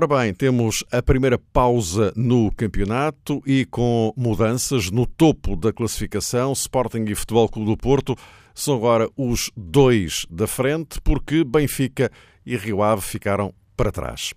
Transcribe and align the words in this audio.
Ora 0.00 0.06
bem, 0.06 0.32
temos 0.32 0.84
a 0.92 1.02
primeira 1.02 1.36
pausa 1.36 2.12
no 2.14 2.52
campeonato 2.52 3.42
e 3.44 3.64
com 3.64 4.12
mudanças 4.16 4.92
no 4.92 5.04
topo 5.04 5.56
da 5.56 5.72
classificação, 5.72 6.52
Sporting 6.52 7.04
e 7.08 7.16
Futebol 7.16 7.48
Clube 7.48 7.68
do 7.72 7.76
Porto 7.76 8.14
são 8.54 8.76
agora 8.76 9.10
os 9.16 9.50
dois 9.56 10.24
da 10.30 10.46
frente, 10.46 11.00
porque 11.00 11.42
Benfica 11.42 12.12
e 12.46 12.56
Rio 12.56 12.80
Ave 12.80 13.02
ficaram 13.02 13.52
para 13.76 13.90
trás. 13.90 14.32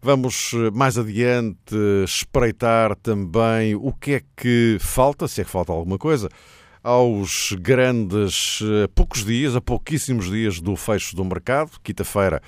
Vamos 0.00 0.52
eh, 0.54 0.70
mais 0.70 0.96
adiante 0.96 1.76
espreitar 2.06 2.96
também 2.96 3.74
o 3.74 3.92
que 3.92 4.12
é 4.12 4.22
que 4.34 4.78
falta, 4.80 5.28
se 5.28 5.42
é 5.42 5.44
que 5.44 5.50
falta 5.50 5.72
alguma 5.72 5.98
coisa 5.98 6.30
aos 6.82 7.54
grandes 7.60 8.60
eh, 8.62 8.88
poucos 8.94 9.26
dias, 9.26 9.54
a 9.54 9.60
pouquíssimos 9.60 10.30
dias 10.30 10.58
do 10.58 10.74
fecho 10.74 11.14
do 11.14 11.22
mercado. 11.22 11.72
Quinta-feira 11.82 12.40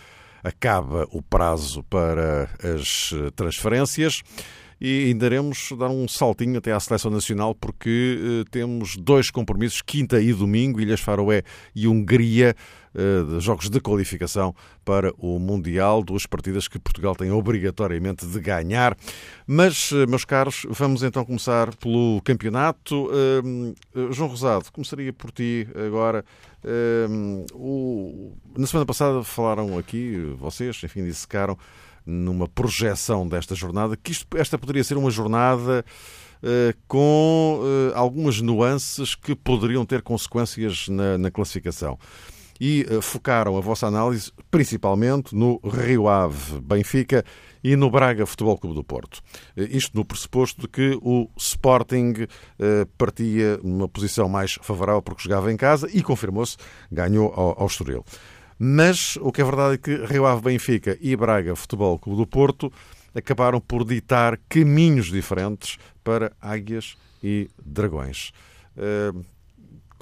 acaba 0.45 1.09
o 1.11 1.23
prazo 1.23 1.83
para 1.85 2.51
as 2.63 3.11
eh, 3.15 3.31
transferências 3.35 4.23
e 4.81 5.07
ainda 5.07 5.25
iremos 5.27 5.73
dar 5.79 5.89
um 5.89 6.07
saltinho 6.07 6.59
até 6.59 6.71
à 6.71 6.79
seleção 6.79 7.11
nacional 7.11 7.55
porque 7.55 8.19
uh, 8.21 8.45
temos 8.51 8.97
dois 8.97 9.31
compromissos, 9.31 9.81
quinta 9.81 10.21
e 10.21 10.33
domingo, 10.33 10.81
Ilhas 10.81 11.01
Faroé 11.01 11.43
e 11.75 11.89
Hungria, 11.89 12.55
uh, 12.95 13.41
jogos 13.41 13.69
de 13.69 13.81
qualificação 13.81 14.55
para 14.85 15.13
o 15.19 15.39
Mundial, 15.39 16.03
duas 16.03 16.27
partidas 16.27 16.69
que 16.69 16.79
Portugal 16.79 17.15
tem 17.15 17.31
obrigatoriamente 17.31 18.27
de 18.27 18.41
ganhar. 18.41 18.97
Mas, 19.47 19.91
uh, 19.93 20.07
meus 20.09 20.25
caros, 20.25 20.67
vamos 20.71 21.03
então 21.03 21.25
começar 21.25 21.75
pelo 21.77 22.21
campeonato. 22.23 23.09
João 24.11 24.29
Rosado, 24.29 24.71
começaria 24.73 25.13
por 25.13 25.31
ti 25.31 25.67
agora. 25.87 26.25
Na 28.57 28.67
semana 28.67 28.87
passada 28.87 29.23
falaram 29.23 29.77
aqui, 29.77 30.17
vocês, 30.39 30.81
enfim, 30.83 31.05
dissecaram 31.05 31.59
numa 32.07 32.47
projeção 32.47 33.27
desta 33.27 33.55
jornada, 33.55 33.97
que 33.97 34.13
isto, 34.13 34.37
esta 34.37 34.59
poderia 34.59 34.85
ser 34.85 34.97
uma 34.97 35.11
jornada 35.11 35.85
uh, 36.43 36.79
com 36.87 37.61
uh, 37.61 37.97
algumas 37.97 38.41
nuances 38.41 39.15
que 39.15 39.35
poderiam 39.35 39.87
ter 39.87 40.03
consequências 40.03 40.89
na, 40.89 41.17
na 41.17 41.31
classificação. 41.31 41.99
E 42.61 42.87
uh, 42.91 43.03
focaram 43.03 43.57
a 43.57 43.61
vossa 43.61 43.87
análise 43.87 44.33
principalmente 44.51 45.35
no 45.35 45.61
Rio 45.65 46.09
Ave 46.09 46.61
Benfica 46.61 47.25
e 47.63 47.77
no 47.77 47.91
Braga 47.91 48.27
Futebol 48.27 48.59
Clube 48.59 48.77
do 48.77 48.85
Porto. 48.85 49.21
Isto 49.57 49.97
no 49.97 50.05
pressuposto 50.05 50.63
de 50.63 50.69
que 50.69 50.99
o 51.03 51.29
Sporting 51.37 52.13
partia 52.99 53.59
numa 53.63 53.89
posição 53.89 54.29
mais 54.29 54.59
favorável 54.61 55.01
porque 55.01 55.23
jogava 55.23 55.51
em 55.51 55.57
casa 55.57 55.89
e 55.91 56.03
confirmou-se, 56.03 56.59
ganhou 56.93 57.33
ao 57.33 57.67
Estoril. 57.67 58.05
Mas 58.59 59.17
o 59.17 59.33
que 59.33 59.41
é 59.41 59.45
verdade 59.45 59.75
é 59.75 59.79
que 59.79 60.05
Rio 60.05 60.27
Ave 60.27 60.43
Benfica 60.43 60.99
e 61.01 61.17
Braga 61.17 61.57
Futebol 61.57 61.99
Clube 61.99 62.19
do 62.19 62.27
Porto 62.27 62.71
acabaram 63.15 63.61
por 63.61 63.85
ditar 63.85 64.39
caminhos 64.49 65.07
diferentes 65.07 65.79
para 66.03 66.33
águias 66.41 66.97
e 67.23 67.49
dragões. 67.65 68.31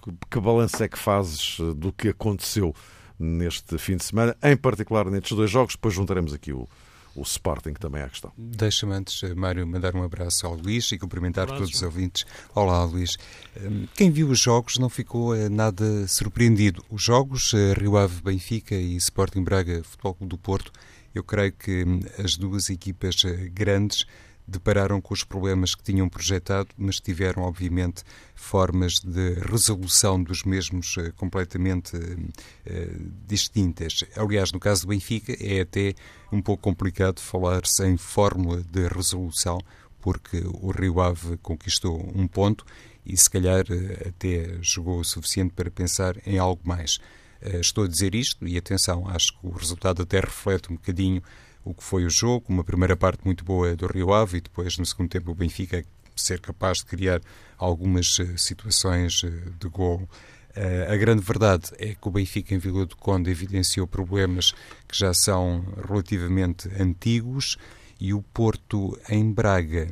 Eh, 0.06 0.12
que 0.31 0.41
balanço 0.41 0.83
é 0.83 0.89
que 0.89 0.98
fazes 0.98 1.58
do 1.77 1.92
que 1.92 2.08
aconteceu 2.08 2.75
neste 3.19 3.78
fim 3.78 3.97
de 3.97 4.05
semana, 4.05 4.36
em 4.42 4.56
particular 4.56 5.11
nestes 5.11 5.36
dois 5.36 5.50
jogos? 5.50 5.74
Depois 5.74 5.95
juntaremos 5.95 6.33
aqui 6.33 6.52
o, 6.52 6.68
o 7.14 7.23
Sporting 7.23 7.74
também 7.74 8.02
à 8.02 8.08
questão. 8.08 8.33
Deixa-me 8.36 8.95
antes, 8.95 9.23
eh, 9.23 9.35
Mário, 9.35 9.67
mandar 9.67 9.95
um 9.95 10.02
abraço 10.02 10.46
ao 10.46 10.55
Luís 10.55 10.90
e 10.92 10.98
cumprimentar 10.98 11.48
Olá, 11.48 11.58
todos 11.58 11.74
os 11.74 11.83
ouvintes. 11.83 12.24
Olá, 12.55 12.83
Luís. 12.85 13.17
Hum, 13.61 13.86
quem 13.95 14.11
viu 14.11 14.29
os 14.29 14.39
jogos 14.39 14.79
não 14.79 14.89
ficou 14.89 15.35
eh, 15.35 15.48
nada 15.48 16.07
surpreendido. 16.08 16.84
Os 16.90 17.02
jogos, 17.02 17.52
eh, 17.55 17.74
Rio 17.74 17.96
Ave 17.96 18.23
Benfica 18.23 18.74
e 18.74 18.96
Sporting 18.96 19.42
Braga 19.42 19.83
Futebol 19.84 20.14
Clube 20.14 20.30
do 20.30 20.39
Porto, 20.39 20.73
eu 21.14 21.23
creio 21.23 21.52
que 21.52 21.84
hum, 21.84 22.01
as 22.19 22.36
duas 22.36 22.70
equipas 22.70 23.23
grandes 23.52 24.07
depararam 24.47 25.01
com 25.01 25.14
os 25.14 25.25
problemas 25.25 25.75
que 25.75 25.83
tinham 25.83 26.08
projetado, 26.08 26.69
mas 26.77 27.01
tiveram, 27.01 27.42
obviamente, 27.42 28.03
formas 28.35 28.95
de 28.95 29.35
resolução 29.35 30.23
dos 30.23 30.42
mesmos 30.42 30.97
uh, 30.97 31.13
completamente 31.14 31.97
uh, 31.97 33.13
distintas. 33.27 34.05
Aliás, 34.17 34.52
no 34.52 34.61
caso 34.61 34.83
do 34.83 34.89
Benfica, 34.89 35.36
é 35.41 35.61
até 35.61 35.95
um 36.31 36.42
pouco 36.42 36.63
complicado 36.63 37.20
falar-se 37.20 37.85
em 37.86 37.97
fórmula 37.97 38.63
de 38.63 38.89
resolução, 38.89 39.58
porque 40.01 40.42
o 40.45 40.70
Rio 40.70 41.01
Ave 41.01 41.36
conquistou 41.39 42.11
um 42.14 42.27
ponto 42.27 42.64
e, 43.07 43.17
se 43.17 43.31
calhar, 43.31 43.64
até 44.07 44.58
jogou 44.61 45.01
o 45.01 45.05
suficiente 45.05 45.52
para 45.55 45.70
pensar 45.70 46.17
em 46.27 46.39
algo 46.39 46.61
mais. 46.64 46.98
Estou 47.41 47.85
a 47.85 47.89
dizer 47.89 48.14
isto, 48.14 48.47
e 48.47 48.57
atenção, 48.57 49.08
acho 49.08 49.33
que 49.33 49.47
o 49.47 49.51
resultado 49.51 50.02
até 50.02 50.20
reflete 50.20 50.73
um 50.73 50.77
bocadinho 50.77 51.23
o 51.64 51.74
que 51.74 51.83
foi 51.83 52.05
o 52.05 52.11
jogo, 52.11 52.46
uma 52.48 52.64
primeira 52.64 52.96
parte 52.96 53.24
muito 53.24 53.45
boa 53.45 53.74
do 53.77 53.86
Rio 53.86 54.12
Ave 54.12 54.39
e 54.39 54.40
depois, 54.40 54.77
no 54.78 54.86
segundo 54.86 55.11
tempo, 55.11 55.30
o 55.30 55.34
Benfica 55.34 55.84
ser 56.17 56.40
capaz 56.40 56.78
de 56.78 56.86
criar 56.86 57.20
algumas 57.56 58.18
uh, 58.18 58.36
situações 58.36 59.23
uh, 59.23 59.30
de 59.58 59.68
gol. 59.68 60.08
Uh, 60.56 60.92
a 60.92 60.96
grande 60.96 61.22
verdade 61.22 61.70
é 61.78 61.95
que 61.95 62.08
o 62.08 62.11
Benfica 62.11 62.55
em 62.55 62.58
Vila 62.58 62.84
do 62.84 62.96
Conde 62.96 63.30
evidenciou 63.30 63.86
problemas 63.86 64.52
que 64.86 64.96
já 64.96 65.14
são 65.14 65.64
relativamente 65.89 66.68
antigos 66.78 67.56
e 67.98 68.12
o 68.12 68.22
Porto 68.22 68.98
em 69.08 69.33
Braga 69.33 69.89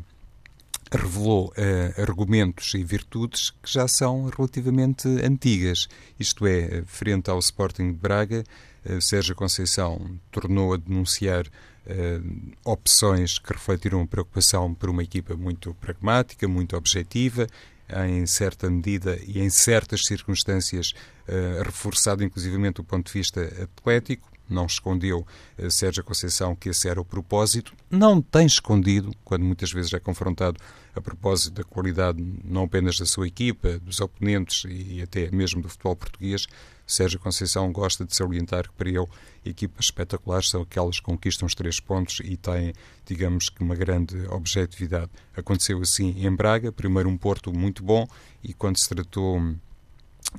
revelou 0.92 1.54
argumentos 1.96 2.74
e 2.74 2.82
virtudes 2.82 3.50
que 3.62 3.72
já 3.72 3.86
são 3.86 4.24
relativamente 4.24 5.06
antigas. 5.24 5.86
Isto 6.18 6.44
é, 6.48 6.82
frente 6.84 7.30
ao 7.30 7.38
Sporting 7.38 7.92
de 7.92 7.98
Braga, 7.98 8.42
uh, 8.42 8.69
Sérgio 9.00 9.34
Conceição 9.34 10.18
tornou 10.30 10.74
a 10.74 10.76
denunciar 10.76 11.46
uh, 11.46 12.52
opções 12.64 13.38
que 13.38 13.52
refletiram 13.52 14.06
preocupação 14.06 14.72
por 14.74 14.88
uma 14.88 15.02
equipa 15.02 15.34
muito 15.34 15.74
pragmática, 15.74 16.48
muito 16.48 16.76
objetiva, 16.76 17.46
em 18.06 18.24
certa 18.24 18.70
medida 18.70 19.18
e 19.26 19.40
em 19.40 19.50
certas 19.50 20.02
circunstâncias, 20.04 20.92
uh, 21.28 21.62
reforçado 21.62 22.24
inclusivamente 22.24 22.80
o 22.80 22.84
ponto 22.84 23.06
de 23.06 23.12
vista 23.12 23.42
atlético. 23.62 24.30
Não 24.48 24.66
escondeu 24.66 25.24
Sérgio 25.70 26.02
Conceição 26.02 26.56
que 26.56 26.70
esse 26.70 26.88
era 26.88 27.00
o 27.00 27.04
propósito. 27.04 27.72
Não 27.88 28.20
tem 28.20 28.46
escondido, 28.46 29.14
quando 29.24 29.44
muitas 29.44 29.70
vezes 29.70 29.92
é 29.92 30.00
confrontado 30.00 30.60
a 30.92 31.00
propósito 31.00 31.54
da 31.54 31.62
qualidade 31.62 32.20
não 32.44 32.64
apenas 32.64 32.98
da 32.98 33.06
sua 33.06 33.28
equipa, 33.28 33.78
dos 33.78 34.00
oponentes 34.00 34.64
e 34.68 35.00
até 35.02 35.30
mesmo 35.30 35.62
do 35.62 35.68
futebol 35.68 35.94
português, 35.94 36.48
Sérgio 36.92 37.18
Conceição 37.18 37.70
gosta 37.72 38.04
de 38.04 38.14
salientar 38.14 38.68
que 38.68 38.74
para 38.74 38.88
ele 38.88 39.06
equipas 39.44 39.86
espetaculares 39.86 40.50
são 40.50 40.62
aquelas 40.62 40.98
que 40.98 41.04
conquistam 41.04 41.46
os 41.46 41.54
três 41.54 41.80
pontos 41.80 42.20
e 42.24 42.36
têm, 42.36 42.72
digamos 43.06 43.48
que, 43.48 43.62
uma 43.62 43.74
grande 43.74 44.26
objetividade. 44.28 45.10
Aconteceu 45.36 45.80
assim 45.80 46.14
em 46.24 46.34
Braga, 46.34 46.72
primeiro 46.72 47.08
um 47.08 47.16
Porto 47.16 47.52
muito 47.52 47.82
bom 47.82 48.06
e 48.42 48.52
quando 48.52 48.78
se 48.78 48.88
tratou 48.88 49.40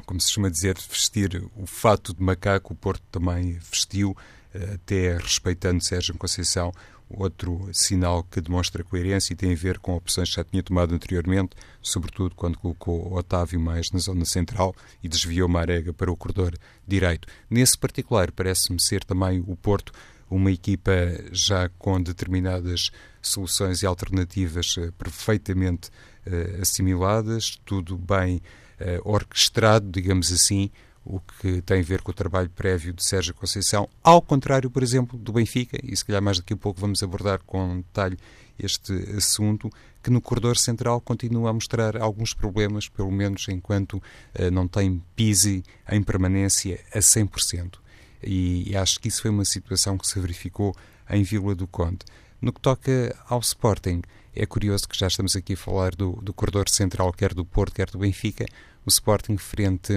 como 0.06 0.22
se 0.22 0.32
chama 0.32 0.50
dizer, 0.50 0.78
vestir 0.78 1.44
o 1.56 1.66
fato 1.66 2.14
de 2.14 2.22
macaco, 2.22 2.74
o 2.74 2.76
Porto 2.76 3.04
também 3.12 3.54
vestiu, 3.72 4.16
eh, 4.54 4.76
até 4.76 5.18
respeitando 5.18 5.84
Sérgio 5.84 6.18
Conceição, 6.18 6.72
Outro 7.18 7.70
sinal 7.74 8.24
que 8.24 8.42
demonstra 8.42 8.84
coerência 8.84 9.34
e 9.34 9.36
tem 9.36 9.54
a 9.54 9.56
ver 9.56 9.80
com 9.80 9.96
opções 9.96 10.30
que 10.30 10.36
já 10.36 10.44
tinha 10.44 10.64
tomado 10.64 10.94
anteriormente, 10.94 11.56
sobretudo 11.82 12.36
quando 12.36 12.58
colocou 12.58 13.14
Otávio 13.14 13.59
mais 13.59 13.91
na 13.91 14.00
zona 14.00 14.26
central 14.26 14.76
e 15.03 15.09
desviou 15.09 15.47
Marega 15.47 15.94
para 15.94 16.12
o 16.12 16.16
corredor 16.16 16.53
direito. 16.88 17.28
Nesse 17.50 17.78
particular, 17.78 18.32
parece-me 18.32 18.80
ser 18.80 19.03
também 19.03 19.44
o 19.47 19.56
Porto 19.56 19.91
uma 20.30 20.50
equipa 20.52 20.91
já 21.32 21.70
com 21.78 22.02
determinadas 22.02 22.90
soluções 23.22 23.82
e 23.82 23.85
alternativas 23.85 24.76
eh, 24.78 24.90
perfeitamente 24.97 25.90
uh, 26.26 26.62
assimiladas, 26.62 27.59
tudo 27.66 27.97
bem 27.97 28.41
uh, 28.80 29.02
orquestrado, 29.03 29.91
digamos 29.91 30.32
assim, 30.32 30.72
o 31.03 31.20
que 31.20 31.62
tem 31.62 31.80
a 31.80 31.84
ver 31.84 32.02
com 32.02 32.12
o 32.12 32.14
trabalho 32.14 32.50
prévio 32.50 32.94
de 32.94 33.03
Sérgio 33.03 33.34
Conceição, 33.34 33.90
ao 34.03 34.22
contrário, 34.22 34.70
por 34.70 34.84
exemplo, 34.84 35.18
do 35.18 35.34
Benfica, 35.34 35.78
e 35.84 35.96
se 35.96 36.06
calhar 36.06 36.22
mais 36.22 36.38
daqui 36.38 36.53
a 36.53 36.58
pouco 36.58 36.80
vamos 36.80 37.02
abordar 37.02 37.40
com 37.46 37.78
detalhe 37.78 38.18
este 38.59 38.94
assunto, 39.18 39.70
que 40.03 40.12
no 40.12 40.22
corredor 40.22 40.58
central 40.58 41.02
continua 41.02 41.50
a 41.50 41.53
mostrar 41.53 41.98
alguns 41.98 42.34
problemas, 42.34 42.88
pelo 42.88 43.12
menos 43.12 43.48
enquanto 43.50 43.94
uh, 43.94 44.52
não 44.52 44.68
tem 44.68 45.02
Pisi 45.16 45.64
em 45.90 46.03
permanência 46.03 46.80
a 46.94 47.00
100%. 47.00 47.76
E, 48.24 48.70
e 48.70 48.76
acho 48.76 49.00
que 49.00 49.08
isso 49.08 49.24
foi 49.24 49.32
uma 49.32 49.46
situação 49.46 49.97
que 49.97 50.08
se 50.08 50.20
verificou 50.20 50.76
em 51.09 51.24
Vila 51.24 51.56
do 51.56 51.68
Conde. 51.68 52.00
No 52.40 52.54
que 52.54 52.62
toca 52.62 53.16
ao 53.28 53.40
Sporting, 53.40 54.02
é 54.36 54.46
curioso 54.46 54.88
que 54.88 54.97
já 54.97 55.08
estamos 55.08 55.36
aqui 55.36 55.54
a 55.54 55.58
falar 55.58 55.96
do, 55.96 56.14
do 56.22 56.34
corredor 56.34 56.70
central, 56.70 57.12
quer 57.12 57.34
do 57.34 57.46
Porto, 57.46 57.74
quer 57.74 57.90
do 57.90 58.00
Benfica, 58.00 58.46
o 58.86 58.90
Sporting 58.90 59.38
frente 59.38 59.94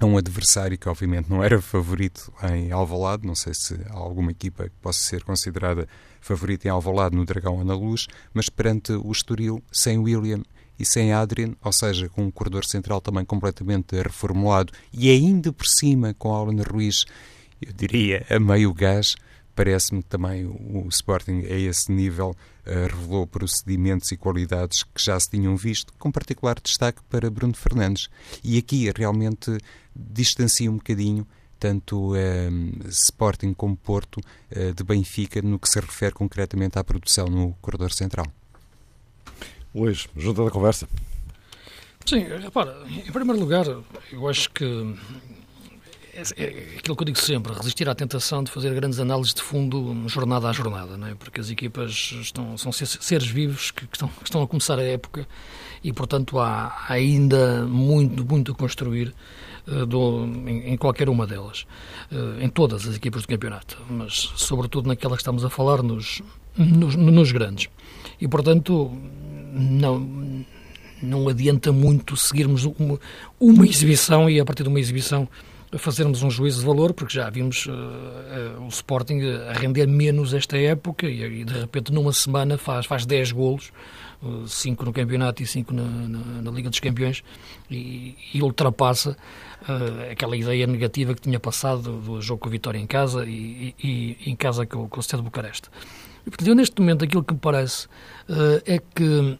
a 0.00 0.06
um 0.06 0.16
adversário 0.16 0.76
que 0.76 0.88
obviamente 0.88 1.30
não 1.30 1.42
era 1.42 1.60
favorito 1.62 2.32
em 2.52 2.72
Alvalade, 2.72 3.26
não 3.26 3.34
sei 3.34 3.54
se 3.54 3.74
há 3.88 3.94
alguma 3.94 4.32
equipa 4.32 4.64
que 4.64 4.76
possa 4.82 4.98
ser 4.98 5.22
considerada 5.22 5.88
favorita 6.20 6.66
em 6.66 6.70
Alvalade 6.70 7.16
no 7.16 7.24
Dragão 7.24 7.58
ou 7.58 7.64
na 7.64 7.74
Luz, 7.74 8.06
mas 8.32 8.48
perante 8.48 8.92
o 8.92 9.12
Estoril, 9.12 9.62
sem 9.70 9.98
William 9.98 10.42
e 10.78 10.84
sem 10.84 11.12
Adrian, 11.12 11.54
ou 11.62 11.72
seja, 11.72 12.08
com 12.08 12.24
um 12.24 12.30
corredor 12.30 12.64
central 12.64 13.00
também 13.00 13.24
completamente 13.24 13.94
reformulado 13.94 14.72
e 14.92 15.10
ainda 15.10 15.52
por 15.52 15.66
cima 15.66 16.14
com 16.14 16.34
Alan 16.34 16.62
Ruiz, 16.62 17.04
eu 17.62 17.72
diria 17.72 18.26
a 18.28 18.40
meio 18.40 18.74
gás, 18.74 19.14
parece-me 19.54 20.02
que 20.02 20.08
também 20.08 20.46
o 20.46 20.86
Sporting 20.88 21.44
a 21.48 21.54
esse 21.54 21.90
nível 21.90 22.30
uh, 22.30 22.86
revelou 22.86 23.26
procedimentos 23.26 24.10
e 24.12 24.16
qualidades 24.16 24.82
que 24.82 25.02
já 25.02 25.18
se 25.18 25.30
tinham 25.30 25.56
visto, 25.56 25.92
com 25.98 26.10
particular 26.10 26.58
destaque 26.60 27.00
para 27.08 27.30
Bruno 27.30 27.54
Fernandes. 27.54 28.08
E 28.42 28.58
aqui 28.58 28.90
realmente 28.94 29.56
distancia 29.94 30.70
um 30.70 30.76
bocadinho 30.76 31.26
tanto 31.58 32.12
uh, 32.12 32.88
Sporting 32.88 33.54
como 33.54 33.76
Porto 33.76 34.18
uh, 34.18 34.74
de 34.74 34.84
Benfica 34.84 35.40
no 35.40 35.58
que 35.58 35.68
se 35.68 35.80
refere 35.80 36.12
concretamente 36.12 36.78
à 36.78 36.84
produção 36.84 37.26
no 37.26 37.54
corredor 37.62 37.92
central. 37.92 38.26
Luís, 39.74 40.08
junta 40.16 40.44
da 40.44 40.50
conversa. 40.50 40.88
Sim, 42.04 42.24
repara, 42.24 42.84
em 42.86 43.10
primeiro 43.10 43.40
lugar, 43.40 43.66
eu 44.12 44.28
acho 44.28 44.50
que 44.50 44.64
é, 46.14 46.44
é 46.44 46.78
aquilo 46.78 46.96
que 46.96 47.02
eu 47.02 47.06
digo 47.06 47.18
sempre, 47.18 47.52
resistir 47.52 47.88
à 47.88 47.94
tentação 47.94 48.44
de 48.44 48.50
fazer 48.50 48.72
grandes 48.74 49.00
análises 49.00 49.34
de 49.34 49.42
fundo 49.42 49.94
jornada 50.08 50.48
a 50.48 50.52
jornada, 50.52 50.96
não 50.96 51.08
é? 51.08 51.14
porque 51.14 51.40
as 51.40 51.50
equipas 51.50 52.14
estão, 52.20 52.56
são 52.56 52.72
seres 52.72 53.26
vivos 53.26 53.70
que, 53.70 53.86
que, 53.86 53.96
estão, 53.96 54.08
que 54.08 54.24
estão 54.24 54.42
a 54.42 54.46
começar 54.46 54.78
a 54.78 54.82
época 54.82 55.26
e, 55.82 55.92
portanto, 55.92 56.38
há 56.38 56.86
ainda 56.88 57.66
muito, 57.66 58.24
muito 58.24 58.52
a 58.52 58.54
construir 58.54 59.12
uh, 59.66 59.84
do, 59.84 60.24
em, 60.24 60.72
em, 60.72 60.76
qualquer 60.76 61.08
uma 61.08 61.26
delas, 61.26 61.66
uh, 62.10 62.40
em 62.40 62.48
todas 62.48 62.86
as 62.86 62.96
equipas 62.96 63.22
do 63.22 63.28
campeonato, 63.28 63.76
mas 63.90 64.32
sobretudo 64.36 64.88
naquela 64.88 65.16
que 65.16 65.22
estamos 65.22 65.44
a 65.44 65.50
falar 65.50 65.82
nos, 65.82 66.22
nos, 66.56 66.94
nos 66.94 67.32
grandes. 67.32 67.68
E, 68.20 68.28
portanto, 68.28 68.90
não, 69.52 70.44
não 71.02 71.28
adianta 71.28 71.72
muito 71.72 72.16
seguirmos 72.16 72.64
uma, 72.64 72.98
uma 73.38 73.66
exibição 73.66 74.30
e, 74.30 74.40
a 74.40 74.44
partir 74.44 74.62
de 74.62 74.68
uma 74.68 74.80
exibição, 74.80 75.28
fazermos 75.78 76.22
um 76.22 76.30
juízo 76.30 76.60
de 76.60 76.66
valor, 76.66 76.92
porque 76.92 77.14
já 77.14 77.28
vimos 77.30 77.66
uh, 77.66 77.70
uh, 77.70 78.64
o 78.64 78.68
Sporting 78.68 79.20
a 79.48 79.52
render 79.52 79.86
menos 79.86 80.32
esta 80.34 80.56
época 80.56 81.06
e, 81.06 81.40
e, 81.40 81.44
de 81.44 81.52
repente 81.52 81.92
numa 81.92 82.12
semana 82.12 82.58
faz, 82.58 82.86
faz 82.86 83.06
10 83.06 83.32
golos, 83.32 83.72
5 84.46 84.82
uh, 84.82 84.86
no 84.86 84.92
campeonato 84.92 85.42
e 85.42 85.46
5 85.46 85.72
na, 85.72 85.82
na, 85.82 86.42
na, 86.42 86.50
Liga 86.50 86.70
dos 86.70 86.80
Campeões 86.80 87.22
e, 87.70 88.16
e 88.32 88.42
ultrapassa 88.42 89.16
aquela 90.10 90.36
ideia 90.36 90.66
negativa 90.66 91.14
que 91.14 91.22
tinha 91.22 91.40
passado 91.40 91.98
do 92.00 92.20
jogo 92.20 92.42
com 92.42 92.48
a 92.48 92.52
Vitória 92.52 92.78
em 92.78 92.86
casa 92.86 93.24
e, 93.26 93.74
e, 93.82 94.16
em 94.26 94.36
casa 94.36 94.66
com, 94.66 94.88
com 94.88 95.00
o 95.00 95.02
Stade 95.02 95.22
de 95.22 95.24
Bucareste. 95.24 95.70
E, 96.26 96.30
portanto, 96.30 96.48
eu, 96.48 96.54
neste 96.54 96.78
momento 96.80 97.04
aquilo 97.04 97.24
que 97.24 97.32
me 97.32 97.40
parece 97.40 97.86
é 98.66 98.78
que 98.78 99.38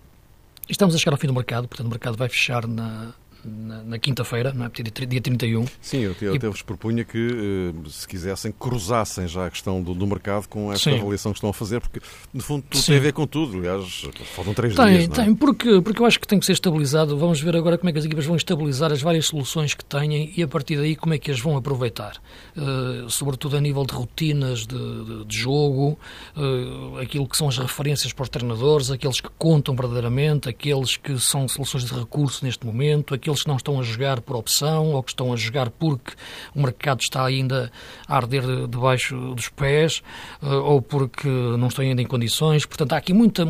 estamos 0.69 0.95
a 0.95 0.99
chegar 0.99 1.13
ao 1.13 1.19
fim 1.19 1.27
do 1.27 1.35
mercado, 1.35 1.69
portanto 1.69 1.87
o 1.87 1.91
mercado 1.91 2.17
vai 2.17 2.29
fechar 2.29 2.67
na, 2.67 3.13
na, 3.45 3.83
na 3.83 3.99
quinta-feira, 3.99 4.53
não 4.53 4.67
é? 4.67 4.71
dia 5.07 5.21
31. 5.21 5.67
Sim, 5.81 5.99
eu, 5.99 6.17
eu 6.21 6.35
e... 6.35 6.37
até 6.37 6.49
vos 6.49 6.63
propunha 6.63 7.05
que, 7.05 7.19
eh, 7.19 7.89
se 7.91 8.07
quisessem, 8.07 8.53
cruzassem 8.53 9.27
já 9.29 9.47
a 9.47 9.51
questão 9.51 9.83
do, 9.83 9.95
do 9.95 10.07
mercado 10.07 10.49
com 10.49 10.73
esta 10.73 10.91
Sim. 10.91 10.99
avaliação 10.99 11.33
que 11.33 11.39
estão 11.39 11.51
a 11.51 11.55
fazer, 11.55 11.81
porque, 11.81 12.01
no 12.33 12.43
fundo, 12.43 12.65
tudo 12.69 12.81
Sim. 12.81 12.93
tem 12.93 12.97
a 12.97 13.01
ver 13.01 13.13
com 13.13 13.27
tudo. 13.27 13.59
Aliás, 13.59 14.07
faltam 14.35 14.55
três 14.55 14.75
tem, 14.75 14.99
dias. 14.99 15.09
Tem, 15.09 15.31
é? 15.31 15.35
porque, 15.35 15.81
porque 15.81 16.01
eu 16.01 16.07
acho 16.07 16.19
que 16.19 16.27
tem 16.27 16.39
que 16.39 16.47
ser 16.47 16.53
estabilizado. 16.53 17.17
Vamos 17.17 17.41
ver 17.41 17.57
agora 17.57 17.79
como 17.79 17.91
é 17.91 17.93
que 17.93 17.99
as 17.99 18.05
equipas 18.05 18.27
vão 18.27 18.37
estabilizar 18.37 18.93
as 18.93 19.03
várias 19.03 19.27
soluções 19.27 19.75
que 19.75 19.85
têm 19.85 20.33
e, 20.37 20.43
a 20.43 20.49
partir 20.49 20.77
daí, 20.77 20.97
como 20.97 21.15
é 21.15 21.19
que 21.19 21.31
as 21.31 21.41
vão 21.41 21.57
aproveitar. 21.57 22.21
Uh, 22.57 23.09
sobretudo 23.11 23.57
a 23.57 23.61
nível 23.61 23.85
de 23.85 23.95
rotinas 23.95 24.67
de, 24.67 24.77
de, 24.77 25.25
de 25.25 25.37
jogo, 25.37 25.99
uh, 26.37 26.99
aquilo 26.99 27.29
que 27.29 27.37
são 27.37 27.49
as 27.49 27.59
referências 27.59 28.13
para 28.13 28.23
os 28.23 28.29
treinadores, 28.29 28.91
aqueles 28.91 29.21
que 29.21 29.29
contam 29.39 29.75
verdadeiramente, 29.75 30.49
aqueles 30.49 30.97
que 30.97 31.19
são 31.19 31.47
soluções 31.49 31.85
de 31.85 31.95
recurso 31.95 32.45
neste 32.45 32.67
momento, 32.67 33.15
aqueles 33.15 33.34
aqueles 33.35 33.43
que 33.43 33.49
não 33.49 33.57
estão 33.57 33.81
a 33.81 33.83
jogar 33.83 34.21
por 34.21 34.37
opção 34.37 34.93
ou 34.93 35.03
que 35.03 35.11
estão 35.11 35.33
a 35.33 35.37
jogar 35.37 35.71
porque 35.71 36.13
o 36.55 36.63
mercado 36.63 37.01
está 37.01 37.25
ainda 37.25 37.71
a 38.07 38.17
arder 38.17 38.67
debaixo 38.69 39.17
dos 39.35 39.49
pés 39.49 40.03
eh, 40.43 40.47
ou 40.47 40.81
porque 40.81 41.29
não 41.29 41.69
estão 41.69 41.85
ainda 41.85 42.01
em 42.01 42.07
condições. 42.07 42.65
Portanto, 42.65 42.93
há 42.93 42.97
aqui 42.97 43.13
muita. 43.13 43.45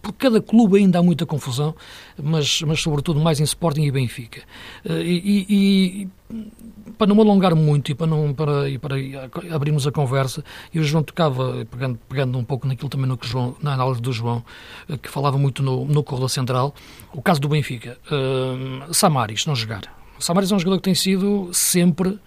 Por 0.00 0.12
cada 0.14 0.40
clube 0.40 0.78
ainda 0.78 0.98
há 0.98 1.02
muita 1.02 1.26
confusão, 1.26 1.74
mas, 2.20 2.62
mas 2.62 2.80
sobretudo 2.80 3.20
mais 3.20 3.40
em 3.40 3.44
Sporting 3.44 3.82
e 3.82 3.90
Benfica. 3.90 4.42
Eh, 4.84 5.02
e, 5.02 5.46
e, 5.48 6.08
para 6.96 7.06
não 7.06 7.14
me 7.14 7.22
alongar 7.22 7.54
muito 7.54 7.90
e 7.90 7.94
para, 7.94 8.06
não, 8.06 8.34
para, 8.34 8.68
e 8.68 8.78
para 8.78 8.96
abrirmos 9.50 9.86
a 9.86 9.92
conversa, 9.92 10.44
e 10.72 10.78
o 10.78 10.84
João 10.84 11.02
tocava, 11.02 11.66
pegando, 11.70 11.98
pegando 12.08 12.38
um 12.38 12.44
pouco 12.44 12.66
naquilo 12.66 12.88
também 12.88 13.06
no 13.06 13.16
que 13.16 13.26
João, 13.26 13.56
na 13.62 13.74
análise 13.74 14.00
do 14.00 14.12
João, 14.12 14.44
eh, 14.88 14.96
que 14.96 15.08
falava 15.08 15.38
muito 15.38 15.62
no, 15.62 15.84
no 15.84 16.02
corredor 16.02 16.28
central, 16.28 16.74
o 17.12 17.22
caso 17.22 17.40
do 17.40 17.48
Benfica. 17.48 17.98
Uh, 18.10 18.92
Samaris, 18.92 19.46
não 19.46 19.54
jogar. 19.54 19.82
Samaris 20.18 20.50
é 20.50 20.56
um 20.56 20.58
jogador 20.58 20.78
que 20.78 20.84
tem 20.84 20.94
sido 20.94 21.48
sempre 21.52 22.18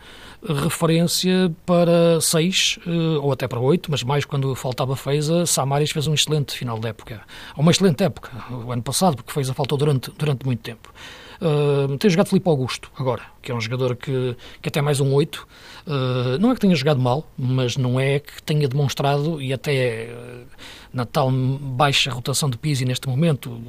referência 0.43 1.53
para 1.65 2.19
seis 2.19 2.79
eh, 2.87 3.17
ou 3.21 3.31
até 3.31 3.47
para 3.47 3.59
oito, 3.59 3.91
mas 3.91 4.01
mais 4.03 4.25
quando 4.25 4.55
faltava 4.55 4.95
Feiza, 4.95 5.45
Samaris 5.45 5.91
fez 5.91 6.07
um 6.07 6.13
excelente 6.13 6.57
final 6.57 6.79
de 6.79 6.87
época. 6.87 7.21
Uma 7.55 7.71
excelente 7.71 8.03
época, 8.03 8.31
o 8.49 8.71
ano 8.71 8.81
passado, 8.81 9.17
porque 9.17 9.31
Feiza 9.31 9.53
faltou 9.53 9.77
durante, 9.77 10.11
durante 10.17 10.45
muito 10.45 10.61
tempo. 10.61 10.91
Uh, 11.41 11.97
tem 11.97 12.07
jogado 12.07 12.27
Filipe 12.27 12.47
Augusto 12.47 12.91
agora, 12.95 13.23
que 13.41 13.51
é 13.51 13.55
um 13.55 13.59
jogador 13.59 13.95
que, 13.95 14.37
que 14.61 14.69
até 14.69 14.79
mais 14.79 14.99
um 14.99 15.11
8. 15.11 15.47
Uh, 15.87 16.37
não 16.39 16.51
é 16.51 16.53
que 16.53 16.61
tenha 16.61 16.75
jogado 16.75 17.01
mal, 17.01 17.27
mas 17.35 17.77
não 17.77 17.99
é 17.99 18.19
que 18.19 18.43
tenha 18.43 18.67
demonstrado, 18.67 19.41
e 19.41 19.51
até 19.51 20.13
uh, 20.13 20.45
na 20.93 21.03
tal 21.03 21.31
baixa 21.31 22.11
rotação 22.11 22.47
de 22.47 22.59
Pizzi 22.59 22.85
neste 22.85 23.09
momento, 23.09 23.59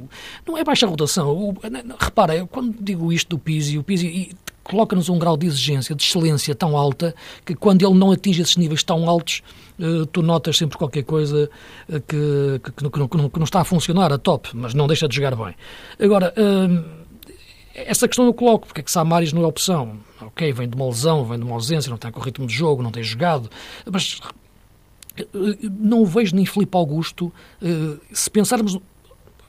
não 0.45 0.55
é 0.55 0.63
baixa 0.63 0.85
rotação. 0.85 1.29
O, 1.31 1.55
repara, 1.99 2.45
quando 2.45 2.77
digo 2.79 3.11
isto 3.11 3.29
do 3.29 3.39
Pizzi, 3.39 3.75
o 3.79 3.83
Pizzi 3.83 4.35
coloca-nos 4.63 5.09
um 5.09 5.17
grau 5.17 5.35
de 5.35 5.47
exigência, 5.47 5.95
de 5.95 6.03
excelência 6.03 6.53
tão 6.53 6.77
alta, 6.77 7.15
que 7.43 7.55
quando 7.55 7.83
ele 7.83 7.97
não 7.97 8.11
atinge 8.11 8.43
esses 8.43 8.55
níveis 8.55 8.83
tão 8.83 9.09
altos, 9.09 9.41
tu 10.13 10.21
notas 10.21 10.57
sempre 10.57 10.77
qualquer 10.77 11.03
coisa 11.03 11.49
que, 12.07 12.61
que, 12.63 12.71
que, 12.71 12.83
não, 12.99 13.07
que, 13.07 13.37
não, 13.39 13.43
está 13.43 13.59
a 13.59 13.65
funcionar 13.65 14.13
a 14.13 14.17
top, 14.17 14.51
mas 14.53 14.73
não 14.73 14.87
deixa 14.87 15.05
de 15.05 15.15
jogar 15.15 15.35
bem. 15.35 15.53
Agora 15.99 16.33
essa 17.73 18.07
questão 18.07 18.25
eu 18.25 18.33
coloco, 18.33 18.67
porque 18.67 18.81
é 18.81 18.83
que 18.83 18.91
Samaris 18.91 19.33
não 19.33 19.43
é 19.43 19.47
opção. 19.47 19.97
Ok, 20.21 20.51
vem 20.53 20.69
de 20.69 20.75
uma 20.75 20.85
lesão, 20.87 21.25
vem 21.25 21.37
de 21.39 21.45
uma 21.45 21.55
ausência, 21.55 21.89
não 21.89 21.97
tem 21.97 22.11
com 22.11 22.19
ritmo 22.19 22.45
de 22.45 22.53
jogo, 22.53 22.83
não 22.83 22.91
tem 22.91 23.03
jogado, 23.03 23.49
mas 23.91 24.19
eh, 25.17 25.25
não 25.79 26.01
o 26.01 26.05
vejo 26.05 26.35
nem 26.35 26.45
Filipe 26.45 26.75
Augusto. 26.77 27.33
Eh, 27.61 27.97
se 28.11 28.29
pensarmos 28.29 28.77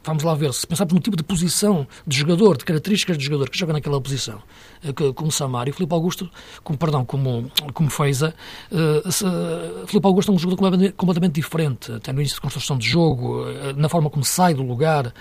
vamos 0.04 0.22
lá 0.22 0.34
ver, 0.34 0.52
se 0.52 0.66
pensarmos 0.66 0.92
no 0.92 1.00
tipo 1.00 1.16
de 1.16 1.22
posição 1.22 1.86
de 2.06 2.16
jogador, 2.18 2.56
de 2.56 2.64
características 2.64 3.16
de 3.16 3.24
jogador 3.24 3.48
que 3.48 3.58
joga 3.58 3.72
naquela 3.72 4.00
posição, 4.00 4.42
eh, 4.82 4.92
como 5.14 5.32
Samar 5.32 5.68
e 5.68 5.72
Filipe 5.72 5.92
Augusto, 5.94 6.30
como, 6.62 6.78
perdão, 6.78 7.04
como, 7.04 7.50
como 7.72 7.90
Feiza, 7.90 8.34
uh, 8.70 9.86
Filipe 9.86 10.06
Augusto 10.06 10.30
é 10.30 10.34
um 10.34 10.38
jogador 10.38 10.56
completamente, 10.56 10.92
completamente, 10.92 11.34
diferente, 11.34 11.92
até 11.92 12.12
no 12.12 12.20
início 12.20 12.36
de 12.36 12.40
construção 12.42 12.76
de 12.76 12.86
jogo, 12.86 13.44
na 13.76 13.88
forma 13.88 14.10
como 14.10 14.24
sai 14.24 14.54
do 14.54 14.62
lugar, 14.62 15.12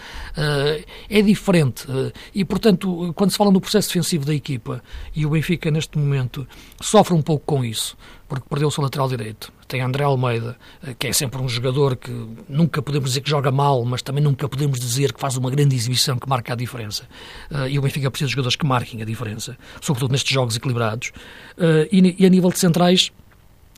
é 1.09 1.21
diferente. 1.21 1.85
e, 2.33 2.43
portanto, 2.43 3.13
quando 3.15 3.31
se 3.31 3.37
fala 3.37 3.51
no 3.51 3.61
processo 3.61 3.87
defensivo 3.87 4.25
da 4.25 4.33
equipa, 4.33 4.83
e 5.15 5.25
o 5.25 5.29
Benfica, 5.29 5.71
neste 5.71 5.97
momento, 5.97 6.47
sofre 6.81 7.13
um 7.13 7.21
pouco 7.21 7.45
com 7.45 7.63
isso, 7.63 7.97
porque 8.39 8.49
perdeu 8.49 8.67
o 8.67 8.71
seu 8.71 8.83
lateral 8.83 9.07
direito. 9.07 9.51
Tem 9.67 9.81
André 9.81 10.03
Almeida, 10.03 10.57
eh, 10.85 10.95
que 10.97 11.07
é 11.07 11.13
sempre 11.13 11.41
um 11.41 11.47
jogador 11.47 11.95
que 11.95 12.11
nunca 12.47 12.81
podemos 12.81 13.09
dizer 13.09 13.21
que 13.21 13.29
joga 13.29 13.51
mal, 13.51 13.83
mas 13.85 14.01
também 14.01 14.23
nunca 14.23 14.47
podemos 14.47 14.79
dizer 14.79 15.13
que 15.13 15.19
faz 15.19 15.37
uma 15.37 15.49
grande 15.49 15.75
exibição 15.75 16.17
que 16.17 16.27
marca 16.27 16.53
a 16.53 16.55
diferença. 16.55 17.07
Eh, 17.51 17.71
e 17.71 17.79
o 17.79 17.81
Benfica 17.81 18.09
precisa 18.09 18.27
de 18.27 18.33
jogadores 18.33 18.55
que 18.55 18.65
marquem 18.65 19.01
a 19.01 19.05
diferença, 19.05 19.57
sobretudo 19.81 20.11
nestes 20.11 20.31
jogos 20.31 20.55
equilibrados. 20.55 21.11
Eh, 21.57 21.89
e 21.91 22.25
a 22.25 22.29
nível 22.29 22.49
de 22.49 22.59
centrais, 22.59 23.11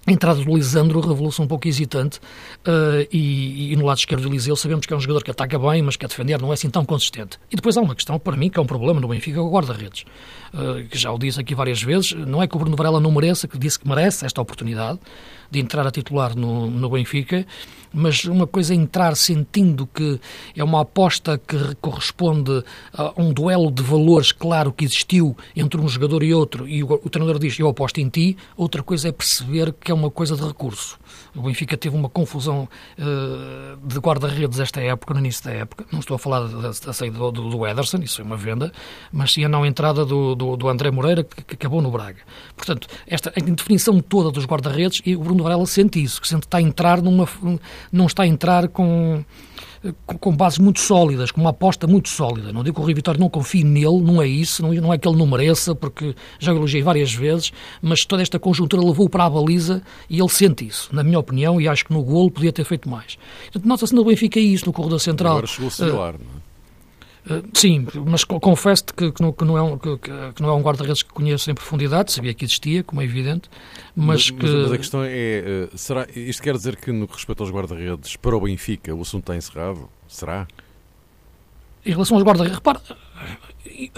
a 0.08 0.12
entrada 0.12 0.44
do 0.44 0.56
Lisandro 0.56 1.00
revelou-se 1.00 1.42
um 1.42 1.48
pouco 1.48 1.68
hesitante 1.68 2.20
uh, 2.68 3.08
e, 3.12 3.74
e, 3.74 3.76
no 3.76 3.86
lado 3.86 3.98
esquerdo 3.98 4.22
do 4.24 4.30
Eliseu 4.30 4.56
sabemos 4.56 4.86
que 4.86 4.94
é 4.94 4.96
um 4.96 5.00
jogador 5.00 5.24
que 5.24 5.32
ataca 5.32 5.58
bem, 5.58 5.82
mas 5.82 5.96
que 5.96 6.06
a 6.06 6.08
defender 6.08 6.40
não 6.40 6.52
é 6.52 6.54
assim 6.54 6.70
tão 6.70 6.86
consistente. 6.86 7.40
E 7.52 7.56
depois 7.56 7.76
há 7.76 7.82
uma 7.82 7.96
questão, 7.96 8.20
para 8.20 8.38
mim, 8.38 8.50
que 8.50 8.60
é 8.60 8.62
um 8.62 8.66
problema 8.66 9.00
no 9.00 9.08
Benfica, 9.08 9.42
o 9.42 9.50
guarda-redes. 9.50 10.06
Uh, 10.54 10.88
que 10.88 10.98
já 10.98 11.12
o 11.12 11.18
disse 11.18 11.40
aqui 11.40 11.56
várias 11.56 11.82
vezes, 11.82 12.14
não 12.14 12.42
é 12.42 12.48
que 12.48 12.56
o 12.56 12.60
Bruno 12.60 12.76
Varela 12.76 13.00
não 13.00 13.12
mereça, 13.12 13.48
que 13.48 13.58
disse 13.58 13.80
que 13.80 13.88
merece 13.88 14.26
esta 14.26 14.40
oportunidade 14.42 15.00
de 15.50 15.60
entrar 15.60 15.88
a 15.88 15.92
titular 15.92 16.36
no, 16.36 16.70
no 16.70 16.90
Benfica, 16.90 17.46
mas 17.92 18.26
uma 18.26 18.46
coisa 18.46 18.74
é 18.74 18.78
entrar 18.78 19.16
sentindo 19.16 19.88
que 19.88 20.20
é 20.56 20.64
uma 20.64 20.82
aposta 20.82 21.38
que 21.38 21.76
corresponde 21.82 22.64
a 22.94 23.14
um 23.18 23.34
duelo 23.34 23.72
de 23.72 23.82
valores 23.82 24.32
claro 24.32 24.72
que 24.72 24.86
existiu 24.86 25.36
entre 25.56 25.80
um 25.80 25.88
jogador 25.88 26.22
e 26.22 26.34
outro, 26.34 26.68
e 26.68 26.84
o, 26.84 26.94
o 26.94 27.10
treinador 27.10 27.40
diz, 27.40 27.58
eu 27.58 27.70
aposto 27.70 28.00
em 28.00 28.10
ti, 28.10 28.38
outra 28.56 28.84
coisa 28.84 29.08
é 29.08 29.12
perceber 29.12 29.74
que 29.74 29.92
é 29.92 29.96
é 29.96 29.98
uma 29.98 30.12
coisa 30.12 30.36
de 30.36 30.46
recurso. 30.46 31.00
O 31.36 31.42
Benfica 31.42 31.76
teve 31.76 31.96
uma 31.96 32.08
confusão 32.08 32.68
uh, 32.98 33.88
de 33.88 34.00
guarda-redes 34.00 34.60
esta 34.60 34.82
época, 34.82 35.14
no 35.14 35.20
início 35.20 35.44
da 35.44 35.52
época. 35.52 35.86
Não 35.92 36.00
estou 36.00 36.16
a 36.16 36.20
falar 36.20 36.48
da, 36.48 36.70
da 36.70 36.94
saída 36.94 37.18
do, 37.18 37.32
do, 37.32 37.68
Ederson, 37.68 37.98
isso 37.98 38.22
é 38.22 38.24
uma 38.24 38.38
venda, 38.38 38.72
mas 39.12 39.34
sim 39.34 39.44
a 39.44 39.50
não 39.50 39.66
entrada 39.66 40.06
do, 40.06 40.34
do, 40.34 40.56
do 40.56 40.70
André 40.70 40.92
Moreira, 40.92 41.24
que, 41.24 41.44
que, 41.44 41.56
acabou 41.56 41.82
no 41.82 41.92
Braga. 41.92 42.20
Portanto, 42.56 42.88
esta 43.06 43.34
indefinição 43.38 44.00
toda 44.00 44.32
dos 44.32 44.46
guarda-redes, 44.46 45.02
e 45.06 45.16
o 45.16 45.20
Bruno 45.20 45.44
Varela 45.44 45.66
sente 45.66 46.02
isso, 46.02 46.22
que 46.22 46.28
sente 46.28 46.42
que 46.42 46.48
está 46.48 46.58
a 46.58 46.62
entrar 46.62 47.02
numa. 47.02 47.28
não 47.92 48.06
está 48.06 48.24
a 48.24 48.28
entrar 48.28 48.68
com 48.70 49.24
com, 50.06 50.36
bases 50.36 50.60
muito 50.60 50.80
sólidas, 50.80 51.32
com 51.32 51.42
uma 51.42 51.50
aposta 51.50 51.88
muito 51.88 52.10
sólida. 52.10 52.52
Não 52.52 52.64
digo 52.64 52.76
que 52.76 52.82
o 52.82 52.84
Rui 52.84 52.94
Vitória 52.94 53.20
não 53.20 53.30
confie 53.30 53.64
nele, 53.64 54.02
não 54.02 54.22
é 54.22 54.28
isso, 54.28 54.62
não, 54.64 54.94
é 54.94 54.98
que 54.98 55.08
ele 55.08 55.18
não 55.18 55.28
mereça, 55.28 55.76
porque 55.76 56.16
já 56.40 56.54
o 56.54 56.58
elogiei 56.58 56.82
várias 56.82 57.14
vezes, 57.14 57.52
mas 57.82 58.06
toda 58.06 58.22
esta 58.22 58.40
conjuntura 58.40 58.84
levou 58.84 59.10
para 59.10 59.26
a 59.26 59.30
baliza 59.30 59.82
e 60.10 60.20
ele 60.20 60.30
sente 60.30 60.66
isso, 60.66 60.90
na 60.94 61.04
minha 61.04 61.20
opinião, 61.20 61.60
e 61.60 61.68
acho 61.68 61.86
que 61.86 61.94
no 61.94 62.04
golo 62.04 62.32
podia 62.32 62.52
ter 62.52 62.64
feito 62.64 62.90
mais. 62.90 63.18
Nota-se 63.64 63.94
no 63.94 64.06
Benfica 64.06 64.40
isso, 64.40 64.66
no 64.66 64.74
corredor 64.74 65.00
central. 65.00 65.34
Agora 65.34 65.48
chegou-se 65.48 65.84
uh, 65.84 65.88
não 65.88 66.06
é? 66.06 66.14
Uh, 67.26 67.44
sim, 67.54 67.88
mas 68.06 68.24
confesso-te 68.24 68.94
que, 68.94 69.12
que, 69.12 69.32
que, 69.32 69.46
não 69.46 69.58
é 69.58 69.62
um, 69.62 69.78
que, 69.78 69.98
que 69.98 70.42
não 70.42 70.50
é 70.50 70.54
um 70.54 70.62
guarda-redes 70.62 71.02
que 71.02 71.12
conheço 71.12 71.50
em 71.50 71.56
profundidade, 71.56 72.12
sabia 72.12 72.34
que 72.34 72.46
existia, 72.46 72.84
como 72.84 73.02
é 73.02 73.04
evidente, 73.04 73.50
mas, 73.96 74.30
mas 74.30 74.40
que... 74.40 74.46
Mas, 74.46 74.72
a 74.72 74.78
questão 74.78 75.04
é, 75.04 75.70
uh, 75.74 75.78
será, 75.78 76.08
isto 76.16 76.44
quer 76.44 76.56
dizer 76.56 76.76
que 76.76 76.92
no 76.92 77.08
que 77.08 77.16
respeita 77.16 77.42
aos 77.42 77.52
guarda-redes, 77.52 78.16
para 78.16 78.36
o 78.36 78.42
Benfica, 78.42 78.94
o 78.94 79.02
assunto 79.02 79.24
está 79.24 79.36
encerrado? 79.36 79.90
Será? 80.08 80.48
Em 81.86 81.92
relação 81.92 82.18
aos 82.18 82.26
guarda-redes, 82.26 82.58
repara, 82.58 82.82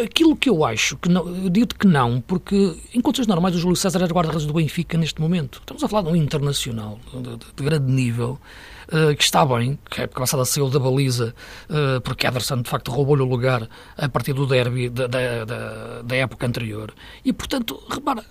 aquilo 0.03 0.35
que 0.35 0.49
eu 0.49 0.65
acho, 0.65 0.97
que 0.97 1.09
não, 1.09 1.27
eu 1.27 1.49
digo 1.49 1.67
que 1.67 1.87
não, 1.87 2.19
porque 2.21 2.75
em 2.93 2.99
condições 2.99 3.27
normais 3.27 3.55
o 3.55 3.59
Júlio 3.59 3.75
César 3.75 3.99
era 4.03 4.13
guarda-redes 4.13 4.45
do 4.45 4.53
Benfica 4.53 4.97
neste 4.97 5.21
momento. 5.21 5.59
Estamos 5.59 5.83
a 5.83 5.87
falar 5.87 6.03
de 6.03 6.09
um 6.09 6.15
internacional 6.15 6.99
de, 7.13 7.21
de, 7.21 7.45
de 7.55 7.63
grande 7.63 7.91
nível, 7.91 8.39
uh, 8.87 9.15
que 9.15 9.23
está 9.23 9.45
bem, 9.45 9.77
que 9.89 10.01
a 10.01 10.03
época 10.05 10.21
passada 10.21 10.43
saiu 10.45 10.69
da 10.69 10.79
baliza, 10.79 11.33
uh, 11.69 12.01
porque 12.01 12.27
Ederson 12.27 12.61
de 12.61 12.69
facto 12.69 12.91
roubou-lhe 12.91 13.21
o 13.21 13.25
lugar 13.25 13.69
a 13.97 14.09
partir 14.09 14.33
do 14.33 14.45
derby 14.45 14.89
da, 14.89 15.07
da, 15.07 15.45
da, 15.45 16.01
da 16.01 16.15
época 16.15 16.45
anterior. 16.45 16.93
E 17.23 17.31
portanto, 17.31 17.81
repara, 17.89 18.25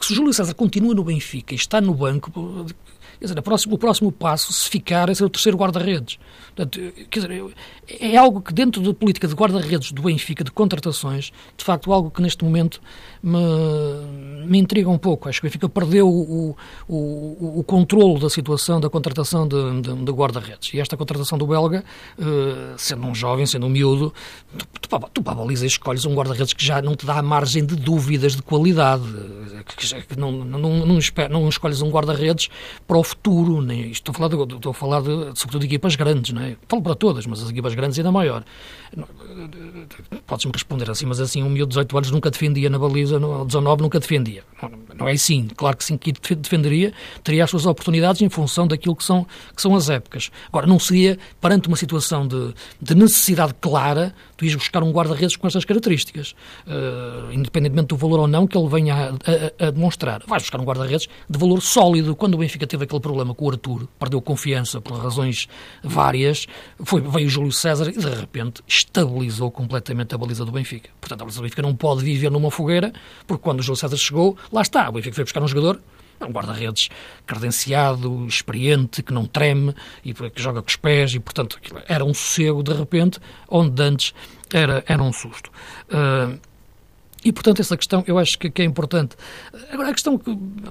se 0.00 0.12
o 0.12 0.14
Júlio 0.14 0.32
César 0.32 0.54
continua 0.54 0.94
no 0.94 1.04
Benfica 1.04 1.54
e 1.54 1.56
está 1.56 1.80
no 1.80 1.94
banco, 1.94 2.30
Quer 3.18 3.26
dizer, 3.26 3.42
próximo, 3.42 3.74
o 3.74 3.78
próximo 3.78 4.12
passo, 4.12 4.52
se 4.52 4.68
ficar, 4.68 5.08
é 5.08 5.14
ser 5.14 5.24
o 5.24 5.28
terceiro 5.28 5.58
guarda-redes. 5.58 6.18
Quer 7.10 7.20
dizer, 7.20 7.54
é 8.00 8.16
algo 8.16 8.40
que 8.40 8.52
dentro 8.52 8.80
da 8.80 8.94
política 8.94 9.26
de 9.26 9.34
guarda-redes 9.34 9.92
do 9.92 10.02
Benfica, 10.02 10.44
de 10.44 10.50
contratações, 10.50 11.32
de 11.56 11.64
facto, 11.64 11.92
algo 11.92 12.10
que 12.10 12.22
neste 12.22 12.44
momento 12.44 12.80
me, 13.22 13.38
me 14.46 14.58
intriga 14.58 14.88
um 14.88 14.98
pouco. 14.98 15.28
Acho 15.28 15.40
que 15.40 15.46
o 15.46 15.48
Benfica 15.48 15.68
perdeu 15.68 16.08
o, 16.08 16.56
o, 16.88 17.58
o 17.60 17.64
controle 17.64 18.20
da 18.20 18.30
situação 18.30 18.80
da 18.80 18.88
contratação 18.88 19.46
de, 19.48 19.80
de, 19.80 19.94
de 19.94 20.12
guarda-redes. 20.12 20.72
E 20.74 20.80
esta 20.80 20.96
contratação 20.96 21.38
do 21.38 21.46
belga, 21.46 21.84
uh, 22.18 22.74
sendo 22.76 23.06
um 23.06 23.14
jovem, 23.14 23.46
sendo 23.46 23.66
um 23.66 23.68
miúdo, 23.68 24.12
tu, 24.80 24.88
tu, 24.88 25.22
tu 25.22 25.52
escolhes 25.64 26.04
um 26.04 26.14
guarda-redes 26.14 26.52
que 26.52 26.64
já 26.64 26.80
não 26.80 26.94
te 26.94 27.04
dá 27.04 27.20
margem 27.22 27.64
de 27.64 27.74
dúvidas 27.74 28.36
de 28.36 28.42
qualidade. 28.42 29.04
Que, 29.76 30.02
que 30.02 30.18
não, 30.18 30.32
não, 30.32 30.58
não, 30.58 30.86
não, 30.86 30.98
não 31.30 31.48
escolhes 31.48 31.82
um 31.82 31.90
guarda-redes 31.90 32.48
para 32.86 32.96
o 32.96 33.07
futuro. 33.08 33.60
Nem, 33.62 33.90
estou 33.90 34.12
a 34.12 34.14
falar, 34.14 34.28
de, 34.28 34.54
estou 34.54 34.70
a 34.70 34.74
falar 34.74 35.00
de, 35.00 35.08
sobretudo 35.38 35.60
de 35.60 35.66
equipas 35.66 35.96
grandes, 35.96 36.32
não 36.32 36.42
é? 36.42 36.56
Falo 36.68 36.82
para 36.82 36.94
todas, 36.94 37.26
mas 37.26 37.42
as 37.42 37.50
equipas 37.50 37.74
grandes 37.74 37.98
ainda 37.98 38.12
maior. 38.12 38.44
Podes-me 40.26 40.52
responder 40.52 40.90
assim, 40.90 41.06
mas 41.06 41.20
assim, 41.20 41.42
um 41.42 41.50
miúdo 41.50 41.70
de 41.70 41.74
18 41.76 41.96
anos 41.96 42.10
nunca 42.10 42.30
defendia 42.30 42.70
na 42.70 42.78
baliza, 42.78 43.18
no 43.18 43.44
19 43.44 43.82
nunca 43.82 44.00
defendia. 44.00 44.42
Não, 44.62 44.70
não 44.96 45.08
é 45.08 45.12
assim. 45.12 45.48
Claro 45.56 45.76
que 45.76 45.84
sim, 45.84 45.96
que 45.96 46.12
defenderia, 46.34 46.92
teria 47.22 47.44
as 47.44 47.50
suas 47.50 47.66
oportunidades 47.66 48.20
em 48.22 48.28
função 48.28 48.66
daquilo 48.66 48.94
que 48.94 49.04
são, 49.04 49.26
que 49.54 49.62
são 49.62 49.74
as 49.74 49.88
épocas. 49.88 50.30
Agora, 50.48 50.66
não 50.66 50.78
seria, 50.78 51.18
perante 51.40 51.68
uma 51.68 51.76
situação 51.76 52.26
de, 52.26 52.54
de 52.80 52.94
necessidade 52.94 53.54
clara, 53.60 54.14
tu 54.38 54.44
ias 54.44 54.54
buscar 54.54 54.82
um 54.84 54.92
guarda-redes 54.92 55.36
com 55.36 55.46
estas 55.46 55.64
características, 55.64 56.34
uh, 56.66 57.30
independentemente 57.32 57.88
do 57.88 57.96
valor 57.96 58.20
ou 58.20 58.26
não 58.28 58.46
que 58.46 58.56
ele 58.56 58.68
venha 58.68 58.94
a, 58.94 59.64
a, 59.64 59.66
a 59.66 59.70
demonstrar. 59.70 60.22
Vais 60.26 60.44
buscar 60.44 60.60
um 60.60 60.64
guarda-redes 60.64 61.08
de 61.28 61.38
valor 61.38 61.60
sólido. 61.60 62.14
Quando 62.14 62.34
o 62.34 62.38
Benfica 62.38 62.66
teve 62.66 62.84
aquele 62.84 63.00
problema 63.00 63.34
com 63.34 63.44
o 63.44 63.50
Arthur, 63.50 63.88
perdeu 63.98 64.22
confiança 64.22 64.80
por 64.80 64.96
razões 64.96 65.48
várias, 65.82 66.46
foi, 66.84 67.00
veio 67.00 67.26
o 67.26 67.28
Júlio 67.28 67.52
César 67.52 67.88
e, 67.88 67.98
de 67.98 68.08
repente, 68.08 68.62
estabilizou 68.66 69.50
completamente 69.50 70.14
a 70.14 70.18
baliza 70.18 70.44
do 70.44 70.52
Benfica. 70.52 70.88
Portanto, 71.00 71.22
a 71.22 71.24
baliza 71.24 71.40
do 71.40 71.42
Benfica 71.42 71.62
não 71.62 71.74
pode 71.74 72.04
viver 72.04 72.30
numa 72.30 72.50
fogueira, 72.50 72.92
porque 73.26 73.42
quando 73.42 73.58
o 73.58 73.62
Júlio 73.62 73.76
César 73.76 73.96
chegou, 73.96 74.36
lá 74.52 74.62
está, 74.62 74.88
o 74.88 74.92
Benfica 74.92 75.16
foi 75.16 75.24
buscar 75.24 75.42
um 75.42 75.48
jogador 75.48 75.80
um 76.26 76.30
guarda-redes 76.32 76.88
credenciado, 77.26 78.26
experiente, 78.26 79.02
que 79.02 79.12
não 79.12 79.26
treme 79.26 79.74
e 80.04 80.12
que 80.12 80.42
joga 80.42 80.62
com 80.62 80.68
os 80.68 80.76
pés 80.76 81.14
e, 81.14 81.20
portanto, 81.20 81.58
era 81.86 82.04
um 82.04 82.14
sossego 82.14 82.62
de 82.62 82.72
repente, 82.72 83.20
onde 83.48 83.82
antes 83.82 84.14
era, 84.52 84.82
era 84.86 85.02
um 85.02 85.12
susto. 85.12 85.50
Uh, 85.88 86.38
e, 87.24 87.32
portanto, 87.32 87.60
essa 87.60 87.76
questão 87.76 88.04
eu 88.06 88.18
acho 88.18 88.38
que, 88.38 88.48
que, 88.48 88.62
é 88.62 88.64
importante. 88.64 89.16
Agora, 89.72 89.90
a 89.90 89.92
questão, 89.92 90.18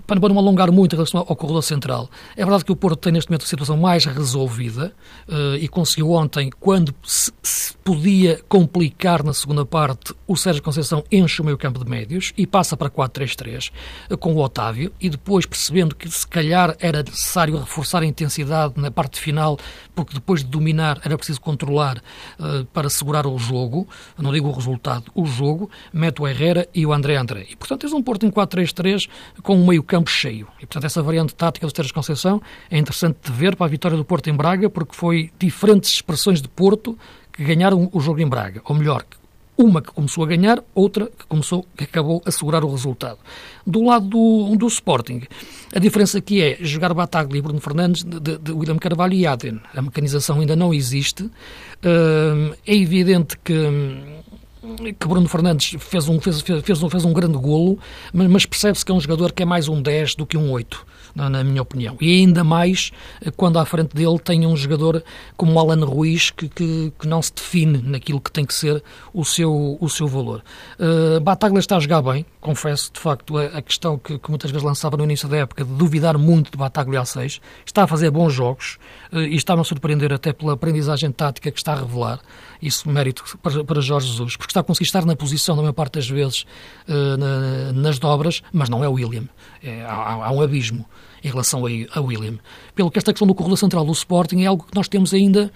para 0.06 0.30
não 0.30 0.38
alongar 0.38 0.72
muito 0.72 0.94
em 0.94 0.96
relação 0.96 1.25
ao 1.27 1.36
corredor 1.36 1.62
central, 1.62 2.10
é 2.36 2.44
verdade 2.44 2.63
que 2.63 2.72
o 2.72 2.75
Porto 2.75 2.98
tem 2.98 3.12
neste 3.12 3.30
momento 3.30 3.44
a 3.44 3.48
situação 3.48 3.75
mais 3.75 4.06
resolvida 4.06 4.94
uh, 5.27 5.56
e 5.56 5.68
conseguiu 5.68 6.12
ontem, 6.12 6.50
quando 6.60 6.94
se, 7.04 7.32
se, 7.44 7.75
podia 7.84 8.42
complicar 8.50 9.24
na 9.24 9.34
segunda 9.34 9.66
parte, 9.66 10.13
o 10.25 10.36
Sérgio 10.36 10.62
Conceição 10.62 11.04
enche 11.12 11.42
o 11.42 11.46
meio 11.46 11.58
campo 11.58 11.84
de 11.84 11.89
médios 11.89 12.34
e 12.38 12.46
passa 12.46 12.75
para 12.75 12.89
4-3-3 12.89 13.70
uh, 13.70 14.13
eh, 14.13 14.18
com 14.18 14.34
o 14.34 14.42
Otávio 14.42 14.92
e 15.00 15.10
depois 15.10 15.46
percebendo 15.46 15.96
que 15.96 16.10
se 16.10 16.27
calhar 16.27 16.75
era 16.80 17.04
necessário 17.04 17.58
reforçar 17.58 18.04
a 18.04 18.06
intensidade 18.06 18.74
na 18.77 18.92
parte 18.92 19.20
final, 19.20 19.58
porque 19.96 20.13
depois 20.13 20.44
de 20.44 20.50
dominar 20.50 21.00
era 21.04 21.18
preciso 21.18 21.42
controlar 21.42 21.98
uh, 22.39 22.66
para 22.74 22.89
segurar 22.89 23.27
o 23.27 23.38
jogo, 23.38 23.88
não 24.18 24.32
digo 24.32 24.48
o 24.48 24.51
resultado, 24.51 25.12
o 25.13 25.25
jogo, 25.25 25.70
mete 25.94 26.22
o 26.22 26.27
Herrera 26.38 26.67
e 26.74 26.86
o 26.86 26.94
André 26.94 27.15
André. 27.15 27.48
E, 27.50 27.56
portanto, 27.56 27.82
tens 27.82 27.94
um 27.94 28.01
Porto 28.01 28.25
em 28.25 28.32
4-3-3 28.32 29.10
com 29.41 29.56
um 29.56 29.65
meio-campo 29.65 30.10
cheio. 30.10 30.48
E, 30.58 30.65
portanto, 30.65 30.86
essa 30.86 31.01
variante 31.01 31.34
tática 31.34 31.65
do 31.65 31.75
Sérgio 31.75 31.94
Conceição 31.94 32.41
é 32.70 32.77
interessante 32.77 33.17
de 33.24 33.32
ver 33.32 33.56
para 33.56 33.65
a 33.65 33.70
vitória 33.70 33.98
do 33.98 34.06
Porto 34.06 34.29
em 34.29 34.34
Braga, 34.34 34.70
porque 34.70 34.96
foi 34.96 35.32
diferentes 35.39 35.91
expressões 35.91 36.41
de 36.41 36.48
Porto 36.48 36.98
que 37.34 37.44
ganharam 37.44 37.89
o 37.91 38.00
jogo 38.00 38.22
em 38.22 38.27
Braga. 38.27 38.62
Ou 38.65 38.75
melhor, 38.75 39.03
uma 39.58 39.82
que 39.82 39.91
começou 39.91 40.24
a 40.24 40.27
ganhar, 40.27 40.63
outra 40.75 41.08
que 41.08 41.25
começou, 41.25 41.65
que 41.75 41.86
acabou 41.86 42.22
a 42.24 42.32
segurar 42.32 42.63
o 42.63 42.70
resultado. 42.70 43.17
Do 43.65 43.84
lado 43.84 44.08
do, 44.08 44.56
do 44.56 44.67
Sporting, 44.67 45.24
a 45.75 45.79
diferença 45.79 46.20
aqui 46.20 46.41
é 46.41 46.58
jogar 46.62 46.94
Bataglia 46.94 47.39
e 47.39 47.41
Bruno 47.41 47.60
Fernandes 47.60 48.03
de, 48.03 48.38
de, 48.38 48.51
William 48.51 48.77
Carvalho 48.77 49.13
e 49.13 49.25
Aden. 49.25 49.60
A 49.75 49.82
mecanização 49.82 50.39
ainda 50.39 50.56
não 50.56 50.74
existe. 50.74 51.24
Uh, 51.24 52.56
é 52.65 52.75
evidente 52.75 53.38
que 53.44 53.53
que 55.00 55.07
Bruno 55.07 55.27
Fernandes 55.27 55.75
fez 55.79 56.07
um, 56.07 56.19
fez, 56.19 56.41
fez, 56.41 56.83
um, 56.83 56.89
fez 56.89 57.05
um 57.05 57.13
grande 57.13 57.38
golo, 57.38 57.79
mas, 58.13 58.27
mas 58.27 58.45
percebe-se 58.45 58.86
que 58.86 58.91
é 58.91 58.95
um 58.95 59.00
jogador 59.00 59.31
que 59.31 59.43
é 59.43 59.45
mais 59.45 59.67
um 59.67 59.81
10 59.81 60.15
do 60.15 60.25
que 60.25 60.38
um 60.38 60.51
8 60.51 60.86
na 61.17 61.43
minha 61.43 61.62
opinião. 61.62 61.97
E 62.00 62.19
ainda 62.19 62.43
mais 62.43 62.91
eh, 63.21 63.31
quando 63.36 63.57
à 63.57 63.65
frente 63.65 63.95
dele 63.95 64.19
tem 64.19 64.45
um 64.45 64.55
jogador 64.55 65.03
como 65.36 65.53
o 65.53 65.59
Alan 65.59 65.83
Ruiz 65.83 66.29
que, 66.29 66.47
que, 66.47 66.93
que, 67.00 67.07
não 67.07 67.21
se 67.21 67.33
define 67.33 67.79
naquilo 67.79 68.21
que 68.21 68.31
tem 68.31 68.45
que 68.45 68.53
ser 68.53 68.83
o 69.13 69.25
seu, 69.25 69.77
o 69.81 69.89
seu 69.89 70.07
valor. 70.07 70.43
Uh, 70.79 71.19
Bataglia 71.19 71.59
está 71.59 71.77
a 71.77 71.79
jogar 71.79 72.01
bem, 72.01 72.25
confesso, 72.39 72.91
de 72.93 73.00
facto, 73.00 73.38
a, 73.38 73.45
a 73.45 73.62
questão 73.62 73.97
que, 73.97 74.19
que, 74.19 74.29
muitas 74.29 74.51
vezes 74.51 74.63
lançava 74.63 74.95
no 74.95 75.03
início 75.03 75.27
da 75.27 75.38
época 75.38 75.63
de 75.63 75.71
duvidar 75.74 76.17
muito 76.17 76.51
de 76.51 76.57
Bataglia 76.57 77.01
a 77.01 77.05
6. 77.05 77.41
Está 77.65 77.83
a 77.83 77.88
fazer 77.88 78.12
bons 78.12 78.33
jogos 78.33 78.77
uh, 79.12 79.19
e 79.19 79.36
está-me 79.36 79.62
a 79.62 79.63
surpreender 79.63 80.13
até 80.13 80.31
pela 80.31 80.53
aprendizagem 80.53 81.12
tática 81.12 81.51
que 81.51 81.57
está 81.57 81.74
a 81.74 81.77
revelar. 81.77 82.19
Isso 82.62 82.90
mérito 82.90 83.24
para, 83.42 83.64
para 83.64 83.82
Jorge 83.82 84.08
Jesus, 84.08 84.36
porque 84.36 84.52
está 84.52 84.62
a 84.62 84.64
conseguir 84.64 84.88
estar 84.88 85.06
na 85.06 85.16
posição, 85.16 85.56
na 85.56 85.62
maior 85.62 85.74
parte 85.74 85.94
das 85.94 86.10
vezes, 86.10 86.46
uh, 86.88 87.18
na, 87.18 87.74
nas 87.74 88.00
dobras, 88.00 88.42
mas 88.52 88.70
não 88.70 88.84
é 88.84 88.90
o 88.90 88.94
William. 88.94 89.28
É, 89.64 89.84
há, 89.84 90.26
há 90.26 90.32
um 90.32 90.42
abismo 90.42 90.86
em 91.24 91.30
relação 91.30 91.64
a, 91.66 92.02
William. 92.02 92.38
Pelo 92.76 92.90
que 92.92 92.98
esta 92.98 93.12
questão 93.12 93.28
do 93.28 93.36
corredor 93.36 93.58
central 93.58 93.86
do 93.86 93.92
Sporting 93.92 94.44
é 94.44 94.46
algo 94.48 94.66
que 94.66 94.76
nós 94.76 94.88
temos 94.88 95.14
ainda 95.14 95.52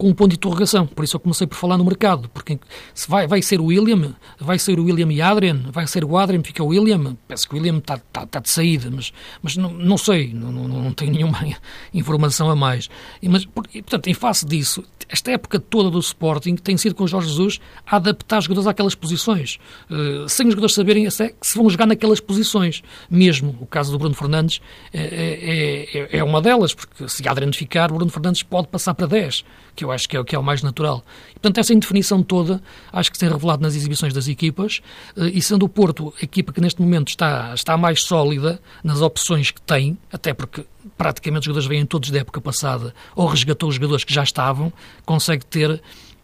com 0.00 0.08
um 0.08 0.14
ponto 0.14 0.30
de 0.30 0.36
interrogação. 0.36 0.86
Por 0.86 1.04
isso 1.04 1.14
eu 1.14 1.20
comecei 1.20 1.46
por 1.46 1.56
falar 1.56 1.76
no 1.76 1.84
mercado, 1.84 2.30
porque 2.30 2.58
se 2.94 3.06
vai, 3.06 3.26
vai 3.26 3.42
ser 3.42 3.60
o 3.60 3.66
William, 3.66 4.14
vai 4.38 4.58
ser 4.58 4.80
o 4.80 4.84
William 4.84 5.12
e 5.12 5.20
Adrian, 5.20 5.60
vai 5.70 5.86
ser 5.86 6.06
o 6.06 6.16
Adrian, 6.16 6.42
fica 6.42 6.64
o 6.64 6.68
William. 6.68 7.18
Penso 7.28 7.46
que 7.46 7.54
o 7.54 7.58
William 7.58 7.76
está, 7.76 7.96
está, 7.96 8.22
está 8.22 8.40
de 8.40 8.48
saída, 8.48 8.90
mas, 8.90 9.12
mas 9.42 9.58
não, 9.58 9.70
não 9.70 9.98
sei, 9.98 10.32
não, 10.32 10.50
não, 10.50 10.66
não 10.66 10.92
tenho 10.94 11.12
nenhuma 11.12 11.38
informação 11.92 12.48
a 12.48 12.56
mais. 12.56 12.88
E, 13.20 13.28
mas, 13.28 13.44
portanto, 13.44 14.06
em 14.06 14.14
face 14.14 14.46
disso, 14.46 14.82
esta 15.06 15.32
época 15.32 15.60
toda 15.60 15.90
do 15.90 15.98
Sporting 15.98 16.56
tem 16.56 16.78
sido 16.78 16.94
com 16.94 17.04
o 17.04 17.08
Jorge 17.08 17.28
Jesus 17.28 17.60
a 17.86 17.96
adaptar 17.96 18.40
jogadores 18.40 18.66
àquelas 18.66 18.94
posições, 18.94 19.58
uh, 19.90 20.26
sem 20.28 20.46
os 20.46 20.52
jogadores 20.52 20.74
saberem 20.74 21.04
que 21.04 21.10
se 21.10 21.58
vão 21.58 21.68
jogar 21.68 21.84
naquelas 21.84 22.20
posições 22.20 22.82
mesmo. 23.10 23.54
O 23.60 23.66
caso 23.66 23.92
do 23.92 23.98
Bruno 23.98 24.14
Fernandes 24.14 24.62
é, 24.94 25.02
é, 25.02 25.98
é, 25.98 26.18
é 26.18 26.24
uma 26.24 26.40
delas, 26.40 26.72
porque 26.72 27.06
se 27.06 27.28
Adrian 27.28 27.52
ficar, 27.52 27.88
Bruno 27.88 28.10
Fernandes 28.10 28.42
pode 28.42 28.68
passar 28.68 28.94
para 28.94 29.06
10, 29.06 29.44
que 29.74 29.84
eu 29.84 29.89
eu 29.90 29.94
acho 29.94 30.08
que 30.08 30.16
é 30.16 30.20
o 30.20 30.24
que 30.24 30.34
é 30.34 30.38
o 30.38 30.42
mais 30.42 30.62
natural. 30.62 31.04
E, 31.30 31.32
portanto, 31.34 31.58
essa 31.58 31.72
indefinição 31.74 32.22
toda 32.22 32.62
acho 32.92 33.10
que 33.10 33.16
se 33.16 33.20
tem 33.20 33.28
revelado 33.28 33.62
nas 33.62 33.74
exibições 33.74 34.12
das 34.12 34.28
equipas 34.28 34.80
e 35.16 35.42
sendo 35.42 35.64
o 35.64 35.68
Porto 35.68 36.14
a 36.20 36.24
equipa 36.24 36.52
que 36.52 36.60
neste 36.60 36.80
momento 36.80 37.08
está, 37.08 37.52
está 37.54 37.76
mais 37.76 38.02
sólida 38.02 38.60
nas 38.82 39.00
opções 39.00 39.50
que 39.50 39.60
tem, 39.60 39.98
até 40.12 40.32
porque 40.32 40.64
praticamente 40.96 41.40
os 41.40 41.46
jogadores 41.46 41.68
vêm 41.68 41.84
todos 41.84 42.10
da 42.10 42.20
época 42.20 42.40
passada 42.40 42.94
ou 43.14 43.26
resgatou 43.26 43.68
os 43.68 43.74
jogadores 43.74 44.04
que 44.04 44.14
já 44.14 44.22
estavam, 44.22 44.72
consegue 45.04 45.44
ter 45.44 45.82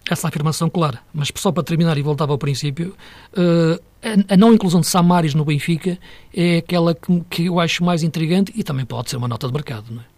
essa 0.08 0.28
afirmação 0.28 0.70
clara. 0.70 1.00
Mas 1.12 1.32
só 1.34 1.50
para 1.50 1.62
terminar 1.62 1.98
e 1.98 2.02
voltar 2.02 2.28
ao 2.28 2.38
princípio, 2.38 2.94
uh, 3.36 3.82
a 4.28 4.36
não 4.36 4.52
inclusão 4.52 4.80
de 4.80 4.86
Samaris 4.86 5.34
no 5.34 5.44
Benfica 5.44 5.98
é 6.32 6.58
aquela 6.58 6.94
que, 6.94 7.20
que, 7.28 7.46
eu 7.46 7.58
acho 7.58 7.82
mais 7.82 8.02
intrigante 8.02 8.52
e 8.54 8.62
também 8.62 8.84
pode 8.84 9.10
ser 9.10 9.16
uma 9.16 9.26
nota 9.26 9.46
de 9.46 9.52
mercado, 9.52 9.86
não 9.90 10.02
é? 10.02 10.15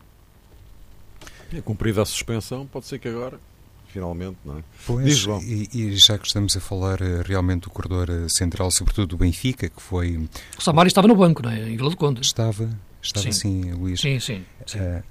É 1.53 1.61
cumprida 1.61 2.03
a 2.03 2.05
suspensão, 2.05 2.67
pode 2.67 2.87
ser 2.87 2.99
que 2.99 3.09
agora 3.09 3.41
finalmente, 3.89 4.37
não 4.45 4.59
é? 4.59 4.63
Pois, 4.87 5.27
e, 5.43 5.69
e, 5.73 5.97
já 5.97 6.19
que 6.19 6.27
estamos 6.27 6.57
a 6.57 6.61
falar 6.61 7.01
uh, 7.01 7.23
realmente 7.25 7.63
do 7.63 7.71
corredor 7.71 8.11
uh, 8.11 8.29
central, 8.29 8.71
sobretudo 8.71 9.09
do 9.09 9.17
Benfica, 9.17 9.69
que 9.69 9.81
foi... 9.81 10.29
O 10.59 10.63
Samaris 10.63 10.91
estava 10.91 11.09
no 11.09 11.17
banco, 11.17 11.43
não 11.43 11.51
é? 11.51 11.69
Em 11.69 11.77
Vila 11.77 11.91
do 11.91 11.97
Conde. 11.97 12.21
Estava, 12.21 12.69
estava 13.03 13.25
sim, 13.25 13.33
sim 13.33 13.73
Luís. 13.73 14.01
Sim, 14.01 14.21
sim. 14.21 14.45
sim. 14.67 14.79
Uh, 14.79 15.03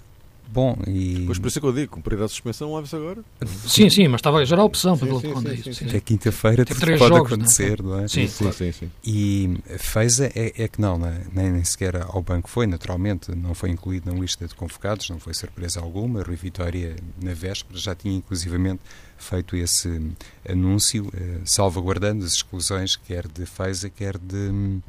Bom, 0.49 0.77
e... 0.87 1.23
Pois 1.25 1.39
por 1.39 1.47
isso 1.47 1.59
é 1.59 1.61
que 1.61 1.67
eu 1.67 1.73
digo, 1.73 1.91
cumprir 1.91 2.21
a 2.21 2.27
suspensão, 2.27 2.73
leva-se 2.73 2.95
agora. 2.95 3.23
Sim, 3.67 3.89
sim, 3.89 4.07
mas 4.07 4.19
estava, 4.19 4.45
já 4.45 4.55
era 4.55 4.61
a 4.61 4.65
opção 4.65 4.97
para 4.97 5.07
sim, 5.07 5.33
sim, 5.35 5.63
sim, 5.63 5.73
sim, 5.73 5.85
Até 5.85 5.99
quinta-feira 5.99 6.65
tudo 6.65 6.79
pode 6.79 6.97
jogos, 6.97 7.33
acontecer, 7.33 7.83
não, 7.83 7.93
é? 7.93 7.97
não 7.97 8.03
é? 8.05 8.07
Sim, 8.07 8.27
sim, 8.27 8.51
sim, 8.51 8.71
sim. 8.71 8.91
E 9.03 9.57
Feiza 9.77 10.31
é, 10.33 10.53
é 10.63 10.67
que 10.67 10.79
não, 10.79 10.97
né? 10.97 11.25
nem, 11.33 11.51
nem 11.51 11.63
sequer 11.63 11.97
ao 11.97 12.21
banco 12.21 12.49
foi, 12.49 12.65
naturalmente, 12.65 13.33
não 13.35 13.53
foi 13.53 13.69
incluído 13.69 14.11
na 14.11 14.19
lista 14.19 14.47
de 14.47 14.55
convocados, 14.55 15.09
não 15.09 15.19
foi 15.19 15.33
surpresa 15.33 15.81
alguma. 15.81 16.23
Rui 16.23 16.35
Vitória, 16.35 16.95
na 17.21 17.33
véspera, 17.33 17.77
já 17.77 17.93
tinha 17.93 18.15
inclusivamente 18.15 18.81
feito 19.17 19.55
esse 19.55 20.01
anúncio, 20.47 21.11
eh, 21.13 21.39
salvaguardando 21.43 22.23
as 22.23 22.33
exclusões, 22.33 22.95
quer 22.95 23.27
de 23.27 23.45
Feiza, 23.45 23.89
quer 23.89 24.17
de 24.17 24.35
hum, 24.35 24.81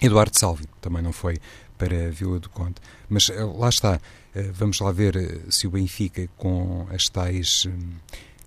Eduardo 0.00 0.38
Salvi, 0.38 0.64
também 0.80 1.02
não 1.02 1.12
foi 1.12 1.38
para 1.82 2.06
a 2.06 2.10
Vila 2.10 2.38
do 2.38 2.48
Conde. 2.48 2.76
Mas 3.08 3.28
eh, 3.28 3.42
lá 3.42 3.68
está, 3.68 4.00
eh, 4.36 4.50
vamos 4.54 4.78
lá 4.78 4.92
ver 4.92 5.16
eh, 5.16 5.40
se 5.50 5.66
o 5.66 5.70
Benfica, 5.70 6.28
com 6.36 6.86
as 6.90 7.08
tais 7.08 7.66
hum, 7.66 7.94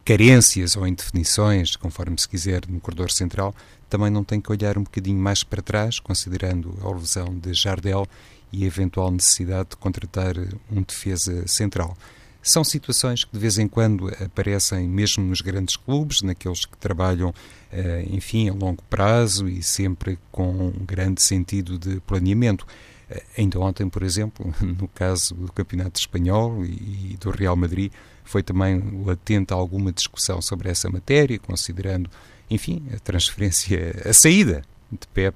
carências 0.05 0.77
ou 0.77 0.87
indefinições, 0.87 1.75
conforme 1.75 2.17
se 2.17 2.29
quiser, 2.29 2.61
no 2.69 2.79
corredor 2.79 3.11
central, 3.11 3.53
também 3.89 4.09
não 4.09 4.23
tem 4.23 4.39
que 4.39 4.49
olhar 4.49 4.77
um 4.77 4.83
bocadinho 4.83 5.19
mais 5.19 5.43
para 5.43 5.61
trás, 5.61 5.99
considerando 5.99 6.79
a 6.81 6.89
lesão 6.89 7.37
de 7.37 7.53
Jardel 7.53 8.07
e 8.53 8.63
a 8.63 8.67
eventual 8.67 9.11
necessidade 9.11 9.71
de 9.71 9.75
contratar 9.75 10.35
um 10.71 10.81
defesa 10.81 11.45
central. 11.45 11.97
São 12.41 12.63
situações 12.63 13.25
que 13.25 13.33
de 13.33 13.39
vez 13.39 13.57
em 13.57 13.67
quando 13.67 14.07
aparecem 14.23 14.87
mesmo 14.87 15.25
nos 15.25 15.41
grandes 15.41 15.75
clubes, 15.75 16.21
naqueles 16.21 16.63
que 16.63 16.77
trabalham, 16.77 17.33
enfim, 18.11 18.49
a 18.49 18.53
longo 18.53 18.83
prazo 18.83 19.49
e 19.49 19.63
sempre 19.63 20.19
com 20.31 20.67
um 20.67 20.85
grande 20.85 21.23
sentido 21.23 21.79
de 21.79 21.99
planeamento. 22.01 22.65
Eh, 23.09 23.23
ainda 23.37 23.59
ontem, 23.59 23.87
por 23.89 24.03
exemplo, 24.03 24.53
no 24.61 24.87
caso 24.87 25.33
do 25.35 25.51
Campeonato 25.51 25.99
Espanhol 25.99 26.65
e 26.65 27.17
do 27.19 27.31
Real 27.31 27.55
Madrid, 27.55 27.91
foi 28.23 28.41
também 28.41 29.03
latente 29.05 29.53
alguma 29.53 29.91
discussão 29.91 30.41
sobre 30.41 30.69
essa 30.69 30.89
matéria, 30.89 31.37
considerando, 31.39 32.09
enfim, 32.49 32.83
a 32.93 32.99
transferência, 32.99 34.01
a 34.03 34.13
saída 34.13 34.63
de 34.91 35.07
Pep 35.13 35.35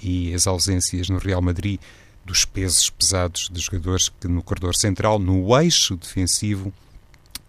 e 0.00 0.32
as 0.32 0.46
ausências 0.46 1.08
no 1.08 1.18
Real 1.18 1.42
Madrid 1.42 1.80
dos 2.24 2.44
pesos 2.44 2.90
pesados 2.90 3.48
de 3.52 3.60
jogadores 3.60 4.08
que 4.08 4.28
no 4.28 4.42
corredor 4.42 4.76
central, 4.76 5.18
no 5.18 5.58
eixo 5.58 5.96
defensivo, 5.96 6.72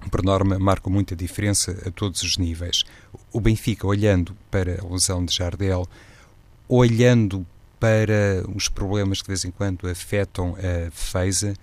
por 0.09 0.23
norma, 0.23 0.57
marcam 0.57 0.91
muita 0.91 1.15
diferença 1.15 1.77
a 1.85 1.91
todos 1.91 2.23
os 2.23 2.37
níveis. 2.37 2.83
O 3.31 3.39
Benfica, 3.39 3.85
olhando 3.85 4.35
para 4.49 4.81
a 4.81 4.87
lesão 4.87 5.23
de 5.23 5.35
Jardel, 5.35 5.87
olhando 6.67 7.45
para 7.81 8.45
os 8.55 8.69
problemas 8.69 9.21
que 9.21 9.25
de 9.25 9.29
vez 9.29 9.43
em 9.43 9.49
quando 9.49 9.89
afetam 9.89 10.55
a 10.55 10.85
defesa, 10.85 11.55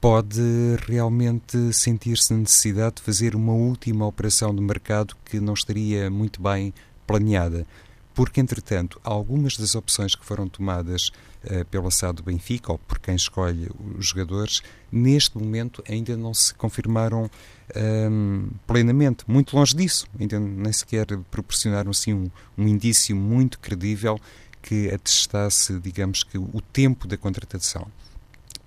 pode 0.00 0.40
realmente 0.88 1.74
sentir-se 1.74 2.32
na 2.32 2.40
necessidade 2.40 2.96
de 2.96 3.02
fazer 3.02 3.36
uma 3.36 3.52
última 3.52 4.06
operação 4.06 4.54
de 4.54 4.62
mercado 4.62 5.14
que 5.26 5.38
não 5.40 5.52
estaria 5.52 6.10
muito 6.10 6.40
bem 6.42 6.72
planeada. 7.06 7.66
Porque, 8.14 8.40
entretanto, 8.40 8.98
algumas 9.04 9.58
das 9.58 9.74
opções 9.74 10.14
que 10.14 10.24
foram 10.24 10.48
tomadas 10.48 11.10
uh, 11.44 11.64
pela 11.70 11.90
SAD 11.90 12.16
do 12.16 12.22
Benfica, 12.22 12.72
ou 12.72 12.78
por 12.78 12.98
quem 12.98 13.16
escolhe 13.16 13.68
os 13.98 14.06
jogadores, 14.06 14.62
neste 14.90 15.36
momento 15.36 15.82
ainda 15.88 16.16
não 16.16 16.32
se 16.32 16.54
confirmaram 16.54 17.28
um, 17.76 18.50
plenamente. 18.66 19.24
Muito 19.26 19.56
longe 19.56 19.74
disso. 19.76 20.06
Ainda 20.18 20.38
nem 20.38 20.72
sequer 20.72 21.06
proporcionaram 21.30 21.90
assim, 21.90 22.14
um, 22.14 22.30
um 22.56 22.68
indício 22.68 23.16
muito 23.16 23.58
credível 23.58 24.18
que 24.64 24.90
atestasse, 24.90 25.78
digamos 25.78 26.24
que, 26.24 26.38
o 26.38 26.60
tempo 26.72 27.06
da 27.06 27.18
contratação. 27.18 27.86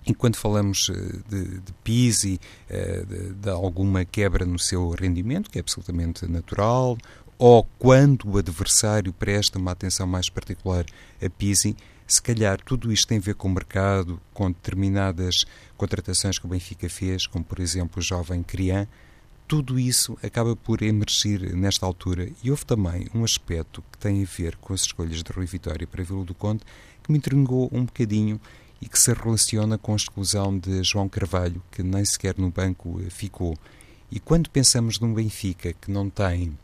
Enquanto 0.05 0.37
falamos 0.37 0.91
eh, 0.91 1.19
de, 1.27 1.59
de 1.59 1.73
Pisi, 1.83 2.39
eh, 2.69 3.03
de, 3.03 3.33
de 3.33 3.49
alguma 3.49 4.05
quebra 4.05 4.45
no 4.45 4.59
seu 4.59 4.91
rendimento, 4.91 5.49
que 5.49 5.57
é 5.57 5.61
absolutamente 5.61 6.27
natural, 6.27 6.97
ou 7.39 7.67
quando 7.79 8.29
o 8.29 8.37
adversário 8.37 9.11
presta 9.11 9.57
uma 9.57 9.71
atenção 9.71 10.05
mais 10.05 10.29
particular 10.29 10.85
a 11.21 11.29
Pisi, 11.31 11.75
se 12.05 12.21
calhar 12.21 12.61
tudo 12.63 12.91
isto 12.93 13.07
tem 13.07 13.17
a 13.17 13.21
ver 13.21 13.33
com 13.33 13.47
o 13.47 13.51
mercado, 13.51 14.21
com 14.33 14.51
determinadas 14.51 15.45
contratações 15.75 16.37
que 16.37 16.45
o 16.45 16.49
Benfica 16.49 16.87
fez, 16.87 17.25
como 17.25 17.43
por 17.43 17.59
exemplo 17.59 17.99
o 17.99 18.01
jovem 18.01 18.43
Crian, 18.43 18.87
tudo 19.47 19.79
isso 19.79 20.17
acaba 20.21 20.55
por 20.55 20.81
emergir 20.81 21.55
nesta 21.55 21.85
altura. 21.85 22.29
E 22.43 22.51
houve 22.51 22.65
também 22.65 23.07
um 23.15 23.23
aspecto 23.23 23.83
que 23.91 23.97
tem 23.97 24.21
a 24.21 24.25
ver 24.25 24.57
com 24.57 24.73
as 24.73 24.81
escolhas 24.81 25.23
de 25.23 25.31
Rui 25.31 25.45
Vitória 25.45 25.87
para 25.87 26.03
Vila 26.03 26.25
do 26.25 26.33
Conde 26.33 26.63
que 27.01 27.11
me 27.11 27.17
intrigou 27.17 27.69
um 27.71 27.85
bocadinho 27.85 28.39
e 28.81 28.87
que 28.87 28.99
se 28.99 29.13
relaciona 29.13 29.77
com 29.77 29.93
a 29.93 29.95
exclusão 29.95 30.57
de 30.57 30.83
João 30.83 31.07
Carvalho, 31.07 31.61
que 31.71 31.81
nem 31.81 32.03
sequer 32.03 32.35
no 32.37 32.51
banco 32.51 33.01
ficou. 33.09 33.57
E 34.11 34.19
quando 34.19 34.49
pensamos 34.49 34.99
num 34.99 35.13
Benfica 35.13 35.73
que 35.73 35.89
não 35.89 36.09
tem 36.09 36.57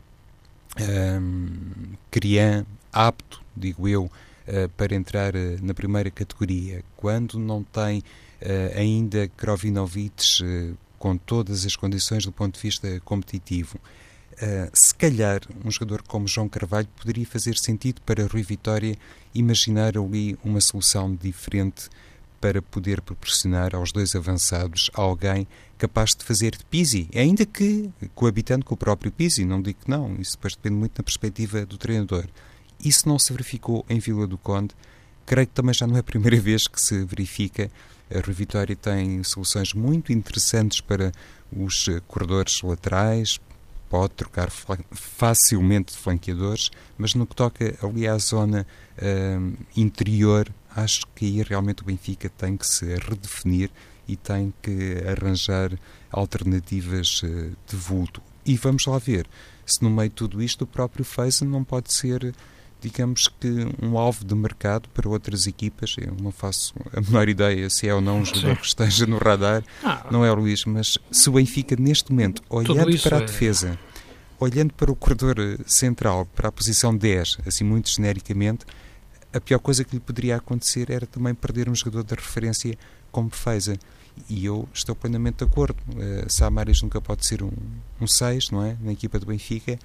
um, 0.80 1.94
Crian 2.10 2.66
apto, 2.92 3.42
digo 3.56 3.88
eu, 3.88 4.04
uh, 4.04 4.68
para 4.76 4.94
entrar 4.94 5.34
uh, 5.34 5.38
na 5.62 5.74
primeira 5.74 6.10
categoria, 6.10 6.84
quando 6.96 7.38
não 7.38 7.62
tem 7.62 7.98
uh, 7.98 8.78
ainda 8.78 9.28
Krovinovic 9.28 10.76
com 11.04 11.18
todas 11.18 11.66
as 11.66 11.76
condições 11.76 12.24
do 12.24 12.32
ponto 12.32 12.54
de 12.54 12.62
vista 12.62 12.98
competitivo. 13.04 13.78
Uh, 14.32 14.70
se 14.72 14.94
calhar 14.94 15.42
um 15.62 15.70
jogador 15.70 16.00
como 16.00 16.26
João 16.26 16.48
Carvalho 16.48 16.88
poderia 16.96 17.26
fazer 17.26 17.58
sentido 17.58 18.00
para 18.00 18.26
Rui 18.26 18.42
Vitória 18.42 18.96
imaginar 19.34 19.98
ali 19.98 20.34
uma 20.42 20.62
solução 20.62 21.14
diferente 21.14 21.90
para 22.40 22.62
poder 22.62 23.02
proporcionar 23.02 23.74
aos 23.74 23.92
dois 23.92 24.16
avançados 24.16 24.90
alguém 24.94 25.46
capaz 25.76 26.14
de 26.14 26.24
fazer 26.24 26.56
de 26.56 26.64
Pisi, 26.64 27.06
ainda 27.14 27.44
que 27.44 27.90
coabitando 28.14 28.64
com 28.64 28.72
o 28.72 28.78
próprio 28.78 29.12
Pisi, 29.12 29.44
não 29.44 29.60
digo 29.60 29.80
que 29.84 29.90
não, 29.90 30.16
isso 30.18 30.38
depois 30.38 30.56
depende 30.56 30.76
muito 30.76 30.96
da 30.96 31.02
perspectiva 31.02 31.66
do 31.66 31.76
treinador. 31.76 32.24
Isso 32.82 33.06
não 33.06 33.18
se 33.18 33.30
verificou 33.30 33.84
em 33.90 33.98
Vila 33.98 34.26
do 34.26 34.38
Conde, 34.38 34.74
creio 35.26 35.46
que 35.46 35.52
também 35.52 35.74
já 35.74 35.86
não 35.86 35.96
é 35.96 36.00
a 36.00 36.02
primeira 36.02 36.40
vez 36.40 36.66
que 36.66 36.80
se 36.80 37.04
verifica 37.04 37.70
a 38.10 38.20
Rui 38.20 38.34
Vitória 38.34 38.76
tem 38.76 39.22
soluções 39.22 39.72
muito 39.72 40.12
interessantes 40.12 40.80
para 40.80 41.12
os 41.52 41.88
eh, 41.88 42.00
corredores 42.06 42.60
laterais, 42.62 43.38
pode 43.88 44.14
trocar 44.14 44.50
facilmente 44.50 45.92
de 45.92 45.98
flanqueadores, 46.00 46.70
mas 46.98 47.14
no 47.14 47.26
que 47.26 47.36
toca 47.36 47.76
ali 47.80 48.08
à 48.08 48.18
zona 48.18 48.66
uh, 48.98 49.56
interior, 49.76 50.52
acho 50.74 51.06
que 51.14 51.26
aí 51.26 51.42
realmente 51.44 51.82
o 51.82 51.84
Benfica 51.84 52.28
tem 52.28 52.56
que 52.56 52.66
se 52.66 52.86
redefinir 52.96 53.70
e 54.08 54.16
tem 54.16 54.52
que 54.60 54.96
arranjar 55.06 55.78
alternativas 56.10 57.22
uh, 57.22 57.56
de 57.68 57.76
vulto. 57.76 58.20
E 58.44 58.56
vamos 58.56 58.84
lá 58.86 58.98
ver 58.98 59.28
se 59.64 59.80
no 59.82 59.90
meio 59.90 60.08
de 60.08 60.16
tudo 60.16 60.42
isto 60.42 60.62
o 60.62 60.66
próprio 60.66 61.04
Feza 61.04 61.44
não 61.44 61.62
pode 61.62 61.94
ser 61.94 62.34
digamos 62.84 63.28
que 63.28 63.48
um 63.82 63.96
alvo 63.96 64.24
de 64.24 64.34
mercado 64.34 64.90
para 64.90 65.08
outras 65.08 65.46
equipas. 65.46 65.96
Eu 65.98 66.14
não 66.20 66.30
faço 66.30 66.74
a 66.92 67.00
menor 67.00 67.28
ideia 67.30 67.70
se 67.70 67.88
é 67.88 67.94
ou 67.94 68.00
não 68.00 68.18
um 68.18 68.24
jogador 68.24 68.56
que 68.58 68.66
esteja 68.66 69.06
no 69.06 69.16
radar, 69.16 69.64
ah, 69.82 70.06
não 70.10 70.22
é 70.22 70.30
o 70.30 70.34
Luís, 70.34 70.66
mas 70.66 70.98
se 71.10 71.30
o 71.30 71.32
Benfica 71.32 71.74
neste 71.76 72.12
momento, 72.12 72.42
olhando 72.50 72.98
para 73.00 73.18
a 73.18 73.22
é... 73.22 73.24
defesa, 73.24 73.78
olhando 74.38 74.74
para 74.74 74.92
o 74.92 74.96
corredor 74.96 75.36
central, 75.64 76.26
para 76.26 76.48
a 76.48 76.52
posição 76.52 76.94
10, 76.94 77.38
assim 77.46 77.64
muito 77.64 77.88
genericamente, 77.88 78.66
a 79.32 79.40
pior 79.40 79.58
coisa 79.58 79.82
que 79.82 79.96
lhe 79.96 80.00
poderia 80.00 80.36
acontecer 80.36 80.90
era 80.90 81.06
também 81.06 81.34
perder 81.34 81.68
um 81.70 81.74
jogador 81.74 82.04
de 82.04 82.14
referência 82.14 82.78
como 83.10 83.30
Feza. 83.30 83.78
E 84.28 84.44
eu 84.44 84.68
estou 84.72 84.94
plenamente 84.94 85.38
de 85.38 85.44
acordo. 85.44 85.76
Uh, 85.88 86.30
Samaris 86.30 86.80
nunca 86.82 87.00
pode 87.00 87.26
ser 87.26 87.42
um 87.42 88.06
6, 88.06 88.50
um 88.50 88.56
não 88.56 88.64
é? 88.64 88.76
Na 88.80 88.92
equipa 88.92 89.18
do 89.18 89.26
Benfica 89.26 89.72
eh, 89.72 89.78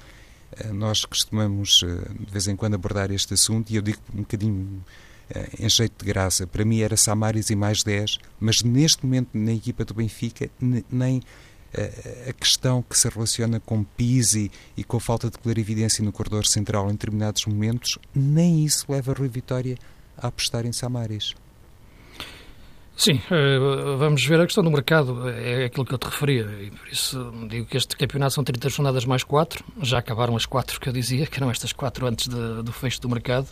nós 0.74 1.06
costumamos 1.06 1.84
eh, 1.84 2.14
de 2.20 2.32
vez 2.32 2.48
em 2.48 2.56
quando 2.56 2.76
abordar 2.76 3.12
este 3.12 3.34
assunto 3.34 3.72
e 3.72 3.76
eu 3.76 3.82
digo 3.82 4.00
um 4.14 4.20
bocadinho 4.20 4.84
eh, 5.30 5.50
em 5.60 5.70
jeito 5.70 6.04
de 6.04 6.06
graça. 6.06 6.48
Para 6.48 6.66
mim 6.66 6.82
era 6.82 6.98
Samaris 6.98 7.50
e 7.50 7.56
mais 7.56 7.84
10, 7.84 8.20
mas 8.40 8.64
neste 8.64 9.06
momento 9.06 9.30
na 9.34 9.54
equipa 9.54 9.86
do 9.86 9.94
Benfica 9.94 10.50
nem 10.92 11.22
a 12.28 12.34
questão 12.34 12.82
que 12.82 12.98
se 12.98 13.08
relaciona 13.08 13.60
com 13.60 13.84
Pisi 13.84 14.50
e 14.76 14.84
com 14.84 14.98
a 14.98 15.00
falta 15.00 15.30
de 15.30 15.38
clarividência 15.38 16.04
no 16.04 16.12
corredor 16.12 16.48
central 16.48 16.90
em 16.90 16.94
determinados 16.94 17.46
momentos, 17.46 18.00
nem 18.12 18.66
isso 18.66 18.88
leva 18.90 19.12
a 19.12 19.16
Rui 19.16 19.28
Vitória 19.28 19.78
a 20.18 20.28
apostar 20.30 20.66
em 20.66 20.72
Samaris. 20.72 21.36
Sim, 23.00 23.22
eh, 23.32 23.96
vamos 23.98 24.26
ver. 24.26 24.42
A 24.42 24.46
questão 24.46 24.62
do 24.62 24.70
mercado, 24.70 25.30
é 25.30 25.64
aquilo 25.64 25.86
que 25.86 25.94
eu 25.94 25.98
te 25.98 26.04
referia, 26.04 26.46
e 26.62 26.70
por 26.70 26.86
isso 26.90 27.34
digo 27.48 27.66
que 27.66 27.78
este 27.78 27.96
campeonato 27.96 28.34
são 28.34 28.44
30 28.44 28.68
jornadas 28.68 29.06
mais 29.06 29.24
4, 29.24 29.64
já 29.82 30.00
acabaram 30.00 30.36
as 30.36 30.46
4 30.46 30.78
que 30.82 30.90
eu 30.90 30.92
dizia, 30.92 31.26
que 31.26 31.38
eram 31.38 31.50
estas 31.50 31.72
4 31.72 32.06
antes 32.06 32.28
de, 32.28 32.62
do 32.62 32.74
fecho 32.74 33.00
do 33.00 33.08
mercado, 33.08 33.48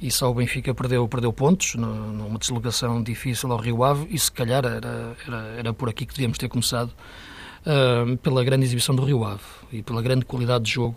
e 0.00 0.10
só 0.10 0.30
o 0.30 0.34
Benfica 0.34 0.72
perdeu, 0.72 1.06
perdeu 1.06 1.30
pontos 1.34 1.74
numa 1.74 2.38
deslocação 2.38 3.02
difícil 3.02 3.52
ao 3.52 3.58
Rio 3.58 3.84
Ave, 3.84 4.06
e 4.08 4.18
se 4.18 4.32
calhar 4.32 4.64
era, 4.64 5.14
era, 5.26 5.36
era 5.58 5.74
por 5.74 5.90
aqui 5.90 6.06
que 6.06 6.14
devíamos 6.14 6.38
ter 6.38 6.48
começado, 6.48 6.90
uh, 7.66 8.16
pela 8.16 8.42
grande 8.42 8.64
exibição 8.64 8.94
do 8.94 9.04
Rio 9.04 9.22
Ave 9.22 9.42
e 9.70 9.82
pela 9.82 10.00
grande 10.00 10.24
qualidade 10.24 10.64
de 10.64 10.72
jogo 10.72 10.96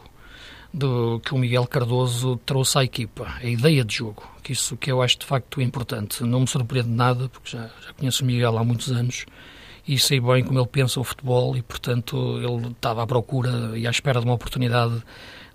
do, 0.74 1.20
que 1.20 1.34
o 1.34 1.38
Miguel 1.38 1.68
Cardoso 1.68 2.38
trouxe 2.46 2.78
à 2.78 2.84
equipa, 2.84 3.28
a 3.42 3.46
ideia 3.46 3.84
de 3.84 3.96
jogo, 3.96 4.24
que 4.42 4.54
isso 4.54 4.78
que 4.78 4.92
eu 4.92 5.02
acho 5.02 5.20
de 5.20 5.26
facto 5.26 5.62
importante. 5.62 6.24
Não 6.24 6.42
me 6.42 6.48
surpreende 6.48 6.90
nada, 6.90 7.28
porque 7.30 7.50
já, 7.58 7.70
já 7.86 7.94
conheço 7.98 8.24
o 8.24 8.26
Miguel 8.26 8.58
há 8.58 8.64
muitos 8.64 8.92
anos 8.92 9.26
e 9.88 9.98
sei 9.98 10.20
bem 10.20 10.44
como 10.44 10.60
ele 10.60 10.68
pensa 10.68 11.00
o 11.00 11.04
futebol 11.04 11.58
e, 11.58 11.62
portanto, 11.62 12.38
ele 12.38 12.68
estava 12.68 13.04
à 13.04 13.08
procura 13.08 13.78
e 13.78 13.88
à 13.88 13.90
espera 13.90 14.20
de 14.20 14.26
uma 14.26 14.36
oportunidade 14.36 15.02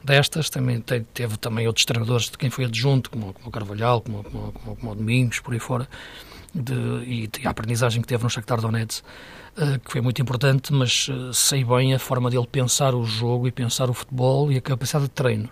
destas. 0.03 0.51
Também 0.51 0.81
teve 0.81 1.37
também 1.39 1.67
outros 1.67 1.85
treinadores 1.85 2.31
de 2.31 2.37
quem 2.37 2.51
foi 2.51 2.65
adjunto, 2.65 3.11
como, 3.11 3.33
como 3.33 3.49
o 3.49 3.51
Carvalhal, 3.51 4.01
como, 4.01 4.25
como, 4.25 4.53
como, 4.53 4.93
o 4.93 4.95
Domingos, 4.95 5.41
por 5.41 5.55
aí 5.55 5.61
fora, 5.61 5.89
de, 6.55 6.75
e, 7.05 7.31
e 7.41 7.47
a 7.47 7.51
aprendizagem 7.51 8.03
que 8.03 8.09
teve 8.09 8.23
no 8.23 8.31
Shakhtar 8.31 8.61
Donetsk. 8.61 9.05
Eh, 9.59 9.79
que 9.83 9.91
foi 9.91 10.01
muito 10.03 10.21
importante, 10.21 10.71
mas 10.71 11.09
eh, 11.11 11.31
sei 11.33 11.65
bem 11.65 11.95
a 11.95 11.99
forma 11.99 12.29
dele 12.29 12.47
pensar 12.47 12.95
o 12.95 13.05
jogo 13.05 13.49
e 13.49 13.53
pensar 13.53 13.89
o 13.89 13.95
futebol 13.95 14.53
e 14.53 14.59
a 14.59 14.61
capacidade 14.61 15.05
de 15.07 15.11
treino. 15.11 15.49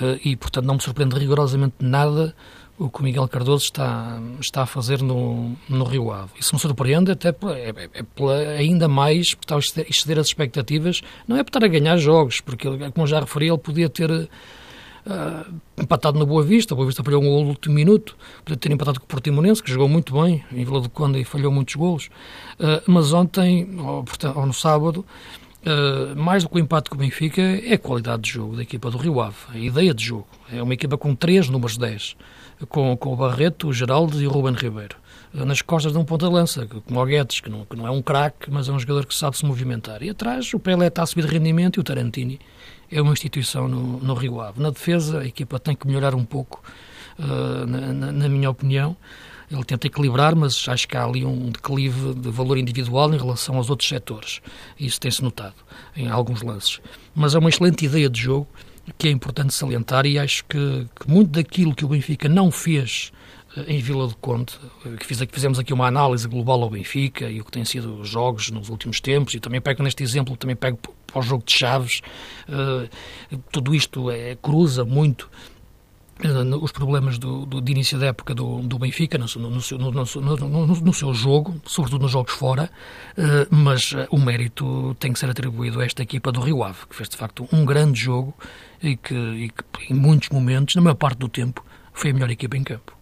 Eh, 0.00 0.20
e, 0.24 0.36
portanto, 0.36 0.64
não 0.64 0.74
me 0.76 0.80
surpreende 0.80 1.18
rigorosamente 1.18 1.74
nada 1.80 2.34
o 2.78 2.88
que 2.88 3.00
o 3.00 3.02
Miguel 3.02 3.28
Cardoso 3.28 3.64
está, 3.64 4.18
está 4.40 4.62
a 4.62 4.66
fazer 4.66 5.02
no, 5.02 5.54
no 5.68 5.84
Rio 5.84 6.10
Ave. 6.10 6.30
Isso 6.40 6.54
me 6.54 6.60
surpreende 6.60 7.10
até 7.10 7.28
é, 7.28 7.74
é, 7.92 8.54
é 8.54 8.58
ainda 8.58 8.88
mais 8.88 9.34
por 9.34 9.42
estar 9.42 9.56
a 9.56 9.86
exceder 9.88 10.18
as 10.18 10.28
expectativas, 10.28 11.02
não 11.28 11.36
é 11.36 11.42
por 11.42 11.50
estar 11.50 11.64
a 11.64 11.68
ganhar 11.68 11.96
jogos, 11.98 12.40
porque, 12.40 12.66
como 12.94 13.06
já 13.06 13.20
referi, 13.20 13.48
ele 13.48 13.58
podia 13.58 13.88
ter 13.88 14.28
uh, 15.06 15.54
empatado 15.80 16.18
na 16.18 16.24
Boa 16.24 16.42
Vista, 16.42 16.74
a 16.74 16.76
Boa 16.76 16.86
Vista 16.86 17.02
falhou 17.02 17.22
um 17.22 17.26
gol 17.26 17.42
no 17.44 17.50
último 17.50 17.74
minuto, 17.74 18.16
podia 18.44 18.56
ter 18.56 18.72
empatado 18.72 19.00
com 19.00 19.06
o 19.06 19.08
Portimonense, 19.08 19.62
que 19.62 19.70
jogou 19.70 19.88
muito 19.88 20.12
bem 20.20 20.44
em 20.52 20.64
Vila 20.64 20.80
do 20.80 20.90
Conde 20.90 21.20
e 21.20 21.24
falhou 21.24 21.52
muitos 21.52 21.74
golos, 21.76 22.10
uh, 22.58 22.82
mas 22.86 23.12
ontem, 23.12 23.68
ou, 23.78 24.04
portanto, 24.04 24.38
ou 24.38 24.46
no 24.46 24.52
sábado, 24.52 25.04
Uh, 25.66 26.14
mais 26.14 26.44
do 26.44 26.48
que 26.48 26.54
o 26.54 26.58
empate 26.60 26.88
com 26.88 26.94
o 26.94 26.98
Benfica, 27.00 27.42
é 27.42 27.72
a 27.72 27.78
qualidade 27.78 28.22
de 28.22 28.30
jogo 28.30 28.54
da 28.54 28.62
equipa 28.62 28.88
do 28.88 28.96
Rio 28.98 29.20
Ave, 29.20 29.34
a 29.52 29.58
ideia 29.58 29.92
de 29.92 30.04
jogo. 30.04 30.28
É 30.52 30.62
uma 30.62 30.72
equipa 30.72 30.96
com 30.96 31.12
três 31.12 31.48
números 31.48 31.76
10, 31.76 32.16
com, 32.68 32.96
com 32.96 33.12
o 33.12 33.16
Barreto, 33.16 33.66
o 33.66 33.72
Geraldo 33.72 34.22
e 34.22 34.28
o 34.28 34.30
Ruben 34.30 34.54
Ribeiro. 34.54 34.96
Nas 35.34 35.62
costas 35.62 35.90
de 35.90 35.98
um 35.98 36.04
ponta-lança, 36.04 36.68
como 36.86 37.02
o 37.02 37.04
Guedes, 37.04 37.40
que 37.40 37.50
não, 37.50 37.64
que 37.64 37.74
não 37.74 37.84
é 37.84 37.90
um 37.90 38.00
craque, 38.00 38.48
mas 38.48 38.68
é 38.68 38.72
um 38.72 38.78
jogador 38.78 39.06
que 39.06 39.14
sabe 39.14 39.36
se 39.36 39.44
movimentar. 39.44 40.04
E 40.04 40.10
atrás 40.10 40.54
o 40.54 40.60
Pelé 40.60 40.86
está 40.86 41.02
a 41.02 41.06
subir 41.06 41.26
de 41.26 41.32
rendimento 41.32 41.78
e 41.78 41.80
o 41.80 41.82
Tarantini 41.82 42.38
é 42.90 43.00
uma 43.00 43.12
instituição 43.12 43.68
no, 43.68 43.98
no 43.98 44.14
Rio 44.14 44.40
Ave. 44.40 44.60
Na 44.60 44.70
defesa, 44.70 45.20
a 45.20 45.26
equipa 45.26 45.58
tem 45.58 45.74
que 45.74 45.86
melhorar 45.86 46.14
um 46.14 46.24
pouco, 46.24 46.62
uh, 47.18 47.66
na, 47.66 47.80
na, 47.92 48.12
na, 48.12 48.28
minha 48.28 48.50
opinião. 48.50 48.96
Ele 49.50 49.64
tenta 49.64 49.86
equilibrar, 49.86 50.34
mas 50.34 50.68
acho 50.68 50.88
que 50.88 50.96
há 50.96 51.04
ali 51.04 51.24
um 51.24 51.50
declive 51.50 52.14
de 52.14 52.30
valor 52.30 52.58
individual 52.58 53.12
em 53.14 53.16
relação 53.16 53.56
aos 53.56 53.70
outros 53.70 53.88
setores. 53.88 54.40
Isso 54.78 55.00
tem-se 55.00 55.22
notado 55.22 55.54
em 55.96 56.08
alguns 56.08 56.42
lances. 56.42 56.80
Mas 57.14 57.34
é 57.34 57.38
uma 57.38 57.48
excelente 57.48 57.84
ideia 57.84 58.08
de 58.08 58.20
jogo 58.20 58.48
que 58.98 59.08
é 59.08 59.10
importante 59.10 59.54
salientar 59.54 60.06
e 60.06 60.18
acho 60.18 60.44
que, 60.44 60.86
que 60.98 61.10
muito 61.10 61.30
daquilo 61.30 61.74
que 61.74 61.84
o 61.84 61.88
Benfica 61.88 62.28
não 62.28 62.50
fez 62.50 63.12
eh, 63.56 63.64
em 63.68 63.80
Vila 63.80 64.06
do 64.06 64.16
Conde, 64.16 64.54
eh, 64.84 64.96
que, 64.96 65.06
fiz, 65.06 65.20
que 65.20 65.32
fizemos 65.32 65.58
aqui 65.58 65.72
uma 65.72 65.86
análise 65.86 66.26
global 66.28 66.62
ao 66.62 66.70
Benfica 66.70 67.28
e 67.28 67.40
o 67.40 67.44
que 67.44 67.50
tem 67.50 67.64
sido 67.64 68.00
os 68.00 68.08
jogos 68.08 68.50
nos 68.50 68.68
últimos 68.68 69.00
tempos, 69.00 69.34
e 69.34 69.40
também 69.40 69.60
pego 69.60 69.82
neste 69.82 70.02
exemplo, 70.02 70.36
também 70.36 70.54
pego 70.56 70.78
para 71.16 71.20
o 71.20 71.22
jogo 71.22 71.44
de 71.44 71.52
Chaves, 71.52 72.02
uh, 72.48 73.38
tudo 73.50 73.74
isto 73.74 74.10
é, 74.10 74.36
cruza 74.36 74.84
muito 74.84 75.30
os 76.62 76.72
problemas 76.72 77.18
do, 77.18 77.44
do, 77.44 77.60
de 77.60 77.72
início 77.72 77.98
da 77.98 78.06
época 78.06 78.34
do, 78.34 78.60
do 78.62 78.78
Benfica 78.78 79.18
no, 79.18 79.26
no, 79.36 79.50
no, 79.50 80.76
no, 80.76 80.94
seu 80.94 81.12
jogo, 81.12 81.60
sobretudo 81.66 82.02
nos 82.02 82.10
jogos 82.10 82.32
fora, 82.32 82.70
uh, 83.18 83.54
mas 83.54 83.92
o 84.10 84.18
mérito 84.18 84.96
tem 84.98 85.12
que 85.12 85.18
ser 85.18 85.28
atribuído 85.28 85.80
a 85.80 85.84
esta 85.84 86.02
equipa 86.02 86.32
do 86.32 86.40
Rio 86.40 86.62
Ave, 86.62 86.86
que 86.88 86.96
fez 86.96 87.08
de 87.08 87.16
facto 87.16 87.46
um 87.52 87.64
grande 87.66 88.00
jogo 88.00 88.34
e 88.82 88.96
que, 88.96 89.14
e 89.14 89.50
que 89.50 89.92
em 89.92 89.94
muitos 89.94 90.30
momentos, 90.30 90.74
na 90.74 90.82
maior 90.82 90.96
parte 90.96 91.18
do 91.18 91.28
tempo, 91.28 91.64
foi 91.92 92.10
a 92.10 92.14
melhor 92.14 92.30
equipa 92.30 92.56
em 92.56 92.64
campo. 92.64 92.96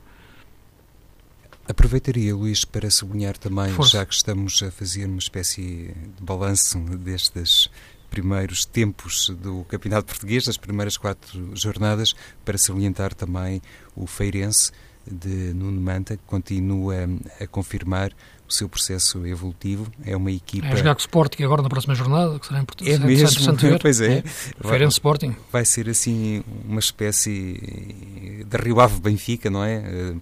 Aproveitaria, 1.67 2.35
Luís, 2.35 2.65
para 2.65 2.91
sublinhar 2.91 3.39
também, 3.39 3.73
Força. 3.73 3.99
já 3.99 4.05
que 4.05 4.15
estamos 4.15 4.63
a 4.63 4.71
fazer 4.71 5.07
uma 5.07 5.19
espécie 5.19 5.95
de 6.17 6.23
balanço 6.23 6.79
destes 6.99 7.71
primeiros 8.15 8.65
tempos 8.65 9.29
do 9.41 9.65
Campeonato 9.65 10.07
Português, 10.07 10.45
das 10.45 10.57
primeiras 10.57 10.97
quatro 10.97 11.51
jornadas, 11.55 12.15
para 12.45 12.57
salientar 12.57 13.13
também 13.13 13.61
o 13.97 14.07
Feirense 14.07 14.71
de 15.05 15.53
Nuno 15.53 15.81
Manta, 15.81 16.17
que 16.17 16.23
continua 16.25 16.95
a 17.41 17.47
confirmar 17.49 18.13
o 18.49 18.55
seu 18.55 18.69
processo 18.69 19.27
evolutivo. 19.27 19.91
É 20.07 20.17
uma 20.17 20.31
equipa. 20.31 20.69
É 20.69 20.77
jogar 20.77 20.95
com 20.95 21.01
o 21.01 21.01
Sporting 21.01 21.43
agora 21.43 21.61
na 21.61 21.69
próxima 21.69 21.97
jornada, 21.97 22.39
que 22.39 22.47
será 22.47 22.61
importante. 22.61 22.89
É 22.89 22.99
mesmo, 22.99 23.57
ver. 23.57 23.79
pois 23.83 24.01
é. 24.01 24.19
é. 24.19 24.23
Feirense 24.69 24.93
Sporting. 24.93 25.35
Vai 25.51 25.65
ser 25.65 25.89
assim 25.89 26.45
uma 26.65 26.79
espécie 26.79 28.45
de 28.47 28.57
Rio 28.57 28.79
Ave 28.79 29.01
Benfica, 29.01 29.51
não 29.51 29.65
é? 29.65 29.75
Eh, 29.75 30.15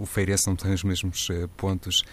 o 0.00 0.06
Feirense 0.06 0.46
não 0.46 0.56
tem 0.56 0.72
os 0.72 0.82
mesmos 0.82 1.28
eh, 1.30 1.46
pontos 1.58 2.04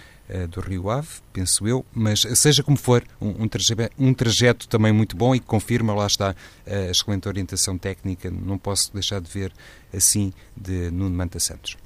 do 0.50 0.62
Rio 0.62 0.90
Ave, 0.90 1.08
penso 1.34 1.68
eu, 1.68 1.86
mas 1.94 2.22
seja 2.36 2.64
como 2.64 2.78
for, 2.78 3.04
um, 3.20 3.44
um, 3.44 3.48
trajeto, 3.48 3.96
um 4.00 4.14
trajeto 4.14 4.68
também 4.68 4.92
muito 4.92 5.16
bom 5.16 5.36
e 5.36 5.40
que 5.40 5.46
confirma, 5.46 5.94
lá 5.94 6.08
está, 6.08 6.36
a 6.66 6.92
excelente 6.92 7.28
orientação 7.28 7.78
técnica, 7.78 8.32
não 8.32 8.58
posso 8.58 8.94
deixar 8.94 9.20
de 9.20 9.30
ver 9.30 9.52
assim, 9.94 10.34
de 10.56 10.90
Nuno 10.92 11.16
Manta 11.16 11.40
Santos. 11.40 11.78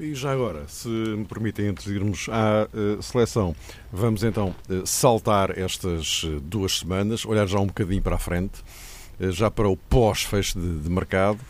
E 0.00 0.14
já 0.14 0.30
agora, 0.32 0.68
se 0.68 0.86
me 0.86 1.24
permitem, 1.24 1.68
antes 1.68 1.84
de 1.84 1.92
irmos 1.92 2.28
à 2.28 2.68
uh, 2.72 3.02
seleção, 3.02 3.54
vamos 3.92 4.22
então 4.22 4.54
uh, 4.70 4.86
saltar 4.86 5.58
estas 5.58 6.22
uh, 6.22 6.38
duas 6.38 6.78
semanas, 6.78 7.26
olhar 7.26 7.48
já 7.48 7.58
um 7.58 7.66
bocadinho 7.66 8.00
para 8.00 8.14
a 8.14 8.18
frente, 8.18 8.62
já 9.30 9.50
para 9.50 9.68
o 9.68 9.76
pós-fecho 9.76 10.56
de, 10.56 10.78
de, 10.82 10.88
mercado, 10.88 11.40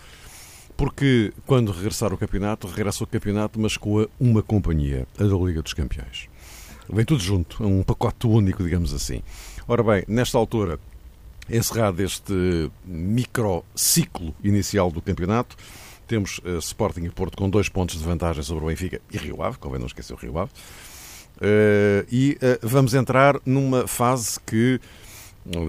porque 0.79 1.33
quando 1.45 1.73
regressar 1.73 2.15
o 2.15 2.17
campeonato, 2.17 2.69
regressa 2.69 3.03
o 3.03 3.07
campeonato, 3.07 3.59
mas 3.59 3.77
com 3.77 4.07
uma 4.19 4.45
companhia, 4.45 5.09
a 5.19 5.25
da 5.25 5.35
Liga 5.35 5.61
dos 5.61 5.75
Campeões. 5.75 6.29
Vem 6.89 7.05
tudo 7.05 7.21
junto, 7.21 7.67
um 7.67 7.83
pacote 7.83 8.29
único, 8.29 8.63
digamos 8.63 8.95
assim. 8.95 9.21
Ora 9.67 9.83
bem, 9.83 10.05
nesta 10.07 10.39
altura, 10.39 10.79
encerrado 11.51 12.01
este 12.01 12.71
microciclo 12.87 14.33
inicial 14.43 14.89
do 14.93 15.03
campeonato, 15.03 15.57
temos 16.07 16.39
uh, 16.39 16.59
Sporting 16.59 17.03
e 17.03 17.11
Porto 17.11 17.37
com 17.37 17.51
dois 17.51 17.69
pontos 17.69 17.99
de 17.99 18.05
vantagem 18.05 18.45
sobre 18.45 18.65
o 18.65 18.69
Benfica 18.69 19.01
e 19.13 19.19
Rio 19.19 19.43
Ave, 19.43 19.59
convém 19.59 19.81
não 19.81 19.87
esquecer 19.89 20.15
o 20.15 20.17
Rio 20.17 20.39
Ave. 20.39 20.53
Uh, 21.39 22.07
e 22.09 22.39
uh, 22.41 22.59
vamos 22.63 22.95
entrar 22.95 23.41
numa 23.45 23.89
fase 23.89 24.39
que, 24.47 24.81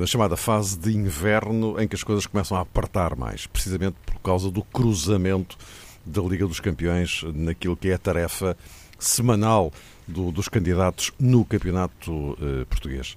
a 0.02 0.06
chamada 0.06 0.36
fase 0.36 0.78
de 0.78 0.92
inverno, 0.92 1.80
em 1.80 1.88
que 1.88 1.96
as 1.96 2.04
coisas 2.04 2.26
começam 2.26 2.58
a 2.58 2.62
apertar 2.62 3.16
mais, 3.16 3.48
precisamente 3.48 3.96
por 4.06 4.20
causa 4.20 4.52
do 4.52 4.64
cruzamento 4.64 5.58
da 6.06 6.22
Liga 6.22 6.48
dos 6.48 6.60
Campeões 6.60 7.24
naquilo 7.34 7.78
que 7.78 7.90
é 7.90 7.94
a 7.94 7.98
tarefa 7.98 8.58
semanal 8.98 9.72
do, 10.08 10.32
dos 10.32 10.48
candidatos 10.48 11.12
no 11.20 11.46
campeonato 11.46 12.38
português. 12.70 13.16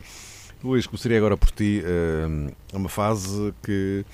Luís, 0.63 0.87
começaria 0.87 1.19
agora 1.19 1.37
por 1.37 1.51
ti. 1.51 1.83
É 2.73 2.77
uma 2.77 2.89
fase 2.89 3.53
que 3.65 4.05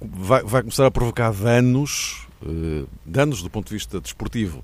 vai, 0.00 0.42
vai 0.42 0.62
começar 0.62 0.86
a 0.86 0.90
provocar 0.90 1.32
danos, 1.32 2.26
uh, 2.42 2.88
danos 3.04 3.42
do 3.42 3.50
ponto 3.50 3.68
de 3.68 3.74
vista 3.74 4.00
desportivo, 4.00 4.62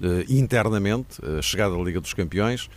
uh, 0.00 0.32
internamente, 0.32 1.18
a 1.38 1.42
chegada 1.42 1.76
da 1.76 1.82
Liga 1.82 2.00
dos 2.00 2.14
Campeões, 2.14 2.70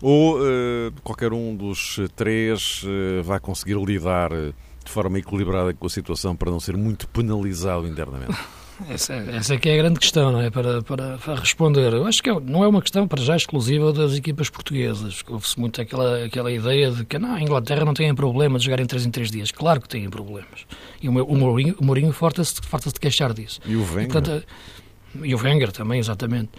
ou 0.00 0.38
uh, 0.38 0.92
qualquer 1.02 1.32
um 1.32 1.54
dos 1.54 1.98
três 2.14 2.84
vai 3.24 3.40
conseguir 3.40 3.76
lidar 3.76 4.30
de 4.30 4.90
forma 4.90 5.18
equilibrada 5.18 5.74
com 5.74 5.86
a 5.86 5.90
situação 5.90 6.34
para 6.34 6.50
não 6.50 6.60
ser 6.60 6.76
muito 6.76 7.08
penalizado 7.08 7.86
internamente? 7.86 8.36
Essa, 8.88 9.14
essa 9.14 9.54
é 9.54 9.58
que 9.58 9.68
é 9.68 9.74
a 9.74 9.76
grande 9.76 9.98
questão, 9.98 10.30
não 10.30 10.40
é? 10.40 10.50
Para, 10.50 10.82
para, 10.82 11.18
para 11.18 11.34
responder. 11.34 11.92
Eu 11.92 12.06
acho 12.06 12.22
que 12.22 12.30
é, 12.30 12.40
não 12.40 12.62
é 12.62 12.68
uma 12.68 12.80
questão 12.80 13.08
para 13.08 13.20
já 13.20 13.34
exclusiva 13.34 13.92
das 13.92 14.14
equipas 14.14 14.48
portuguesas. 14.48 15.24
Houve-se 15.28 15.58
muito 15.58 15.80
aquela, 15.80 16.24
aquela 16.24 16.52
ideia 16.52 16.90
de 16.92 17.04
que 17.04 17.18
não, 17.18 17.34
a 17.34 17.42
Inglaterra 17.42 17.84
não 17.84 17.92
tem 17.92 18.14
problema 18.14 18.58
de 18.58 18.66
jogar 18.66 18.78
em 18.78 18.86
3 18.86 19.06
em 19.06 19.10
3 19.10 19.30
dias. 19.30 19.50
Claro 19.50 19.80
que 19.80 19.88
têm 19.88 20.08
problemas. 20.08 20.64
E 21.02 21.08
o, 21.08 21.24
o 21.24 21.36
Mourinho, 21.36 21.74
o 21.80 21.84
Mourinho 21.84 22.12
farta-se 22.12 22.54
farta 22.62 22.90
de 22.90 23.00
queixar 23.00 23.32
disso. 23.32 23.60
E 23.66 23.74
o 23.74 23.80
Wenger? 23.80 24.04
E 24.04 24.42
o 25.14 25.42
Wenger 25.42 25.72
também, 25.72 25.98
exatamente. 25.98 26.50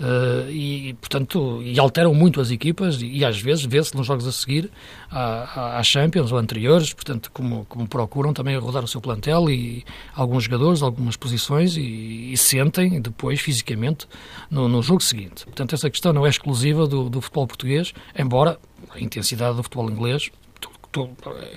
Uh, 0.00 0.50
e, 0.50 0.94
portanto, 1.00 1.60
e 1.62 1.78
alteram 1.78 2.14
muito 2.14 2.40
as 2.40 2.50
equipas 2.50 3.00
e, 3.00 3.06
e 3.06 3.24
às 3.24 3.40
vezes 3.40 3.64
vê-se 3.64 3.96
nos 3.96 4.06
jogos 4.06 4.26
a 4.26 4.32
seguir 4.32 4.70
à 5.10 5.80
Champions 5.82 6.32
ou 6.32 6.38
anteriores, 6.38 6.92
portanto, 6.92 7.30
como, 7.32 7.64
como 7.66 7.86
procuram 7.88 8.32
também 8.32 8.56
rodar 8.58 8.84
o 8.84 8.88
seu 8.88 9.00
plantel 9.00 9.50
e 9.50 9.84
alguns 10.14 10.44
jogadores, 10.44 10.82
algumas 10.82 11.16
posições 11.16 11.76
e, 11.76 12.32
e 12.32 12.36
sentem 12.36 13.00
depois 13.00 13.40
fisicamente 13.40 14.06
no, 14.50 14.68
no, 14.68 14.82
jogo 14.82 15.02
seguinte. 15.02 15.44
Portanto, 15.44 15.74
essa 15.74 15.90
questão 15.90 16.12
não 16.12 16.26
é 16.26 16.28
exclusiva 16.28 16.86
do, 16.86 17.08
do 17.08 17.20
futebol 17.20 17.46
português, 17.46 17.92
embora 18.16 18.58
a 18.94 19.00
intensidade 19.00 19.56
do 19.56 19.62
futebol 19.62 19.90
inglês 19.90 20.30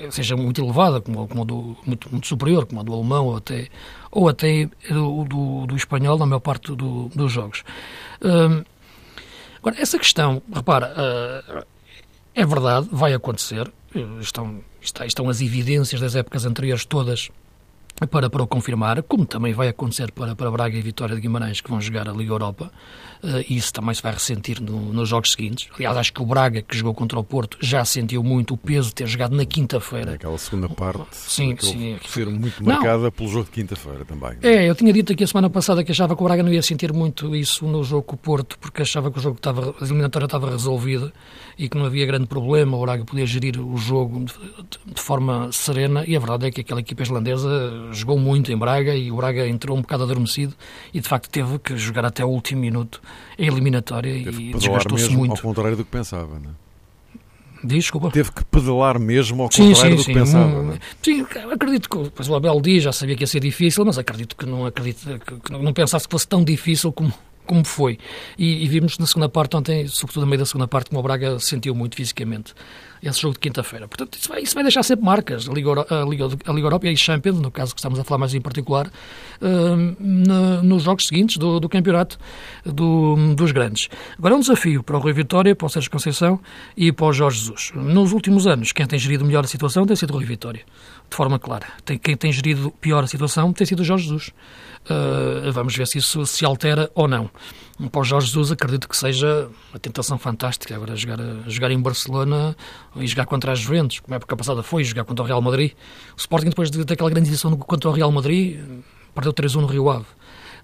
seja 0.10 0.36
muito 0.36 0.62
elevada, 0.62 1.02
como, 1.02 1.28
como 1.28 1.46
do, 1.46 1.78
muito, 1.86 2.10
muito, 2.12 2.28
superior, 2.28 2.66
como 2.66 2.82
a 2.82 2.84
do 2.84 2.94
alemão 2.94 3.28
ou 3.28 3.38
até, 3.38 3.68
ou 4.12 4.30
até 4.30 4.70
do, 4.90 5.24
do, 5.26 5.68
do 5.68 5.76
espanhol 5.76 6.18
na 6.18 6.26
maior 6.26 6.40
parte 6.40 6.76
do, 6.76 7.10
dos 7.10 7.32
jogos. 7.32 7.64
Hum, 8.22 8.64
agora, 9.58 9.82
essa 9.82 9.98
questão, 9.98 10.42
repara, 10.54 10.94
uh, 10.96 11.66
é 12.34 12.46
verdade, 12.46 12.88
vai 12.92 13.14
acontecer, 13.14 13.72
estão, 14.20 14.62
estão 14.82 15.30
as 15.30 15.42
evidências 15.42 16.00
das 16.00 16.16
épocas 16.16 16.46
anteriores 16.46 16.86
todas 16.86 17.30
para, 18.08 18.30
para 18.30 18.44
o 18.44 18.48
confirmar, 18.48 19.02
como 19.04 19.26
também 19.26 19.54
vai 19.54 19.68
acontecer 19.68 20.12
para, 20.12 20.36
para 20.36 20.50
Braga 20.52 20.78
e 20.78 20.82
Vitória 20.82 21.16
de 21.16 21.22
Guimarães, 21.22 21.62
que 21.62 21.70
vão 21.70 21.82
jogar 21.82 22.08
a 22.08 22.14
Liga 22.14 22.32
Europa, 22.32 22.72
uh, 23.24 23.44
isso 23.50 23.74
também 23.74 23.94
se 23.94 24.02
vai 24.02 24.14
ressentir 24.14 24.62
no, 24.62 24.94
nos 24.94 25.10
jogos 25.10 25.32
seguintes. 25.32 25.70
Aliás, 25.76 25.98
acho 25.98 26.14
que 26.14 26.22
o 26.22 26.26
Braga, 26.26 26.62
que 26.62 26.78
jogou 26.78 26.94
contra 26.94 27.20
o 27.20 27.24
Porto, 27.24 27.58
já 27.62 27.84
sentiu 27.84 28.24
muito 28.24 28.54
o 28.54 28.58
peso 28.58 28.90
de 28.90 28.96
ter 28.96 29.08
jogado 29.08 29.36
na 29.36 29.46
quinta-feira. 29.46 30.12
É 30.12 30.16
aquela 30.16 30.38
segunda 30.38 30.70
parte 30.70 31.06
sim, 31.12 31.56
sim. 31.60 31.98
ser 32.08 32.28
muito 32.28 32.64
marcada 32.64 33.04
não, 33.04 33.12
pelo 33.12 33.30
jogo 33.30 33.46
de 33.46 33.52
quinta-feira 33.52 34.06
também. 34.06 34.38
É, 34.42 34.70
eu 34.70 34.76
tinha 34.76 34.94
dito 34.94 35.14
aqui 35.14 35.24
a 35.24 35.28
semana 35.28 35.50
passada 35.50 35.84
que 35.84 35.92
achava 35.92 36.16
que 36.16 36.22
o 36.22 36.26
Braga 36.26 36.44
não 36.44 36.52
ia 36.52 36.62
sentir 36.62 36.94
muito 36.94 37.36
isso 37.36 37.66
no 37.66 37.84
jogo 37.84 38.04
com 38.04 38.16
o 38.16 38.18
Porto, 38.18 38.58
porque 38.60 38.82
achava 38.82 39.12
que 39.12 39.20
o 39.20 39.22
jogo 39.22 39.38
estava, 39.38 39.76
a 39.80 39.84
eliminatória 39.84 40.26
estava 40.26 40.50
resolvida 40.50 41.12
e 41.58 41.68
que 41.68 41.78
não 41.78 41.86
havia 41.86 42.06
grande 42.06 42.28
problema, 42.28 42.78
o 42.78 42.82
Braga 42.82 43.04
podia 43.04 43.26
gerir 43.26 43.60
o 43.60 43.78
jogo 43.78 44.24
de, 44.24 44.34
de 44.94 45.02
forma 45.02 45.52
serena, 45.52 46.06
e 46.08 46.16
a 46.16 46.20
verdade 46.20 46.48
é 46.48 46.52
que 46.52 46.62
aquela 46.62 46.80
equipa 46.80 47.04
islandesa 47.04 47.89
jogou 47.92 48.18
muito 48.18 48.52
em 48.52 48.58
Braga 48.58 48.96
e 48.96 49.12
o 49.12 49.16
Braga 49.16 49.48
entrou 49.48 49.78
um 49.78 49.82
bocado 49.82 50.04
adormecido 50.04 50.54
e 50.94 51.00
de 51.00 51.08
facto 51.08 51.30
teve 51.30 51.60
que 51.60 51.78
jogar 51.78 52.06
até 52.06 52.24
o 52.24 52.30
último 52.30 52.62
minuto 52.62 53.02
a 53.38 53.42
eliminatória 53.42 54.10
e 54.10 54.54
desgastou-se 54.54 55.10
muito. 55.10 55.32
Ao 55.32 55.38
contrário 55.38 55.78
do 55.78 55.84
que 55.84 55.92
pensava, 55.92 56.40
não 56.40 56.52
é? 56.52 56.70
Desculpa. 57.64 58.10
Teve 58.12 58.32
que 58.32 58.44
pedalar 58.46 58.98
mesmo 59.00 59.44
ao 59.44 59.50
contrário 59.50 59.76
sim, 59.76 59.90
sim, 59.90 59.96
do 59.96 60.06
que 60.06 60.14
pensava. 60.14 60.62
Hum, 60.62 60.74
é? 60.74 60.80
Sim, 61.04 61.26
acredito 61.52 61.90
que 61.90 62.10
pois 62.12 62.30
o 62.30 62.36
Abel 62.36 62.62
diz, 62.62 62.84
já 62.84 62.94
sabia 62.94 63.16
que 63.16 63.24
ia 63.24 63.28
ser 63.28 63.42
difícil, 63.42 63.84
mas 63.84 63.98
acredito 63.98 64.36
que 64.36 64.46
não 64.46 64.66
acredito 64.66 65.20
que 65.44 65.52
não 65.52 65.74
pensasse 65.74 66.08
que 66.08 66.12
fosse 66.12 66.28
tão 66.28 66.44
difícil 66.44 66.94
como, 66.94 67.14
como 67.46 67.66
foi. 67.66 68.00
E, 68.38 68.64
e, 68.64 68.68
vimos 68.68 68.98
na 68.98 69.06
segunda 69.06 69.28
parte 69.28 69.58
ontem, 69.58 69.88
sobretudo 69.88 70.24
no 70.24 70.28
meio 70.28 70.40
da 70.40 70.46
segunda 70.46 70.68
parte, 70.68 70.90
como 70.90 71.00
o 71.00 71.04
Braga 71.04 71.38
sentiu 71.40 71.76
muito 71.76 71.96
fisicamente 71.96 72.54
esse 73.02 73.22
jogo 73.22 73.34
de 73.34 73.40
quinta-feira. 73.40 73.88
Portanto, 73.88 74.18
isso 74.18 74.30
vai, 74.30 74.42
isso 74.42 74.54
vai, 74.54 74.64
deixar 74.64 74.84
sempre 74.84 75.06
marcas. 75.06 75.48
A 75.48 75.54
Liga, 75.54 75.72
a, 75.72 76.06
Liga, 76.06 76.26
a 76.26 76.52
Liga 76.52 76.68
Europa 76.68 76.88
e 76.88 76.92
a 76.92 76.96
Champions, 76.96 77.40
no 77.40 77.52
caso 77.52 77.74
que 77.74 77.80
estamos 77.80 78.00
a 78.00 78.04
falar 78.04 78.20
mais 78.20 78.34
em 78.34 78.42
particular, 78.42 78.88
uh, 79.42 80.64
nos 80.64 80.84
jogos 80.84 81.08
seguintes 81.08 81.38
do, 81.38 81.60
do 81.60 81.70
campeonato 81.70 82.18
do, 82.66 83.34
dos 83.36 83.52
grandes. 83.52 83.90
Agora 84.18 84.36
é 84.36 84.38
um 84.38 84.42
desafio 84.42 84.84
para 84.84 84.98
o 84.98 85.00
Rui 85.00 85.14
Vitória, 85.14 85.56
para 85.56 85.66
o 85.66 85.70
Sérgio 85.70 85.90
Conceição 85.92 86.40
e 86.76 86.92
para 86.92 87.06
o 87.06 87.14
Jorge 87.14 87.40
Jesus. 87.40 87.72
Nos 87.76 88.12
últimos 88.12 88.48
anos, 88.48 88.72
quem 88.72 88.86
tem 88.86 89.00
gerido 89.00 89.26
melhor 89.26 89.44
a 89.44 89.48
situação 89.48 89.86
tem 89.86 89.96
sido 89.96 90.12
o 90.12 90.18
Rui 90.18 90.26
Vitória, 90.26 90.62
de 91.10 91.16
forma 91.16 91.40
clara. 91.40 91.68
Tem, 91.86 91.98
quem 91.98 92.16
tem 92.16 92.32
gerido 92.32 92.72
pior 92.82 93.04
a 93.04 93.08
situação 93.08 93.54
tem 93.54 93.66
sido 93.66 93.82
o 93.82 93.84
Jorge 93.84 94.06
Jesus. 94.06 94.28
Uh, 94.86 95.52
vamos 95.52 95.76
ver 95.76 95.88
se 95.88 95.98
isso 95.98 96.26
se 96.26 96.46
altera 96.46 96.90
ou 96.96 97.08
não. 97.08 97.30
Para 97.88 98.02
o 98.02 98.04
Jorge 98.04 98.28
Jesus, 98.28 98.52
acredito 98.52 98.90
que 98.90 98.98
seja 98.98 99.50
uma 99.72 99.80
tentação 99.80 100.18
fantástica 100.18 100.76
agora 100.76 100.98
jogar, 100.98 101.18
jogar 101.48 101.72
em 101.72 101.80
Barcelona 101.80 102.56
e 102.98 103.08
jogar 103.08 103.26
contra 103.26 103.54
as 103.54 103.60
Juventus, 103.60 104.00
como 104.02 104.14
a 104.14 104.18
época 104.18 104.36
passada 104.36 104.62
foi, 104.62 104.84
jogar 104.84 105.06
contra 105.06 105.24
o 105.24 105.28
Real 105.28 105.42
Madrid. 105.42 105.72
O 106.16 106.20
Sporting, 106.20 106.50
depois 106.50 106.70
daquela 106.70 107.10
grande 107.10 107.30
edição 107.30 107.56
contra 107.56 107.90
o 107.90 107.94
Real 107.94 108.12
Madrid, 108.12 108.60
perdeu 109.16 109.34
3-1 109.34 109.62
no 109.62 109.68
Rio 109.68 109.90
Ave. 109.90 110.06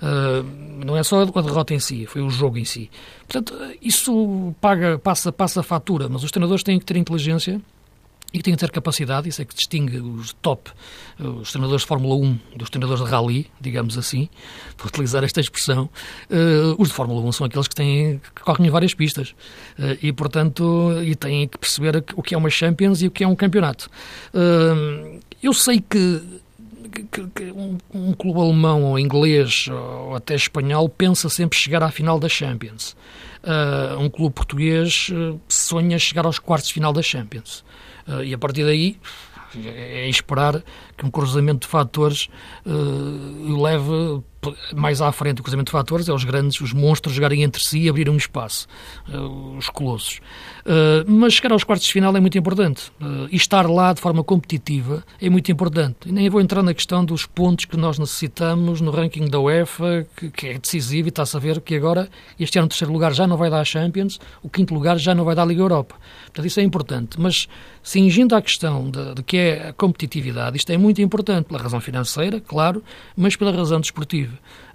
Uh, 0.01 0.85
não 0.85 0.97
é 0.97 1.03
só 1.03 1.21
a 1.21 1.41
derrota 1.41 1.73
em 1.73 1.79
si, 1.79 2.05
foi 2.05 2.21
o 2.21 2.29
jogo 2.29 2.57
em 2.57 2.65
si. 2.65 2.91
Portanto, 3.27 3.55
isso 3.81 4.53
paga, 4.59 4.99
passa, 4.99 5.31
passa 5.31 5.61
a 5.61 5.63
fatura, 5.63 6.09
mas 6.09 6.21
os 6.21 6.31
treinadores 6.31 6.63
têm 6.63 6.77
que 6.77 6.85
ter 6.85 6.97
inteligência 6.97 7.61
e 8.33 8.37
que 8.39 8.43
tem 8.43 8.53
que 8.53 8.59
ter 8.59 8.71
capacidade, 8.71 9.29
isso 9.29 9.41
é 9.41 9.45
que 9.45 9.55
distingue 9.55 9.97
os 9.97 10.33
top, 10.33 10.69
os 11.17 11.51
treinadores 11.51 11.83
de 11.83 11.87
Fórmula 11.87 12.15
1 12.15 12.39
dos 12.57 12.69
treinadores 12.69 13.03
de 13.03 13.09
rally, 13.09 13.49
digamos 13.61 13.97
assim, 13.97 14.27
para 14.75 14.87
utilizar 14.87 15.23
esta 15.23 15.39
expressão. 15.39 15.89
Uh, 16.29 16.75
os 16.77 16.89
de 16.89 16.93
Fórmula 16.93 17.21
1 17.21 17.31
são 17.31 17.47
aqueles 17.47 17.67
que, 17.67 17.75
têm, 17.75 18.19
que 18.35 18.41
correm 18.41 18.67
em 18.67 18.69
várias 18.69 18.93
pistas 18.93 19.29
uh, 19.79 19.97
e, 20.01 20.11
portanto, 20.11 20.91
e 21.01 21.15
têm 21.15 21.47
que 21.47 21.57
perceber 21.57 22.03
o 22.15 22.21
que 22.21 22.35
é 22.35 22.37
uma 22.37 22.49
Champions 22.49 23.01
e 23.01 23.07
o 23.07 23.11
que 23.11 23.23
é 23.23 23.27
um 23.27 23.35
campeonato. 23.35 23.89
Uh, 24.33 25.19
eu 25.41 25.53
sei 25.53 25.79
que 25.79 26.21
um, 27.55 27.77
um, 27.93 28.13
clube 28.13 28.39
alemão 28.39 28.83
ou 28.83 28.99
inglês 28.99 29.67
ou 29.69 30.15
até 30.15 30.35
espanhol 30.35 30.89
pensa 30.89 31.29
sempre 31.29 31.57
chegar 31.57 31.83
à 31.83 31.91
final 31.91 32.19
da 32.19 32.27
Champions. 32.27 32.95
Uh, 33.43 33.99
um 33.99 34.09
clube 34.09 34.33
português 34.33 35.09
sonha 35.47 35.99
chegar 35.99 36.25
aos 36.25 36.39
quartos 36.39 36.67
de 36.67 36.73
final 36.73 36.91
da 36.91 37.01
Champions. 37.01 37.63
Uh, 38.07 38.23
e 38.23 38.33
a 38.33 38.37
partir 38.37 38.63
daí 38.63 38.97
é 39.63 40.09
esperar 40.09 40.61
que 40.97 41.05
um 41.05 41.11
cruzamento 41.11 41.65
de 41.65 41.67
fatores 41.67 42.27
uh, 42.65 43.61
leve 43.61 44.21
mais 44.73 45.01
à 45.01 45.11
frente. 45.11 45.39
O 45.39 45.43
cruzamento 45.43 45.69
de 45.69 45.71
fatores 45.71 46.09
é 46.09 46.13
os 46.13 46.23
grandes, 46.23 46.59
os 46.61 46.73
monstros 46.73 47.15
jogarem 47.15 47.43
entre 47.43 47.63
si 47.63 47.79
e 47.79 47.89
abrirem 47.89 48.13
um 48.13 48.17
espaço, 48.17 48.67
uh, 49.09 49.57
os 49.57 49.69
colossos. 49.69 50.19
Uh, 50.65 51.09
mas 51.09 51.33
chegar 51.33 51.51
aos 51.51 51.63
quartos 51.63 51.87
de 51.87 51.93
final 51.93 52.15
é 52.15 52.19
muito 52.19 52.37
importante. 52.37 52.91
Uh, 53.01 53.27
e 53.31 53.35
estar 53.35 53.69
lá 53.69 53.93
de 53.93 54.01
forma 54.01 54.23
competitiva 54.23 55.03
é 55.21 55.29
muito 55.29 55.51
importante. 55.51 55.97
E 56.07 56.11
nem 56.11 56.29
vou 56.29 56.41
entrar 56.41 56.61
na 56.63 56.73
questão 56.73 57.03
dos 57.03 57.25
pontos 57.25 57.65
que 57.65 57.77
nós 57.77 57.97
necessitamos 57.97 58.81
no 58.81 58.91
ranking 58.91 59.27
da 59.27 59.39
UEFA, 59.39 60.05
que, 60.15 60.29
que 60.29 60.47
é 60.47 60.57
decisivo, 60.57 61.07
e 61.07 61.09
está-se 61.09 61.35
a 61.35 61.39
ver 61.39 61.61
que 61.61 61.75
agora 61.75 62.09
este 62.39 62.57
ano 62.57 62.65
o 62.65 62.69
terceiro 62.69 62.93
lugar 62.93 63.13
já 63.13 63.27
não 63.27 63.37
vai 63.37 63.49
dar 63.49 63.61
a 63.61 63.65
Champions, 63.65 64.19
o 64.41 64.49
quinto 64.49 64.73
lugar 64.73 64.97
já 64.97 65.15
não 65.15 65.23
vai 65.23 65.35
dar 65.35 65.43
a 65.43 65.45
Liga 65.45 65.61
Europa. 65.61 65.95
Portanto, 66.25 66.45
isso 66.45 66.59
é 66.59 66.63
importante. 66.63 67.19
Mas, 67.19 67.47
cingindo 67.85 68.35
à 68.35 68.41
questão 68.41 68.89
de, 68.89 69.13
de 69.13 69.23
que 69.23 69.37
é 69.37 69.69
a 69.69 69.73
competitividade, 69.73 70.57
isto 70.57 70.71
é 70.71 70.77
muito 70.77 70.99
importante 71.01 71.45
pela 71.45 71.61
razão 71.61 71.79
financeira, 71.79 72.41
claro, 72.41 72.83
mas 73.15 73.35
pela 73.35 73.51
razão 73.51 73.79
desportiva 73.79 74.33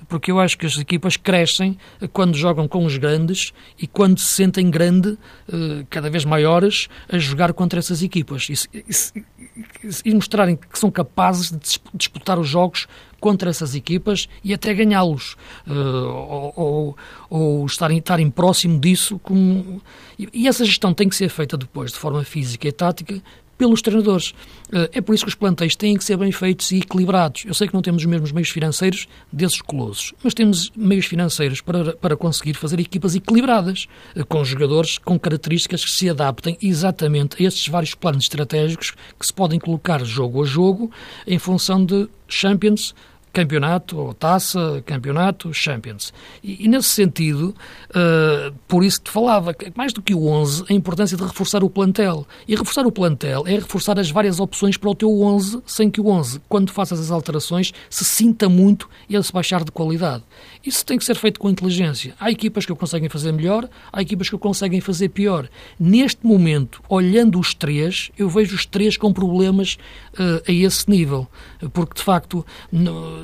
porque 0.08 0.30
eu 0.30 0.40
acho 0.40 0.56
que 0.58 0.66
as 0.66 0.76
equipas 0.78 1.16
crescem 1.16 1.78
quando 2.12 2.36
jogam 2.36 2.66
com 2.66 2.84
os 2.84 2.96
grandes 2.96 3.52
e 3.78 3.86
quando 3.86 4.18
se 4.18 4.26
sentem 4.26 4.70
grande, 4.70 5.16
eh, 5.52 5.84
cada 5.88 6.10
vez 6.10 6.24
maiores, 6.24 6.88
a 7.08 7.18
jogar 7.18 7.52
contra 7.52 7.78
essas 7.78 8.02
equipas. 8.02 8.48
E, 8.48 8.54
e, 8.74 10.10
e 10.10 10.14
mostrarem 10.14 10.56
que 10.56 10.78
são 10.78 10.90
capazes 10.90 11.50
de 11.50 11.80
disputar 11.94 12.38
os 12.38 12.48
jogos 12.48 12.86
contra 13.20 13.50
essas 13.50 13.74
equipas 13.74 14.28
e 14.42 14.54
até 14.54 14.72
ganhá-los. 14.72 15.36
Uh, 15.66 15.72
ou, 15.74 16.52
ou, 16.56 16.96
ou, 17.28 17.66
estarem, 17.66 17.98
estarem 17.98 18.30
próximo 18.30 18.80
disso 18.80 19.18
como... 19.18 19.82
e 20.18 20.48
essa 20.48 20.64
gestão 20.64 20.94
tem 20.94 21.08
que 21.08 21.14
ser 21.14 21.28
feita 21.28 21.56
depois 21.56 21.92
de 21.92 21.98
forma 21.98 22.24
física 22.24 22.66
e 22.66 22.72
tática 22.72 23.22
pelos 23.60 23.82
treinadores. 23.82 24.32
Eh, 24.72 24.90
é 24.94 25.00
por 25.02 25.14
isso 25.14 25.24
que 25.24 25.28
os 25.28 25.34
plantéis 25.34 25.76
têm 25.76 25.94
que 25.94 26.02
ser 26.02 26.16
bem 26.16 26.32
feitos 26.32 26.72
e 26.72 26.78
equilibrados. 26.78 27.44
Eu 27.44 27.52
sei 27.52 27.68
que 27.68 27.74
não 27.74 27.82
temos 27.82 28.00
os 28.00 28.06
mesmos 28.06 28.32
meios 28.32 28.48
financeiros 28.48 29.06
desses 29.30 29.60
colossos, 29.60 30.14
mas 30.24 30.32
temos 30.32 30.72
meios 30.74 31.04
financeiros 31.04 31.60
para, 31.60 31.92
para 31.94 32.16
conseguir 32.16 32.54
fazer 32.54 32.80
equipas 32.80 33.14
equilibradas, 33.14 33.86
eh, 34.16 34.24
com 34.24 34.42
jogadores 34.42 34.96
com 34.96 35.18
características 35.18 35.84
que 35.84 35.90
se 35.90 36.08
adaptem 36.08 36.56
exatamente 36.62 37.36
a 37.42 37.46
estes 37.46 37.68
vários 37.68 37.94
planos 37.94 38.24
estratégicos 38.24 38.92
que 39.18 39.26
se 39.26 39.34
podem 39.34 39.58
colocar 39.58 40.02
jogo 40.06 40.42
a 40.42 40.46
jogo 40.46 40.90
em 41.26 41.38
função 41.38 41.84
de 41.84 42.08
Champions, 42.26 42.94
campeonato, 43.32 43.98
ou 43.98 44.14
taça, 44.14 44.82
campeonato, 44.84 45.52
Champions. 45.52 46.12
E, 46.42 46.64
e 46.64 46.68
nesse 46.68 46.88
sentido, 46.88 47.54
uh, 47.90 48.54
por 48.66 48.84
isso 48.84 49.00
te 49.02 49.10
falava, 49.10 49.54
mais 49.74 49.92
do 49.92 50.02
que 50.02 50.14
o 50.14 50.26
11, 50.26 50.64
a 50.68 50.72
importância 50.72 51.16
de 51.16 51.22
reforçar 51.22 51.62
o 51.62 51.70
plantel. 51.70 52.26
E 52.46 52.54
reforçar 52.54 52.86
o 52.86 52.92
plantel 52.92 53.44
é 53.46 53.54
reforçar 53.54 53.98
as 53.98 54.10
várias 54.10 54.40
opções 54.40 54.76
para 54.76 54.90
o 54.90 54.94
teu 54.94 55.22
11, 55.22 55.62
sem 55.66 55.90
que 55.90 56.00
o 56.00 56.08
11, 56.08 56.40
quando 56.48 56.70
faças 56.70 57.00
as 57.00 57.10
alterações, 57.10 57.72
se 57.88 58.04
sinta 58.04 58.48
muito 58.48 58.88
e 59.08 59.14
ele 59.14 59.22
se 59.22 59.32
baixar 59.32 59.64
de 59.64 59.70
qualidade. 59.70 60.24
Isso 60.64 60.84
tem 60.84 60.98
que 60.98 61.04
ser 61.04 61.16
feito 61.16 61.38
com 61.38 61.48
inteligência. 61.48 62.14
Há 62.18 62.30
equipas 62.30 62.66
que 62.66 62.72
o 62.72 62.76
conseguem 62.76 63.08
fazer 63.08 63.32
melhor, 63.32 63.68
há 63.92 64.02
equipas 64.02 64.28
que 64.28 64.34
o 64.34 64.38
conseguem 64.38 64.80
fazer 64.80 65.08
pior. 65.08 65.48
Neste 65.78 66.26
momento, 66.26 66.82
olhando 66.88 67.38
os 67.38 67.54
três, 67.54 68.10
eu 68.18 68.28
vejo 68.28 68.54
os 68.54 68.66
três 68.66 68.96
com 68.96 69.12
problemas 69.12 69.78
uh, 70.14 70.42
a 70.46 70.52
esse 70.52 70.88
nível. 70.88 71.26
Porque, 71.72 71.94
de 71.94 72.02
facto, 72.02 72.44
no, 72.70 73.19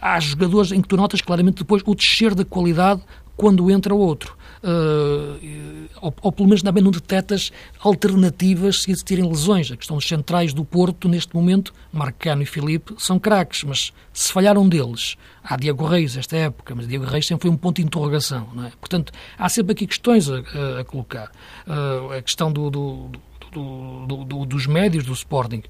há 0.00 0.18
jogadores 0.20 0.72
em 0.72 0.80
que 0.80 0.88
tu 0.88 0.96
notas 0.96 1.20
claramente 1.20 1.58
depois 1.58 1.82
o 1.86 1.94
descer 1.94 2.34
da 2.34 2.44
qualidade 2.44 3.02
quando 3.36 3.70
entra 3.70 3.94
outro. 3.94 4.36
Uh, 4.62 5.88
ou, 6.00 6.14
ou, 6.22 6.30
pelo 6.30 6.48
menos 6.48 6.62
também 6.62 6.82
não 6.82 6.92
detectas 6.92 7.50
alternativas 7.80 8.82
se 8.82 8.92
existirem 8.92 9.26
lesões. 9.26 9.70
A 9.72 9.76
questão 9.76 9.96
dos 9.96 10.06
centrais 10.06 10.54
do 10.54 10.64
Porto, 10.64 11.08
neste 11.08 11.34
momento, 11.34 11.72
Marcano 11.92 12.42
e 12.42 12.46
Filipe, 12.46 12.94
são 12.98 13.18
craques, 13.18 13.64
mas 13.64 13.92
se 14.12 14.32
falhar 14.32 14.56
um 14.56 14.68
deles, 14.68 15.16
há 15.42 15.56
Diego 15.56 15.84
Reis 15.84 16.16
esta 16.16 16.36
época, 16.36 16.74
mas 16.74 16.86
Diego 16.86 17.04
Reis 17.04 17.26
sempre 17.26 17.42
foi 17.42 17.50
um 17.50 17.56
ponto 17.56 17.76
de 17.76 17.82
interrogação. 17.82 18.48
Não 18.54 18.66
é? 18.66 18.72
Portanto, 18.78 19.12
há 19.36 19.48
sempre 19.48 19.72
aqui 19.72 19.86
questões 19.86 20.30
a, 20.30 20.38
a, 20.80 20.84
colocar. 20.84 21.32
Uh, 21.66 22.12
a 22.12 22.22
questão 22.22 22.52
do, 22.52 22.70
do, 22.70 23.10
do, 23.50 24.46
dos 24.46 24.66
médios 24.66 25.04
do 25.04 25.12
Sporting 25.12 25.62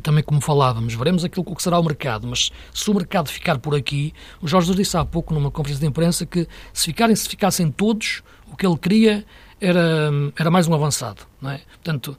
também 0.00 0.24
como 0.24 0.40
falávamos, 0.40 0.94
veremos 0.94 1.24
aquilo 1.24 1.44
que 1.44 1.62
será 1.62 1.78
o 1.78 1.82
mercado, 1.82 2.26
mas 2.26 2.50
se 2.72 2.90
o 2.90 2.94
mercado 2.94 3.28
ficar 3.28 3.58
por 3.58 3.74
aqui, 3.74 4.14
o 4.40 4.48
Jorge 4.48 4.74
disse 4.74 4.96
há 4.96 5.04
pouco 5.04 5.34
numa 5.34 5.50
conferência 5.50 5.80
de 5.80 5.86
imprensa 5.86 6.24
que 6.24 6.48
se, 6.72 6.86
ficarem, 6.86 7.14
se 7.14 7.28
ficassem 7.28 7.70
todos, 7.70 8.22
o 8.50 8.56
que 8.56 8.66
ele 8.66 8.78
queria 8.78 9.24
era, 9.60 10.10
era 10.38 10.50
mais 10.50 10.66
um 10.66 10.74
avançado, 10.74 11.22
não 11.40 11.50
é? 11.50 11.60
Portanto, 11.82 12.16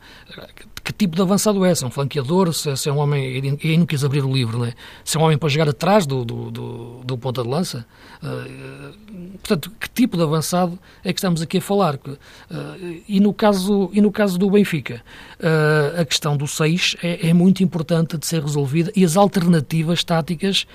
que 0.84 0.92
tipo 0.92 1.16
de 1.16 1.22
avançado 1.22 1.64
é? 1.64 1.74
Se 1.74 1.84
é 1.84 1.88
um 1.88 1.90
flanqueador, 1.90 2.54
se, 2.54 2.76
se 2.76 2.90
é 2.90 2.92
um 2.92 2.98
homem, 2.98 3.58
e 3.62 3.70
aí 3.70 3.78
não 3.78 3.86
quis 3.86 4.04
abrir 4.04 4.24
o 4.24 4.32
livro, 4.32 4.58
não 4.58 4.66
é? 4.66 4.74
Se 5.06 5.16
é 5.16 5.20
um 5.20 5.24
homem 5.24 5.38
para 5.38 5.48
jogar 5.48 5.70
atrás 5.70 6.06
do, 6.06 6.26
do, 6.26 6.52
do, 6.52 7.02
do 7.06 7.18
ponta 7.18 7.42
de 7.42 7.48
lança? 7.48 7.86
Uh, 8.22 9.38
portanto, 9.40 9.72
que 9.80 9.90
tipo 9.90 10.18
de 10.18 10.24
avançado 10.24 10.78
é 11.04 11.14
que 11.14 11.20
estamos 11.20 11.42
aqui 11.42 11.60
a 11.60 11.62
falar? 11.62 11.96
Uh, 11.96 13.02
e, 13.08 13.20
no 13.22 13.34
caso, 13.34 13.90
e 13.94 14.02
no 14.02 14.12
caso 14.12 14.38
do 14.38 14.50
Benfica, 14.50 15.02
uh, 15.40 16.02
a 16.02 16.06
questão 16.06 16.36
do 16.36 16.48
6 16.48 16.98
é, 17.02 17.30
é 17.30 17.34
muito 17.34 17.64
importante 17.64 18.18
de 18.18 18.26
ser 18.26 18.42
resolvida 18.42 18.92
e 18.94 19.06
as 19.06 19.16
alternativas 19.16 20.04
táticas 20.04 20.68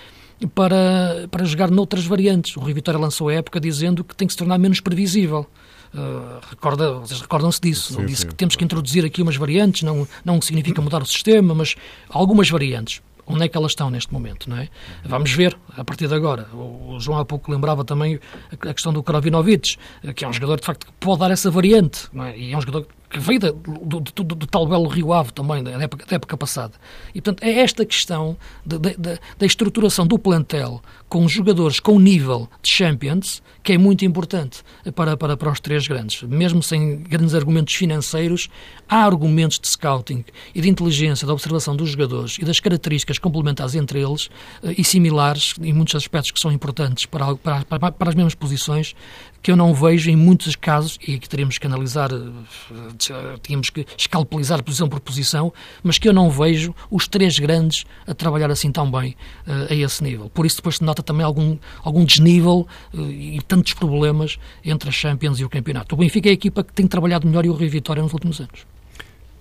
para, 0.55 1.29
para 1.31 1.44
jogar 1.44 1.71
noutras 1.71 2.07
variantes. 2.07 2.57
O 2.57 2.61
Rui 2.61 2.73
Vitória 2.73 2.99
lançou 2.99 3.29
a 3.29 3.35
época 3.35 3.61
dizendo 3.61 4.03
que 4.03 4.16
tem 4.16 4.27
que 4.27 4.33
se 4.33 4.38
tornar 4.38 4.57
menos 4.57 4.81
previsível. 4.81 5.47
Uh, 5.94 6.40
recorda, 6.51 6.92
vocês 6.94 7.20
recordam-se 7.20 7.61
disso? 7.61 7.94
Sim, 7.94 8.07
disse 8.07 8.22
sim. 8.22 8.29
que 8.29 8.35
temos 8.35 8.57
que 8.57 8.64
introduzir 8.64 9.05
aqui 9.05 9.22
umas 9.22 9.37
variantes, 9.37 9.83
não, 9.83 10.07
não 10.24 10.40
significa 10.40 10.83
mudar 10.83 11.03
o 11.03 11.07
sistema, 11.07 11.55
mas 11.55 11.74
algumas 12.09 12.48
variantes. 12.48 13.01
Onde 13.31 13.44
é 13.44 13.48
que 13.48 13.59
elas 13.59 13.72
estão 13.72 13.90
neste 13.90 14.11
momento, 14.11 14.48
não 14.48 14.57
é? 14.57 14.70
Vamos 15.05 15.31
ver 15.33 15.55
a 15.77 15.85
partir 15.85 16.09
de 16.09 16.14
agora. 16.14 16.48
O 16.55 16.96
João 16.98 17.18
há 17.18 17.27
pouco 17.27 17.53
lembrava 17.53 17.85
também 17.85 18.18
a 18.51 18.72
questão 18.72 18.90
do 18.90 19.03
Kravinovic, 19.03 19.77
que 20.16 20.24
é 20.24 20.29
um 20.29 20.33
jogador 20.33 20.59
de 20.59 20.64
facto 20.64 20.87
que 20.87 20.92
pode 20.92 21.20
dar 21.20 21.31
essa 21.31 21.51
variante, 21.51 22.09
é? 22.24 22.38
E 22.38 22.53
é 22.55 22.57
um 22.57 22.61
jogador 22.62 22.87
que 22.87 22.94
veio 23.16 23.40
do, 23.40 23.53
do, 23.53 24.01
do, 24.01 24.25
do, 24.25 24.47
tal 24.47 24.66
belo 24.66 24.88
Rio 24.88 25.12
Ave 25.12 25.33
também, 25.33 25.62
da 25.62 25.71
época, 25.71 26.05
da 26.07 26.16
época 26.16 26.37
passada. 26.37 26.75
E, 27.14 27.21
portanto, 27.21 27.42
é 27.42 27.61
esta 27.61 27.85
questão 27.85 28.37
de, 28.64 28.79
de, 28.79 28.97
de, 28.97 29.18
da 29.38 29.47
estruturação 29.47 30.07
do 30.07 30.18
plantel 30.18 30.83
com 31.09 31.27
jogadores 31.27 31.81
com 31.81 31.99
nível 31.99 32.49
de 32.62 32.71
Champions 32.71 33.42
que 33.68 33.75
é 33.75 33.79
muito 33.79 34.03
importante 34.03 34.62
para, 34.94 35.14
para, 35.14 35.37
para 35.37 35.51
os 35.51 35.61
três 35.61 35.87
grandes. 35.87 36.23
Mesmo 36.23 36.62
sem 36.62 37.03
grandes 37.03 37.35
argumentos 37.35 37.75
financeiros, 37.75 38.49
há 38.88 39.05
argumentos 39.05 39.59
de 39.59 39.68
scouting 39.68 40.25
e 40.55 40.61
de 40.62 40.71
inteligência, 40.71 41.27
da 41.27 41.35
observação 41.35 41.77
dos 41.77 41.90
jogadores 41.90 42.38
e 42.38 42.47
das 42.47 42.61
características 42.61 43.18
complementares 43.18 43.75
entre 43.75 44.01
eles 44.01 44.31
eh, 44.62 44.75
e 44.79 44.83
similares, 44.83 45.55
em 45.61 45.75
muitos 45.75 45.94
aspectos 45.94 46.31
que 46.31 46.40
são 46.40 46.51
importantes 46.51 47.05
para, 47.05 47.37
para, 47.37 47.92
para 47.92 48.09
as 48.09 48.14
mesmas 48.14 48.35
posições, 48.35 48.94
que 49.42 49.51
eu 49.51 49.57
não 49.57 49.72
vejo 49.72 50.11
em 50.11 50.16
muitos 50.16 50.57
casos, 50.57 50.98
e 51.07 51.14
aqui 51.14 51.29
teríamos 51.29 51.59
que 51.59 51.66
analisar, 51.66 52.11
eh, 52.12 53.38
tínhamos 53.42 53.70
que 53.70 53.87
escalpelizar 53.96 54.62
posição 54.62 54.88
por 54.88 55.01
posição, 55.01 55.53
mas 55.83 55.98
que 55.98 56.09
eu 56.09 56.12
não 56.12 56.31
vejo 56.31 56.74
os 56.90 57.07
três 57.07 57.38
grandes 57.38 57.85
a 58.07 58.14
trabalhar 58.14 58.51
assim 58.51 58.70
tão 58.72 58.90
bem 58.90 59.16
uh, 59.46 59.72
a 59.72 59.74
esse 59.74 60.03
nível. 60.03 60.29
Por 60.31 60.44
isso 60.44 60.57
depois 60.57 60.77
se 60.77 60.85
nota 60.85 61.03
também 61.03 61.24
algum, 61.24 61.57
algum 61.83 62.05
desnível 62.05 62.66
uh, 62.92 63.01
e 63.11 63.40
tantos 63.42 63.74
problemas 63.74 64.38
entre 64.64 64.88
a 64.88 64.92
Champions 64.92 65.38
e 65.38 65.44
o 65.44 65.48
campeonato. 65.48 65.94
O 65.94 65.98
Benfica 65.98 66.29
é 66.29 66.31
a 66.31 66.35
equipa 66.35 66.64
que 66.64 66.72
tem 66.72 66.87
trabalhado 66.87 67.27
melhor 67.27 67.44
e 67.46 67.48
o 67.48 67.55
Rio 67.55 67.70
Vitória 67.70 68.03
nos 68.03 68.12
últimos 68.12 68.40
anos. 68.40 68.66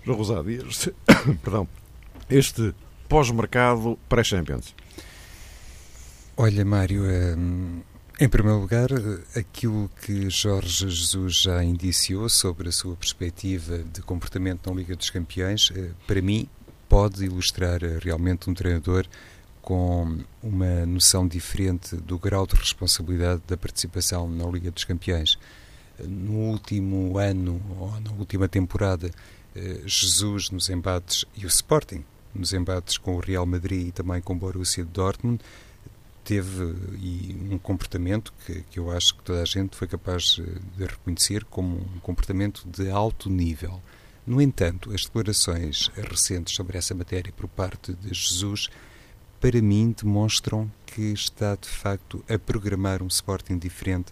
João 0.03 0.17
Rosado, 0.17 0.49
este, 0.49 0.93
perdão, 1.43 1.67
este 2.29 2.73
pós-mercado 3.09 3.97
pré-Champions? 4.07 4.73
Olha, 6.37 6.63
Mário, 6.63 7.03
hum, 7.03 7.81
em 8.19 8.27
primeiro 8.27 8.59
lugar, 8.59 8.89
aquilo 9.35 9.91
que 10.01 10.27
Jorge 10.27 10.89
Jesus 10.89 11.35
já 11.35 11.63
indiciou 11.63 12.27
sobre 12.27 12.69
a 12.69 12.71
sua 12.71 12.95
perspectiva 12.95 13.77
de 13.77 14.01
comportamento 14.01 14.67
na 14.67 14.75
Liga 14.75 14.95
dos 14.95 15.11
Campeões, 15.11 15.71
eh, 15.75 15.91
para 16.07 16.19
mim, 16.19 16.49
pode 16.89 17.25
ilustrar 17.25 17.83
eh, 17.83 17.99
realmente 18.01 18.49
um 18.49 18.55
treinador 18.55 19.05
com 19.61 20.17
uma 20.41 20.83
noção 20.87 21.27
diferente 21.27 21.95
do 21.95 22.17
grau 22.17 22.47
de 22.47 22.55
responsabilidade 22.55 23.43
da 23.47 23.55
participação 23.55 24.27
na 24.27 24.45
Liga 24.47 24.71
dos 24.71 24.83
Campeões. 24.83 25.37
No 25.99 26.33
último 26.33 27.19
ano, 27.19 27.61
ou 27.79 27.99
na 28.01 28.11
última 28.13 28.47
temporada, 28.47 29.11
eh, 29.55 29.81
Jesus 29.85 30.49
nos 30.49 30.69
embates 30.69 31.23
e 31.35 31.45
o 31.45 31.47
Sporting 31.47 32.03
nos 32.33 32.53
embates 32.53 32.97
com 32.97 33.15
o 33.15 33.19
Real 33.19 33.45
Madrid 33.45 33.87
e 33.87 33.91
também 33.91 34.21
com 34.21 34.33
o 34.33 34.35
Borussia 34.35 34.85
Dortmund 34.85 35.39
teve 36.27 36.61
um 37.49 37.57
comportamento 37.57 38.33
que, 38.45 38.61
que 38.63 38.79
eu 38.79 38.91
acho 38.91 39.15
que 39.15 39.23
toda 39.23 39.41
a 39.41 39.45
gente 39.45 39.77
foi 39.77 39.87
capaz 39.87 40.23
de 40.75 40.85
reconhecer 40.85 41.45
como 41.45 41.77
um 41.77 41.99
comportamento 42.01 42.67
de 42.67 42.89
alto 42.89 43.29
nível. 43.29 43.81
No 44.25 44.41
entanto, 44.41 44.93
as 44.93 45.03
declarações 45.03 45.89
recentes 45.95 46.53
sobre 46.53 46.77
essa 46.77 46.93
matéria 46.93 47.31
por 47.31 47.47
parte 47.47 47.93
de 47.93 48.13
Jesus, 48.13 48.67
para 49.39 49.61
mim, 49.61 49.95
demonstram 49.97 50.69
que 50.85 51.13
está 51.13 51.55
de 51.55 51.69
facto 51.69 52.21
a 52.27 52.37
programar 52.37 53.01
um 53.01 53.07
Sporting 53.07 53.57
diferente 53.57 54.11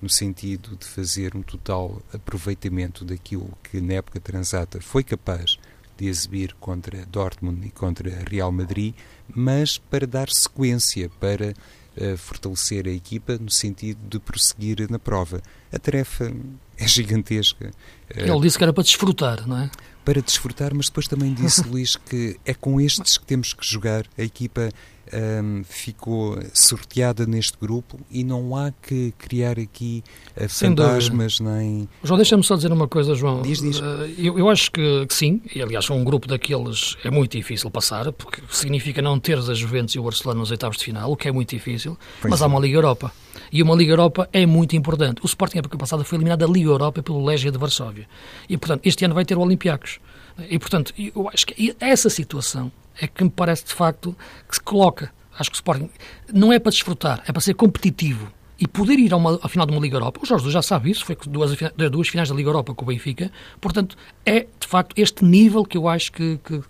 no 0.00 0.10
sentido 0.10 0.76
de 0.76 0.84
fazer 0.84 1.36
um 1.36 1.42
total 1.42 2.02
aproveitamento 2.12 3.04
daquilo 3.04 3.56
que 3.62 3.80
na 3.80 3.94
época 3.94 4.18
transata 4.18 4.80
foi 4.80 5.04
capaz 5.04 5.60
de 6.02 6.08
exibir 6.08 6.52
contra 6.58 7.06
Dortmund 7.06 7.64
e 7.64 7.70
contra 7.70 8.24
Real 8.28 8.50
Madrid, 8.50 8.92
mas 9.32 9.78
para 9.78 10.04
dar 10.04 10.28
sequência, 10.28 11.08
para 11.20 11.54
uh, 11.96 12.16
fortalecer 12.16 12.88
a 12.88 12.90
equipa 12.90 13.38
no 13.38 13.50
sentido 13.50 14.00
de 14.08 14.18
prosseguir 14.18 14.90
na 14.90 14.98
prova. 14.98 15.40
A 15.72 15.78
tarefa 15.78 16.32
é 16.76 16.88
gigantesca. 16.88 17.70
Ele 18.10 18.40
disse 18.40 18.58
que 18.58 18.64
era 18.64 18.72
para 18.72 18.82
desfrutar, 18.82 19.46
não 19.46 19.56
é? 19.58 19.70
Para 20.04 20.20
desfrutar, 20.20 20.74
mas 20.74 20.86
depois 20.86 21.06
também 21.06 21.32
disse, 21.32 21.62
Luís, 21.70 21.94
que 21.94 22.36
é 22.44 22.52
com 22.52 22.80
estes 22.80 23.16
que 23.16 23.24
temos 23.24 23.52
que 23.52 23.64
jogar. 23.64 24.04
A 24.18 24.22
equipa 24.22 24.70
um, 25.12 25.62
ficou 25.64 26.38
sorteada 26.52 27.26
neste 27.26 27.58
grupo 27.58 28.00
e 28.10 28.24
não 28.24 28.56
há 28.56 28.72
que 28.72 29.12
criar 29.18 29.58
aqui 29.58 30.02
uh, 30.36 30.48
fantasmas 30.48 31.40
nem. 31.40 31.88
João, 32.02 32.16
deixa-me 32.16 32.42
só 32.42 32.56
dizer 32.56 32.72
uma 32.72 32.88
coisa, 32.88 33.14
João. 33.14 33.42
Diz, 33.42 33.60
diz. 33.60 33.80
Uh, 33.80 34.12
eu, 34.18 34.38
eu, 34.38 34.48
acho 34.48 34.70
que, 34.70 35.06
que, 35.06 35.14
sim, 35.14 35.40
e 35.54 35.60
aliás, 35.60 35.88
um 35.90 36.02
grupo 36.02 36.26
daqueles 36.26 36.96
é 37.04 37.10
muito 37.10 37.36
difícil 37.36 37.70
passar, 37.70 38.10
porque 38.12 38.42
significa 38.50 39.02
não 39.02 39.18
teres 39.18 39.48
a 39.48 39.54
Juventus 39.54 39.94
e 39.94 39.98
o 39.98 40.02
Barcelona 40.02 40.40
nos 40.40 40.50
oitavos 40.50 40.78
de 40.78 40.84
final, 40.84 41.10
o 41.10 41.16
que 41.16 41.28
é 41.28 41.32
muito 41.32 41.50
difícil, 41.50 41.98
pois 42.20 42.30
mas 42.30 42.38
sim. 42.38 42.44
há 42.44 42.48
uma 42.48 42.60
Liga 42.60 42.76
Europa. 42.76 43.12
E 43.50 43.62
uma 43.62 43.74
Liga 43.74 43.92
Europa 43.92 44.28
é 44.32 44.46
muito 44.46 44.76
importante. 44.76 45.20
O 45.22 45.26
Sporting, 45.26 45.56
na 45.56 45.60
época 45.60 45.76
passada, 45.76 46.04
foi 46.04 46.16
eliminado 46.16 46.40
da 46.40 46.46
Liga 46.46 46.68
Europa 46.68 47.02
pelo 47.02 47.24
Legia 47.24 47.50
de 47.50 47.58
Varsóvia. 47.58 48.06
E, 48.48 48.56
portanto, 48.56 48.82
este 48.84 49.04
ano 49.04 49.14
vai 49.14 49.24
ter 49.24 49.36
o 49.36 49.40
Olympiacos. 49.40 50.00
E, 50.48 50.58
portanto, 50.58 50.94
eu 50.98 51.28
acho 51.28 51.46
que 51.46 51.76
essa 51.78 52.08
situação 52.08 52.72
é 53.00 53.06
que 53.06 53.24
me 53.24 53.30
parece 53.30 53.64
de 53.64 53.74
facto 53.74 54.16
que 54.48 54.54
se 54.54 54.60
coloca. 54.60 55.12
Acho 55.38 55.50
que 55.50 55.56
o 55.56 55.58
Sporting 55.58 55.90
não 56.32 56.52
é 56.52 56.58
para 56.58 56.70
desfrutar, 56.70 57.22
é 57.26 57.32
para 57.32 57.40
ser 57.40 57.54
competitivo 57.54 58.30
e 58.58 58.68
poder 58.68 58.98
ir 58.98 59.12
a 59.12 59.16
uma, 59.16 59.38
final 59.48 59.66
de 59.66 59.72
uma 59.72 59.80
Liga 59.80 59.96
Europa. 59.96 60.20
O 60.22 60.26
Jorge 60.26 60.50
já 60.50 60.62
sabe 60.62 60.90
isso, 60.90 61.04
foi 61.04 61.16
duas, 61.26 61.56
duas 61.90 62.08
finais 62.08 62.28
da 62.28 62.34
Liga 62.34 62.48
Europa 62.48 62.74
com 62.74 62.84
o 62.84 62.88
Benfica. 62.88 63.32
Portanto, 63.60 63.96
é 64.24 64.40
de 64.40 64.68
facto 64.68 64.96
este 64.96 65.24
nível 65.24 65.64
que 65.64 65.76
eu 65.76 65.88
acho 65.88 66.12
que, 66.12 66.38
que 66.44 66.62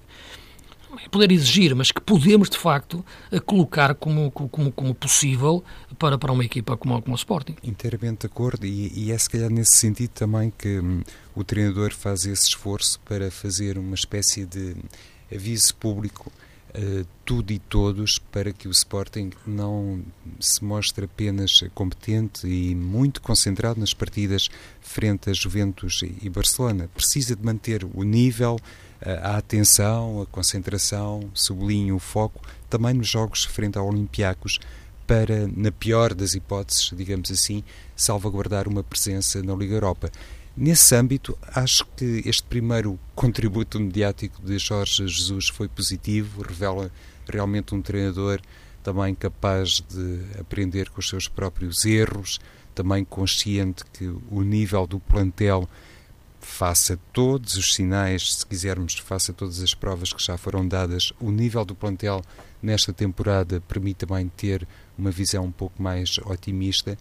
poder 1.11 1.31
exigir, 1.33 1.75
mas 1.75 1.91
que 1.91 2.01
podemos 2.01 2.49
de 2.49 2.57
facto 2.57 3.05
colocar 3.45 3.95
como, 3.95 4.31
como, 4.31 4.73
como 4.73 4.95
possível 4.95 5.63
para, 5.99 6.17
para 6.17 6.33
uma 6.33 6.45
equipa 6.45 6.77
como, 6.77 7.01
como 7.03 7.15
o 7.15 7.17
Sporting. 7.17 7.57
Inteiramente 7.63 8.21
de 8.21 8.27
acordo, 8.27 8.65
e, 8.65 8.93
e 8.95 9.13
é 9.13 9.19
se 9.19 9.29
calhar 9.29 9.51
nesse 9.51 9.77
sentido 9.77 10.11
também 10.11 10.53
que 10.57 10.79
hum, 10.79 11.03
o 11.35 11.45
treinador 11.45 11.93
faz 11.93 12.25
esse 12.25 12.49
esforço 12.49 12.99
para 13.01 13.31
fazer 13.31 13.77
uma 13.77 13.95
espécie 13.95 14.47
de 14.47 14.77
aviso 15.33 15.75
público 15.77 16.31
a 16.75 17.05
tudo 17.25 17.53
e 17.53 17.59
todos 17.59 18.19
para 18.19 18.53
que 18.53 18.67
o 18.67 18.71
Sporting 18.71 19.31
não 19.47 20.03
se 20.41 20.65
mostre 20.65 21.05
apenas 21.05 21.63
competente 21.75 22.47
e 22.47 22.75
muito 22.75 23.21
concentrado 23.21 23.79
nas 23.79 23.93
partidas 23.93 24.49
frente 24.81 25.29
a 25.29 25.33
Juventus 25.35 26.01
e 26.03 26.29
Barcelona. 26.31 26.89
Precisa 26.95 27.37
de 27.37 27.45
manter 27.45 27.85
o 27.85 28.03
nível, 28.03 28.59
a 29.01 29.37
atenção, 29.37 30.23
a 30.23 30.27
concentração, 30.27 31.29
sublinho 31.35 31.97
o 31.97 31.99
foco, 31.99 32.41
também 32.71 32.95
nos 32.95 33.09
jogos 33.09 33.45
frente 33.45 33.77
a 33.77 33.83
Olympiacos, 33.83 34.59
para, 35.07 35.47
na 35.49 35.71
pior 35.71 36.15
das 36.15 36.35
hipóteses, 36.35 36.91
digamos 36.97 37.31
assim, 37.31 37.63
salvaguardar 37.95 38.69
uma 38.69 38.83
presença 38.83 39.43
na 39.43 39.55
Liga 39.55 39.75
Europa. 39.75 40.11
Nesse 40.55 40.95
âmbito, 40.95 41.39
acho 41.55 41.87
que 41.97 42.23
este 42.27 42.43
primeiro 42.43 42.99
contributo 43.15 43.81
mediático 43.81 44.43
de 44.43 44.59
Jorge 44.59 45.09
Jesus 45.09 45.49
foi 45.49 45.67
positivo, 45.67 46.43
revela 46.43 46.91
realmente 47.27 47.75
um 47.75 47.81
treinador 47.81 48.41
também 48.83 49.15
capaz 49.15 49.83
de 49.89 50.21
aprender 50.39 50.91
com 50.91 51.01
os 51.01 51.09
seus 51.09 51.27
próprios 51.27 51.87
erros, 51.87 52.39
também 52.75 53.05
consciente 53.05 53.85
que 53.93 54.05
o 54.31 54.43
nível 54.43 54.87
do 54.87 55.01
plantel 55.01 55.69
faça 56.41 56.99
todos 57.13 57.55
os 57.55 57.75
sinais, 57.75 58.35
se 58.35 58.45
quisermos, 58.45 58.99
faça 58.99 59.33
todas 59.33 59.63
as 59.63 59.73
provas 59.73 60.13
que 60.13 60.23
já 60.23 60.37
foram 60.37 60.67
dadas, 60.67 61.13
o 61.21 61.31
nível 61.31 61.65
do 61.65 61.75
plantel 61.75 62.21
nesta 62.61 62.93
temporada 62.93 63.61
permite 63.63 64.05
também 64.07 64.29
ter 64.29 64.67
uma 64.99 65.11
visão 65.11 65.45
um 65.45 65.53
pouco 65.53 65.81
mais 65.83 66.19
otimista. 66.25 66.99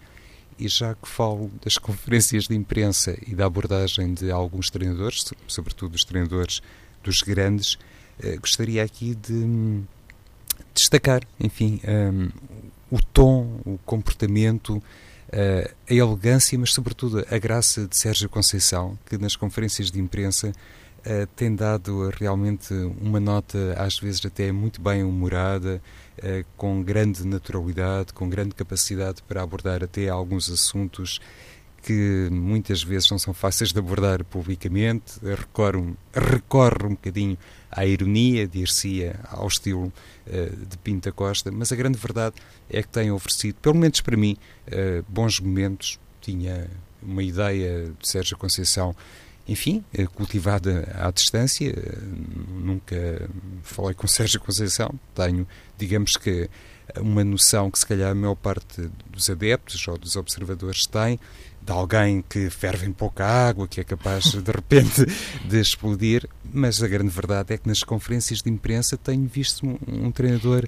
E 0.60 0.68
já 0.68 0.94
que 0.94 1.08
falo 1.08 1.52
das 1.64 1.78
conferências 1.78 2.48
de 2.48 2.56
imprensa 2.56 3.18
e 3.26 3.34
da 3.34 3.46
abordagem 3.46 4.14
de 4.14 4.32
alguns 4.32 4.70
treinadores, 4.70 5.26
sobretudo 5.48 5.96
os 5.96 6.04
treinadores 6.04 6.62
dos 7.04 7.22
grandes, 7.22 7.78
eh, 8.22 8.38
gostaria 8.38 8.84
aqui 8.84 9.16
de 9.16 9.34
hum, 9.34 9.84
destacar, 10.74 11.22
enfim, 11.40 11.82
um, 11.88 12.30
o 12.90 13.02
tom, 13.02 13.60
o 13.66 13.80
comportamento, 13.86 14.78
uh, 14.78 15.72
a 15.90 15.94
elegância, 15.94 16.58
mas 16.58 16.74
sobretudo 16.74 17.26
a 17.30 17.38
graça 17.38 17.88
de 17.88 17.98
Sérgio 17.98 18.30
Conceição, 18.30 18.98
que 19.06 19.18
nas 19.18 19.36
conferências 19.36 19.90
de 19.90 20.00
imprensa 20.00 20.52
uh, 21.06 21.28
tem 21.36 21.56
dado 21.56 22.10
realmente 22.10 22.74
uma 23.00 23.20
nota, 23.20 23.76
às 23.78 24.00
vezes 24.00 24.26
até 24.26 24.52
muito 24.52 24.82
bem 24.82 25.04
humorada, 25.04 25.82
uh, 26.20 26.46
com 26.58 26.82
grande 26.84 27.26
naturalidade, 27.26 28.14
com 28.14 28.30
grande 28.30 28.56
capacidade 28.56 29.22
para 29.24 29.42
abordar 29.42 29.84
até 29.84 30.10
alguns 30.10 30.50
assuntos 30.50 31.20
que 31.84 32.30
muitas 32.32 32.84
vezes 32.84 33.10
não 33.10 33.18
são 33.18 33.34
fáceis 33.34 33.72
de 33.72 33.80
abordar 33.80 34.24
publicamente, 34.24 35.14
recorre, 35.24 35.96
recorre 36.14 36.86
um 36.86 36.90
bocadinho 36.90 37.38
à 37.72 37.86
ironia, 37.86 38.48
dir-se 38.48 39.12
ao 39.30 39.48
estilo 39.48 39.92
uh, 40.28 40.66
de 40.66 40.78
Pinta 40.78 41.12
Costa, 41.12 41.52
mas 41.52 41.72
a 41.72 41.76
grande 41.76 41.98
verdade 41.98 42.36
é 42.70 42.82
que 42.82 42.90
tem 42.90 43.12
oferecido, 43.12 43.56
pelo 43.62 43.76
menos 43.76 44.00
para 44.02 44.16
mim, 44.16 44.38
uh, 44.68 45.04
bons 45.08 45.40
momentos. 45.40 46.00
Tinha 46.22 46.70
uma 47.02 47.24
ideia 47.24 47.92
de 48.00 48.08
Sérgio 48.08 48.38
Conceição, 48.38 48.96
enfim, 49.48 49.84
uh, 49.98 50.10
cultivada 50.12 50.94
à 50.96 51.12
distância. 51.12 51.74
nunca 52.48 53.30
falei 53.64 53.94
com 53.94 54.06
Sérgio 54.08 54.40
Conceição, 54.40 54.94
tenho, 55.16 55.48
digamos 55.78 56.18
que, 56.18 56.50
uma 57.00 57.24
noção 57.24 57.72
que 57.72 57.80
se 57.80 57.86
calhar 57.86 58.12
a 58.12 58.16
maior 58.16 58.36
parte 58.36 58.90
dos 59.10 59.30
adeptos 59.30 59.88
ou 59.88 59.98
dos 59.98 60.16
observadores 60.16 60.86
tem, 60.86 61.20
de 61.62 61.72
alguém 61.72 62.24
que 62.28 62.50
ferve 62.50 62.88
em 62.88 62.92
pouca 62.92 63.26
água, 63.26 63.68
que 63.68 63.80
é 63.80 63.84
capaz 63.84 64.32
de 64.34 64.52
repente 64.52 65.06
de 65.46 65.60
explodir, 65.60 66.28
mas 66.44 66.82
a 66.82 66.88
grande 66.88 67.10
verdade 67.10 67.54
é 67.54 67.58
que 67.58 67.68
nas 67.68 67.84
conferências 67.84 68.42
de 68.42 68.50
imprensa 68.50 68.98
tenho 68.98 69.28
visto 69.28 69.66
um, 69.66 69.78
um 69.88 70.12
treinador, 70.12 70.68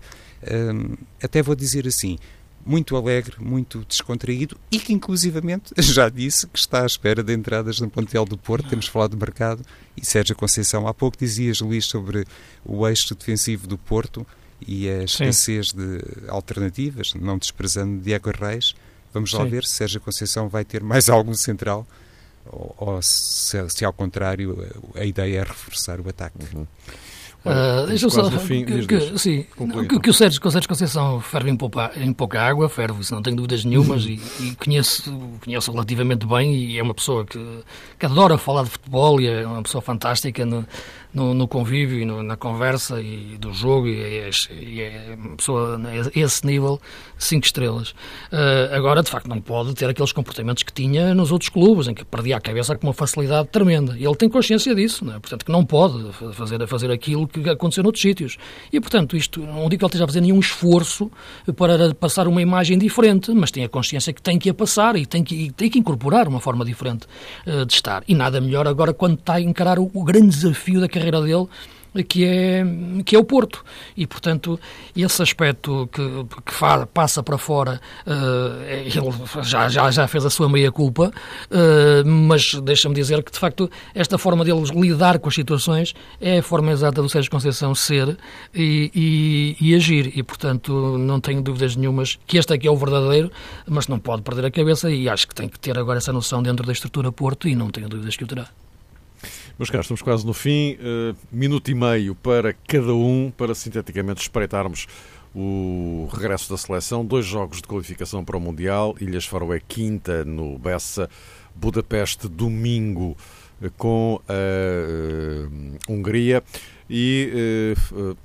um, 0.49 0.95
até 1.21 1.41
vou 1.41 1.55
dizer 1.55 1.87
assim, 1.87 2.17
muito 2.65 2.95
alegre, 2.95 3.35
muito 3.39 3.85
descontraído 3.87 4.57
e 4.71 4.79
que 4.79 4.93
inclusivamente 4.93 5.73
já 5.81 6.09
disse 6.09 6.47
que 6.47 6.57
está 6.57 6.83
à 6.83 6.85
espera 6.85 7.23
de 7.23 7.33
entradas 7.33 7.79
no 7.79 7.89
plantel 7.89 8.25
do 8.25 8.37
Porto, 8.37 8.69
temos 8.69 8.87
falado 8.87 9.11
de 9.11 9.17
mercado 9.17 9.63
e 9.95 10.05
Sérgio 10.05 10.35
Conceição, 10.35 10.87
há 10.87 10.93
pouco 10.93 11.17
dizias 11.17 11.59
Luís 11.61 11.85
sobre 11.85 12.25
o 12.65 12.87
eixo 12.87 13.13
defensivo 13.15 13.67
do 13.67 13.77
Porto 13.77 14.25
e 14.65 14.89
a 14.89 15.03
escassez 15.03 15.69
Sim. 15.69 15.77
de 15.77 16.29
alternativas, 16.29 17.13
não 17.15 17.37
desprezando 17.37 18.01
Diego 18.01 18.31
Reis, 18.31 18.73
Vamos 19.13 19.31
lá 19.31 19.43
Sim. 19.43 19.49
ver 19.49 19.63
se 19.63 19.73
Sérgio 19.73 20.01
Conceição 20.01 20.49
vai 20.49 20.65
ter 20.65 20.81
mais 20.81 21.07
algum 21.09 21.35
central 21.35 21.85
ou, 22.45 22.75
ou 22.77 23.01
se, 23.01 23.69
se, 23.69 23.85
ao 23.85 23.93
contrário, 23.93 24.57
a 24.95 25.05
ideia 25.05 25.39
é 25.39 25.43
reforçar 25.43 26.01
o 26.01 26.09
ataque. 26.09 26.37
Uhum. 26.53 26.67
Uh, 27.45 27.87
Deixa-me 27.87 28.11
só. 28.11 28.31
Fim, 28.39 28.63
que, 28.63 28.87
que, 28.87 29.19
sim, 29.19 29.45
que, 29.89 29.99
que, 29.99 30.09
o 30.09 30.13
Sérgio, 30.13 30.39
que 30.39 30.47
o 30.47 30.51
Sérgio 30.51 30.69
Conceição 30.69 31.19
ferve 31.19 31.49
em 31.49 31.57
pouca, 31.57 31.91
em 31.97 32.13
pouca 32.13 32.41
água, 32.41 32.69
ferve, 32.69 33.01
isso 33.01 33.13
não 33.13 33.21
tenho 33.21 33.35
dúvidas 33.35 33.65
nenhumas, 33.65 34.05
e, 34.05 34.17
e, 34.39 34.55
conheço, 34.55 35.11
conheço 35.43 35.69
relativamente 35.71 36.25
bem, 36.25 36.55
e 36.55 36.79
é 36.79 36.83
uma 36.83 36.93
pessoa 36.93 37.25
que, 37.25 37.39
que 37.99 38.05
adora 38.05 38.37
falar 38.37 38.63
de 38.63 38.69
futebol 38.69 39.19
e 39.19 39.27
é 39.27 39.45
uma 39.45 39.61
pessoa 39.61 39.81
fantástica 39.81 40.45
no, 40.45 40.65
no, 41.13 41.33
no 41.33 41.47
convívio 41.47 41.99
e 41.99 42.05
no, 42.05 42.23
na 42.23 42.35
conversa 42.35 43.01
e 43.01 43.37
do 43.37 43.53
jogo, 43.53 43.87
e 43.87 44.01
é, 44.01 44.29
e 44.51 44.81
é 44.81 45.17
uma 45.17 45.35
pessoa 45.35 45.79
a 45.79 46.19
esse 46.19 46.45
nível, 46.45 46.81
cinco 47.17 47.45
estrelas. 47.45 47.91
Uh, 48.31 48.73
agora, 48.73 49.03
de 49.03 49.09
facto, 49.09 49.27
não 49.27 49.39
pode 49.39 49.73
ter 49.75 49.89
aqueles 49.89 50.11
comportamentos 50.11 50.63
que 50.63 50.73
tinha 50.73 51.13
nos 51.13 51.31
outros 51.31 51.49
clubes, 51.49 51.87
em 51.87 51.93
que 51.93 52.03
perdia 52.03 52.37
a 52.37 52.41
cabeça 52.41 52.75
com 52.75 52.87
uma 52.87 52.93
facilidade 52.93 53.49
tremenda. 53.49 53.95
E 53.97 54.05
ele 54.05 54.15
tem 54.15 54.29
consciência 54.29 54.73
disso, 54.73 55.05
é? 55.09 55.19
portanto, 55.19 55.45
que 55.45 55.51
não 55.51 55.63
pode 55.65 56.11
fazer, 56.33 56.65
fazer 56.67 56.91
aquilo 56.91 57.27
que 57.27 57.47
aconteceu 57.49 57.83
noutros 57.83 58.01
sítios. 58.01 58.37
E, 58.71 58.79
portanto, 58.79 59.15
isto, 59.15 59.41
não 59.41 59.69
digo 59.69 59.79
que 59.79 59.85
ele 59.85 59.89
esteja 59.89 60.03
a 60.05 60.07
fazer 60.07 60.21
nenhum 60.21 60.39
esforço 60.39 61.11
para 61.55 61.93
passar 61.93 62.27
uma 62.27 62.41
imagem 62.41 62.77
diferente, 62.77 63.31
mas 63.33 63.51
tem 63.51 63.63
a 63.63 63.69
consciência 63.69 64.11
que 64.13 64.21
tem 64.21 64.39
que 64.39 64.49
a 64.49 64.53
passar 64.53 64.95
e 64.95 65.05
tem 65.05 65.23
que, 65.23 65.35
e 65.35 65.51
tem 65.51 65.69
que 65.69 65.77
incorporar 65.77 66.27
uma 66.27 66.39
forma 66.39 66.65
diferente 66.65 67.05
uh, 67.45 67.65
de 67.65 67.73
estar. 67.73 68.03
E 68.07 68.15
nada 68.15 68.41
melhor 68.41 68.67
agora 68.67 68.93
quando 68.93 69.19
está 69.19 69.35
a 69.35 69.41
encarar 69.41 69.77
o, 69.79 69.89
o 69.93 70.03
grande 70.03 70.29
desafio 70.29 70.79
da 70.79 70.87
carreira 70.87 71.02
dele, 71.11 71.47
que 72.01 72.25
é, 72.25 72.63
que 73.05 73.15
é 73.15 73.19
o 73.19 73.23
Porto. 73.23 73.63
E, 73.95 74.07
portanto, 74.07 74.59
esse 74.95 75.21
aspecto 75.21 75.87
que, 75.91 76.01
que 76.45 76.53
faz, 76.53 76.85
passa 76.93 77.21
para 77.21 77.37
fora, 77.37 77.79
uh, 78.07 78.63
ele 78.63 79.43
já, 79.43 79.67
já, 79.67 79.91
já 79.91 80.07
fez 80.07 80.25
a 80.25 80.29
sua 80.29 80.49
meia-culpa, 80.49 81.11
uh, 81.51 82.07
mas 82.07 82.53
deixa-me 82.55 82.95
dizer 82.95 83.21
que, 83.21 83.31
de 83.31 83.37
facto, 83.37 83.69
esta 83.93 84.17
forma 84.17 84.45
deles 84.45 84.69
lidar 84.69 85.19
com 85.19 85.27
as 85.27 85.35
situações 85.35 85.93
é 86.19 86.39
a 86.39 86.43
forma 86.43 86.71
exata 86.71 87.01
do 87.01 87.09
Sérgio 87.09 87.29
Conceição 87.29 87.75
ser 87.75 88.17
e, 88.55 88.89
e, 88.95 89.69
e, 89.69 89.75
agir. 89.75 90.11
E, 90.15 90.23
portanto, 90.23 90.97
não 90.97 91.19
tenho 91.19 91.41
dúvidas 91.41 91.75
nenhumas 91.75 92.17
que 92.25 92.37
este 92.37 92.53
aqui 92.53 92.67
é 92.67 92.71
o 92.71 92.77
verdadeiro, 92.77 93.29
mas 93.67 93.87
não 93.87 93.99
pode 93.99 94.21
perder 94.21 94.45
a 94.45 94.51
cabeça 94.51 94.89
e 94.89 95.09
acho 95.09 95.27
que 95.27 95.35
tem 95.35 95.49
que 95.49 95.59
ter 95.59 95.77
agora 95.77 95.97
essa 95.97 96.13
noção 96.13 96.41
dentro 96.41 96.65
da 96.65 96.71
estrutura 96.71 97.11
Porto 97.11 97.47
e 97.47 97.55
não 97.55 97.69
tenho 97.69 97.89
dúvidas 97.89 98.15
que 98.15 98.23
o 98.23 98.27
terá. 98.27 98.62
Meus 99.57 99.69
caros, 99.69 99.85
estamos 99.85 100.01
quase 100.01 100.25
no 100.25 100.33
fim. 100.33 100.73
Uh, 100.73 101.15
minuto 101.31 101.69
e 101.69 101.75
meio 101.75 102.15
para 102.15 102.53
cada 102.67 102.95
um, 102.95 103.31
para 103.37 103.53
sinteticamente 103.53 104.19
espreitarmos 104.19 104.87
o 105.33 106.09
regresso 106.11 106.49
da 106.49 106.57
seleção. 106.57 107.05
Dois 107.05 107.23
jogos 107.23 107.57
de 107.57 107.67
qualificação 107.67 108.25
para 108.25 108.35
o 108.35 108.39
Mundial. 108.39 108.95
Ilhas 108.99 109.25
Faroé 109.25 109.61
quinta 109.65 110.25
no 110.25 110.57
Bessa. 110.57 111.07
Budapeste 111.53 112.27
domingo 112.27 113.15
eh, 113.61 113.69
com 113.77 114.19
a 114.27 114.33
uh, 114.33 115.77
Hungria 115.87 116.43
e 116.89 117.75
uh, 117.77 118.15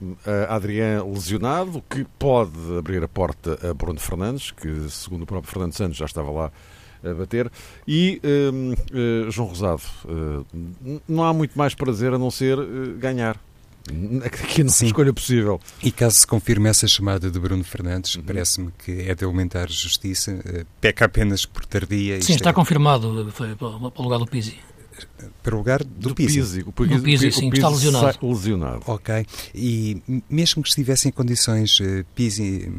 Adrián 0.49 1.05
lesionado, 1.05 1.85
que 1.91 2.07
pode 2.19 2.79
abrir 2.79 3.05
a 3.05 3.09
porta 3.09 3.59
a 3.69 3.75
Bruno 3.75 4.01
Fernandes, 4.01 4.51
que 4.51 4.89
segundo 4.89 5.25
o 5.25 5.27
próprio 5.27 5.53
Fernando 5.53 5.75
Santos 5.75 5.99
já 5.99 6.07
estava 6.07 6.31
lá 6.31 6.51
a 7.05 7.15
bater. 7.15 7.51
E 7.87 8.21
uh, 8.25 9.31
João 9.31 9.49
Rosado, 9.49 9.83
uh, 10.05 11.01
não 11.09 11.25
há 11.25 11.33
muito 11.33 11.57
mais 11.57 11.75
prazer 11.75 12.13
a 12.13 12.19
não 12.19 12.31
ser 12.31 12.59
uh, 12.59 12.95
ganhar. 12.99 13.39
Aqui 14.23 14.63
não 14.63 14.71
Sim. 14.71 14.87
escolha 14.87 15.15
possível. 15.15 15.59
E 15.83 15.91
caso 15.91 16.17
se 16.17 16.27
confirme 16.27 16.69
essa 16.69 16.87
chamada 16.87 17.31
de 17.31 17.41
Bruno 17.41 17.65
Fernandes, 17.65 18.17
uhum. 18.17 18.23
parece-me 18.23 18.71
que 18.85 19.09
é 19.09 19.15
de 19.15 19.25
aumentar 19.25 19.71
justiça, 19.71 20.39
peca 20.79 21.07
apenas 21.07 21.47
por 21.47 21.65
tardia. 21.65 22.21
Sim, 22.21 22.35
está 22.35 22.51
é... 22.51 22.53
confirmado, 22.53 23.31
foi 23.33 23.55
para 23.55 23.67
o 23.67 24.03
lugar 24.03 24.19
do 24.19 24.27
Pizzi 24.27 24.59
para 25.43 25.55
o 25.55 25.59
lugar 25.59 25.83
do, 25.83 26.11
do 26.11 26.15
Pizzi. 26.15 26.41
Pizzi. 26.41 26.65
O 26.67 26.73
Pizzi, 26.73 26.95
do 26.97 27.03
Pizzi, 27.03 27.33
sim, 27.33 27.51
está 27.51 27.69
lesionado. 27.69 28.19
lesionado. 28.23 28.83
Ok. 28.87 29.27
E 29.55 30.03
mesmo 30.29 30.63
que 30.63 30.69
estivesse 30.69 31.09
em 31.09 31.11
condições, 31.11 31.81
uh, 31.81 32.05
Pizzi, 32.15 32.71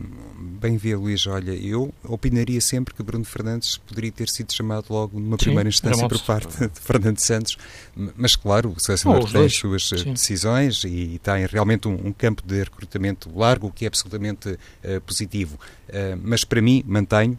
bem 0.60 0.78
vê 0.78 0.96
Luís, 0.96 1.26
olha, 1.26 1.52
eu 1.52 1.94
opinaria 2.04 2.62
sempre 2.62 2.94
que 2.94 3.02
Bruno 3.02 3.26
Fernandes 3.26 3.78
poderia 3.78 4.12
ter 4.12 4.30
sido 4.30 4.54
chamado 4.54 4.86
logo 4.90 5.20
numa 5.20 5.38
sim, 5.38 5.46
primeira 5.46 5.70
instância 5.70 6.08
por 6.08 6.22
parte 6.22 6.68
de 6.68 6.80
Fernando 6.80 7.20
Santos, 7.20 7.58
mas 8.16 8.36
claro, 8.36 8.74
o 8.76 8.80
selecionador 8.80 9.32
tem 9.32 9.46
as 9.46 9.56
suas 9.56 9.92
eh, 9.92 9.98
sim. 9.98 10.14
decisões 10.14 10.84
e 10.84 11.20
tem 11.24 11.46
realmente 11.46 11.88
um, 11.88 12.08
um, 12.08 12.14
campo 12.14 12.44
de 12.46 12.60
recrutamento 12.60 13.32
largo, 13.36 13.68
o 13.68 13.72
que 13.72 13.86
é 13.86 13.88
absolutamente 13.88 14.50
uh, 14.50 15.02
positivo. 15.06 15.58
Uh, 15.88 16.20
mas 16.24 16.44
para 16.44 16.62
mim, 16.62 16.84
mantenho, 16.86 17.38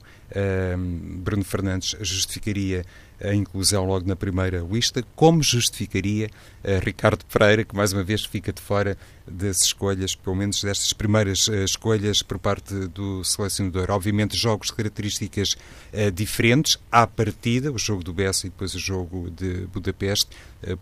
Bruno 1.25 1.43
Fernandes 1.43 1.97
justificaria 2.01 2.87
a 3.23 3.35
inclusão 3.35 3.85
logo 3.85 4.07
na 4.09 4.17
primeira 4.17 4.61
lista, 4.61 5.05
como 5.15 5.43
justificaria 5.43 6.31
uh, 6.65 6.85
Ricardo 6.85 7.25
Pereira, 7.27 7.65
que 7.65 7.77
mais 7.77 7.93
uma 7.93 8.03
vez 8.03 8.25
fica 8.25 8.53
de 8.53 8.61
fora 8.61 8.97
das 9.27 9.63
escolhas, 9.63 10.15
pelo 10.15 10.35
menos 10.35 10.63
destas 10.63 10.93
primeiras 10.93 11.47
uh, 11.47 11.65
escolhas 11.65 12.23
por 12.23 12.39
parte 12.39 12.75
do 12.89 13.23
selecionador. 13.23 13.91
Obviamente, 13.91 14.37
jogos 14.37 14.69
de 14.69 14.75
características 14.75 15.53
uh, 15.93 16.11
diferentes, 16.11 16.79
à 16.91 17.07
partida, 17.07 17.71
o 17.71 17.79
jogo 17.79 18.03
do 18.03 18.13
Bessa 18.13 18.47
e 18.47 18.51
depois 18.51 18.75
o 18.75 18.79
jogo 18.79 19.31
de 19.31 19.67
Budapeste. 19.67 20.29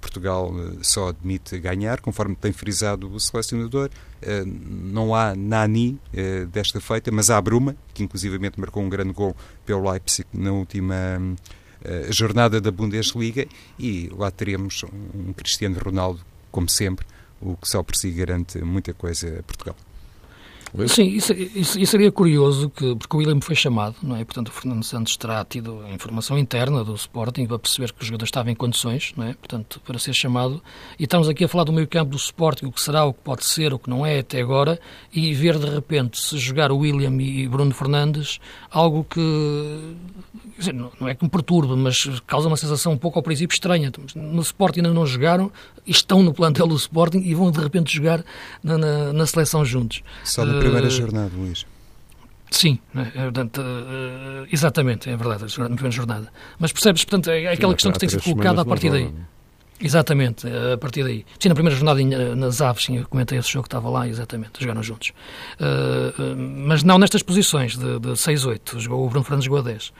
Portugal 0.00 0.52
só 0.82 1.10
admite 1.10 1.56
ganhar, 1.60 2.00
conforme 2.00 2.34
tem 2.34 2.52
frisado 2.52 3.08
o 3.14 3.20
selecionador. 3.20 3.88
não 4.44 5.14
há 5.14 5.36
Nani 5.36 6.00
desta 6.50 6.80
feita, 6.80 7.12
mas 7.12 7.30
há 7.30 7.40
Bruma, 7.40 7.76
que 7.94 8.02
inclusivamente 8.02 8.58
marcou 8.58 8.82
um 8.82 8.88
grande 8.88 9.12
gol 9.12 9.36
pelo 9.64 9.88
Leipzig 9.88 10.26
na 10.32 10.50
última 10.50 11.20
a 11.84 12.12
jornada 12.12 12.60
da 12.60 12.70
Bundesliga 12.70 13.46
e 13.78 14.10
lá 14.16 14.30
teremos 14.30 14.84
um 14.84 15.32
Cristiano 15.32 15.78
Ronaldo, 15.78 16.20
como 16.50 16.68
sempre, 16.68 17.06
o 17.40 17.56
que 17.56 17.68
só 17.68 17.82
por 17.82 17.96
si 17.96 18.10
garante 18.10 18.58
muita 18.60 18.92
coisa 18.92 19.38
a 19.38 19.42
Portugal. 19.42 19.76
Sim, 20.86 21.04
isso, 21.04 21.32
isso, 21.32 21.78
isso, 21.78 21.90
seria 21.90 22.12
curioso, 22.12 22.68
que, 22.70 22.94
porque 22.96 23.16
o 23.16 23.18
William 23.18 23.40
foi 23.40 23.54
chamado, 23.54 23.96
não 24.02 24.16
é? 24.16 24.24
Portanto, 24.24 24.48
o 24.48 24.52
Fernando 24.52 24.84
Santos 24.84 25.16
terá 25.16 25.44
tido 25.44 25.82
informação 25.92 26.38
interna 26.38 26.84
do 26.84 26.94
Sporting 26.94 27.46
para 27.46 27.58
perceber 27.58 27.92
que 27.92 28.02
o 28.02 28.04
jogador 28.04 28.24
estava 28.24 28.50
em 28.50 28.54
condições, 28.54 29.12
não 29.16 29.24
é? 29.24 29.34
Portanto, 29.34 29.80
para 29.84 29.98
ser 29.98 30.12
chamado. 30.12 30.62
E 30.98 31.04
estamos 31.04 31.28
aqui 31.28 31.44
a 31.44 31.48
falar 31.48 31.64
do 31.64 31.72
meio 31.72 31.88
campo 31.88 32.10
do 32.10 32.16
Sporting, 32.16 32.66
o 32.66 32.72
que 32.72 32.80
será, 32.80 33.04
o 33.04 33.12
que 33.12 33.20
pode 33.20 33.44
ser, 33.44 33.72
o 33.72 33.78
que 33.78 33.88
não 33.88 34.04
é 34.04 34.18
até 34.18 34.40
agora, 34.40 34.78
e 35.12 35.32
ver 35.34 35.58
de 35.58 35.68
repente 35.68 36.20
se 36.20 36.36
jogar 36.38 36.70
o 36.70 36.78
William 36.78 37.16
e 37.20 37.48
Bruno 37.48 37.72
Fernandes, 37.72 38.38
algo 38.70 39.04
que 39.04 39.96
dizer, 40.58 40.74
não 40.74 41.08
é 41.08 41.14
que 41.14 41.24
me 41.24 41.30
perturbe, 41.30 41.74
mas 41.76 42.04
causa 42.26 42.48
uma 42.48 42.56
sensação 42.56 42.92
um 42.92 42.98
pouco 42.98 43.18
ao 43.18 43.22
princípio 43.22 43.54
estranha. 43.54 43.92
No 44.14 44.42
Sporting 44.42 44.80
ainda 44.80 44.92
não 44.92 45.06
jogaram, 45.06 45.50
estão 45.86 46.22
no 46.22 46.34
plantel 46.34 46.66
do 46.66 46.74
Sporting 46.74 47.18
e 47.18 47.34
vão 47.34 47.50
de 47.50 47.60
repente 47.60 47.94
jogar 47.94 48.24
na, 48.62 48.76
na, 48.76 49.12
na 49.12 49.26
seleção 49.26 49.64
juntos. 49.64 50.02
Só 50.24 50.44
primeira 50.58 50.86
uh, 50.86 50.90
jornada, 50.90 51.30
Luís. 51.36 51.66
Sim, 52.50 52.78
né, 52.94 53.12
é, 53.14 53.22
portanto, 53.24 53.60
uh, 53.60 54.46
exatamente, 54.50 55.10
é 55.10 55.16
verdade, 55.16 55.42
na 55.58 55.66
primeira 55.66 55.90
jornada. 55.90 56.32
Mas 56.58 56.72
percebes, 56.72 57.04
portanto, 57.04 57.30
é 57.30 57.52
aquela 57.52 57.72
Sim, 57.72 57.76
questão 57.76 57.92
que 57.92 57.98
tem 57.98 58.08
sido 58.08 58.22
colocada 58.22 58.62
a 58.62 58.64
partir 58.64 58.90
daí. 58.90 59.12
Exatamente, 59.80 60.44
a 60.46 60.76
partir 60.76 61.04
daí. 61.04 61.24
Sim, 61.38 61.50
na 61.50 61.54
primeira 61.54 61.76
jornada 61.76 62.02
nas 62.34 62.60
Aves, 62.60 62.84
sim, 62.84 62.98
eu 62.98 63.06
comentei 63.06 63.38
esse 63.38 63.48
jogo 63.48 63.62
que 63.62 63.68
estava 63.68 63.88
lá, 63.88 64.08
exatamente, 64.08 64.60
jogaram 64.60 64.82
juntos. 64.82 65.12
Uh, 65.60 66.36
mas 66.36 66.82
não 66.82 66.98
nestas 66.98 67.22
posições 67.22 67.76
de, 67.76 68.00
de 68.00 68.08
6-8, 68.08 68.80
jogou 68.80 69.06
o 69.06 69.08
Bruno 69.08 69.24
Fernandes 69.24 69.44
jogou 69.44 69.60
a 69.60 69.62
10. 69.62 69.88
Uh, 69.88 69.92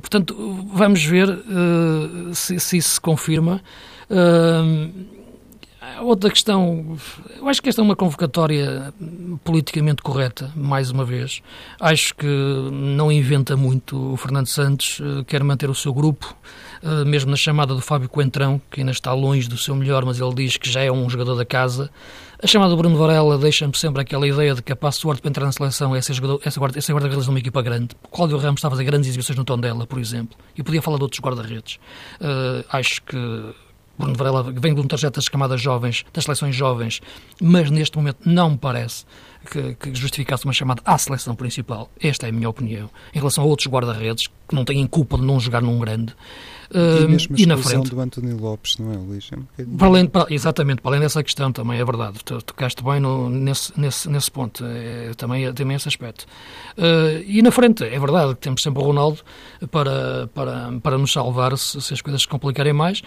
portanto, 0.00 0.66
vamos 0.74 1.02
ver 1.04 1.28
uh, 1.28 2.34
se, 2.34 2.60
se, 2.60 2.76
isso 2.76 2.90
se 2.90 3.00
confirma. 3.00 3.62
Outra 6.00 6.30
questão, 6.30 6.96
eu 7.36 7.48
acho 7.48 7.62
que 7.62 7.68
esta 7.68 7.80
é 7.80 7.84
uma 7.84 7.96
convocatória 7.96 8.92
politicamente 9.44 10.02
correta, 10.02 10.52
mais 10.54 10.90
uma 10.90 11.04
vez. 11.04 11.42
Acho 11.80 12.14
que 12.14 12.26
não 12.72 13.10
inventa 13.10 13.56
muito 13.56 14.12
o 14.12 14.16
Fernando 14.16 14.46
Santos, 14.46 15.00
quer 15.26 15.42
manter 15.42 15.68
o 15.68 15.74
seu 15.74 15.92
grupo 15.92 16.36
ah, 16.82 17.04
mesmo 17.04 17.30
na 17.30 17.36
chamada 17.36 17.74
do 17.74 17.80
Fábio 17.80 18.08
Coentrão, 18.08 18.60
que 18.70 18.80
ainda 18.80 18.90
está 18.90 19.12
longe 19.12 19.48
do 19.48 19.56
seu 19.56 19.74
melhor, 19.74 20.04
mas 20.04 20.20
ele 20.20 20.34
diz 20.34 20.56
que 20.56 20.68
já 20.68 20.82
é 20.82 20.90
um 20.90 21.08
jogador 21.08 21.36
da 21.36 21.44
casa. 21.44 21.88
A 22.42 22.46
chamada 22.46 22.70
do 22.70 22.76
Bruno 22.76 22.96
Varela 22.96 23.38
deixa-me 23.38 23.76
sempre 23.76 24.02
aquela 24.02 24.26
ideia 24.26 24.52
de 24.52 24.62
que 24.62 24.72
a 24.72 24.76
password 24.76 25.20
para 25.20 25.28
entrar 25.28 25.46
na 25.46 25.52
seleção 25.52 25.94
é 25.94 26.02
ser, 26.02 26.14
jogador, 26.14 26.40
é 26.44 26.80
ser 26.80 26.92
guarda-redes 26.92 27.24
de 27.24 27.30
uma 27.30 27.38
equipa 27.38 27.62
grande. 27.62 27.94
O 28.02 28.08
Cláudio 28.08 28.36
Ramos 28.36 28.58
está 28.58 28.66
a 28.66 28.70
fazer 28.72 28.82
grandes 28.82 29.08
exibições 29.08 29.38
no 29.38 29.44
tom 29.44 29.58
dela, 29.58 29.86
por 29.86 30.00
exemplo, 30.00 30.36
e 30.56 30.62
podia 30.62 30.82
falar 30.82 30.96
de 30.96 31.04
outros 31.04 31.20
guarda-redes. 31.20 31.78
Uh, 32.20 32.64
acho 32.68 33.00
que 33.02 33.54
Bruno 33.98 34.14
Varela 34.14 34.42
vem 34.42 34.74
de 34.74 34.80
um 34.80 34.86
trajeto 34.86 35.16
das 35.16 35.28
camadas 35.28 35.60
jovens, 35.60 36.04
das 36.12 36.24
seleções 36.24 36.54
jovens, 36.54 37.00
mas 37.40 37.70
neste 37.70 37.96
momento 37.96 38.18
não 38.24 38.50
me 38.50 38.58
parece 38.58 39.04
que, 39.50 39.74
que, 39.74 39.94
justificasse 39.94 40.44
uma 40.44 40.52
chamada 40.52 40.82
à 40.84 40.96
seleção 40.98 41.34
principal. 41.34 41.90
Esta 42.00 42.26
é 42.26 42.30
a 42.30 42.32
minha 42.32 42.48
opinião. 42.48 42.90
Em 43.14 43.18
relação 43.18 43.44
a 43.44 43.46
outros 43.46 43.68
guarda-redes 43.68 44.28
que 44.48 44.54
não 44.54 44.64
têm 44.64 44.86
culpa 44.86 45.16
de 45.16 45.24
não 45.24 45.38
jogar 45.40 45.62
num 45.62 45.78
grande, 45.78 46.14
e 46.74 47.06
mesmo 47.06 47.36
a 47.36 47.40
e 47.40 47.46
na 47.46 47.56
frente. 47.56 47.90
do 47.90 48.00
António 48.00 48.38
Lopes, 48.38 48.78
não 48.78 48.92
é, 48.92 48.96
Luís? 48.96 49.28
É 49.30 49.62
um 49.62 49.76
para 49.76 49.86
além, 49.86 50.06
para, 50.06 50.32
exatamente, 50.32 50.80
para 50.80 50.92
além 50.92 51.00
dessa 51.00 51.22
questão 51.22 51.52
também, 51.52 51.78
é 51.78 51.84
verdade. 51.84 52.18
Tocaste 52.24 52.82
bem 52.82 52.98
no, 52.98 53.28
nesse, 53.28 53.78
nesse, 53.78 54.08
nesse 54.08 54.30
ponto, 54.30 54.64
é, 54.64 55.12
também, 55.14 55.52
também 55.52 55.76
esse 55.76 55.88
aspecto. 55.88 56.26
Uh, 56.78 57.22
e 57.26 57.42
na 57.42 57.50
frente, 57.50 57.84
é 57.84 57.98
verdade 57.98 58.34
que 58.34 58.40
temos 58.40 58.62
sempre 58.62 58.82
o 58.82 58.86
Ronaldo 58.86 59.20
para, 59.70 60.28
para, 60.34 60.72
para 60.82 60.96
nos 60.96 61.12
salvar 61.12 61.56
se, 61.58 61.80
se 61.80 61.92
as 61.92 62.00
coisas 62.00 62.22
se 62.22 62.28
complicarem 62.28 62.72
mais. 62.72 63.02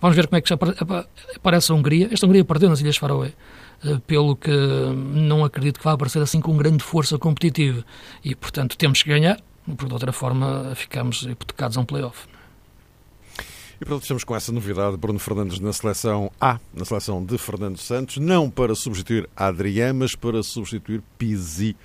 Vamos 0.00 0.16
ver 0.16 0.26
como 0.26 0.38
é 0.38 0.40
que 0.40 0.52
aparece 0.52 1.70
a 1.70 1.74
Hungria. 1.74 2.08
Esta 2.10 2.26
Hungria 2.26 2.44
perdeu 2.44 2.68
nas 2.68 2.80
Ilhas 2.80 2.96
Faroé 2.96 3.32
pelo 4.06 4.36
que 4.36 4.50
não 4.50 5.44
acredito 5.44 5.78
que 5.78 5.84
vá 5.84 5.92
aparecer 5.92 6.22
assim 6.22 6.40
com 6.40 6.56
grande 6.56 6.82
força 6.82 7.18
competitiva. 7.18 7.84
E, 8.24 8.34
portanto, 8.34 8.76
temos 8.76 9.02
que 9.02 9.08
ganhar, 9.08 9.40
porque 9.66 9.86
de 9.86 9.92
outra 9.92 10.12
forma 10.12 10.72
ficamos 10.74 11.22
hipotecados 11.22 11.76
a 11.76 11.80
um 11.80 11.84
play-off. 11.84 12.26
E 13.80 13.84
pronto, 13.84 14.02
estamos 14.02 14.22
com 14.24 14.36
essa 14.36 14.52
novidade. 14.52 14.96
Bruno 14.96 15.18
Fernandes 15.18 15.58
na 15.58 15.72
seleção 15.72 16.30
A, 16.40 16.58
na 16.72 16.84
seleção 16.84 17.24
de 17.24 17.36
Fernando 17.36 17.76
Santos, 17.76 18.18
não 18.18 18.48
para 18.48 18.74
substituir 18.74 19.28
Adrián, 19.36 19.94
mas 19.94 20.14
para 20.14 20.42
substituir 20.42 21.02
Pizzi, 21.18 21.76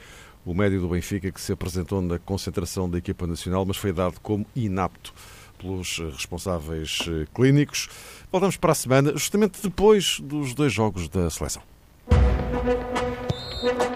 o 0.46 0.54
médio 0.54 0.80
do 0.80 0.88
Benfica, 0.88 1.32
que 1.32 1.42
se 1.42 1.52
apresentou 1.52 2.02
na 2.02 2.20
concentração 2.20 2.90
da 2.90 3.00
equipa 3.00 3.26
nacional, 3.26 3.66
mas 3.66 3.78
foi 3.78 3.92
dado 3.92 4.20
como 4.22 4.46
inapto 4.56 5.14
pelos 5.58 6.00
responsáveis 6.00 7.00
eh, 7.08 7.28
clínicos. 7.34 7.90
Voltamos 8.32 8.56
para 8.56 8.72
a 8.72 8.76
semana, 8.76 9.12
justamente 9.12 9.62
depois 9.62 10.20
dos 10.22 10.54
dois 10.54 10.72
jogos 10.72 11.10
da 11.10 11.30
seleção. 11.30 11.62
Thank 12.62 13.84
you. 13.84 13.89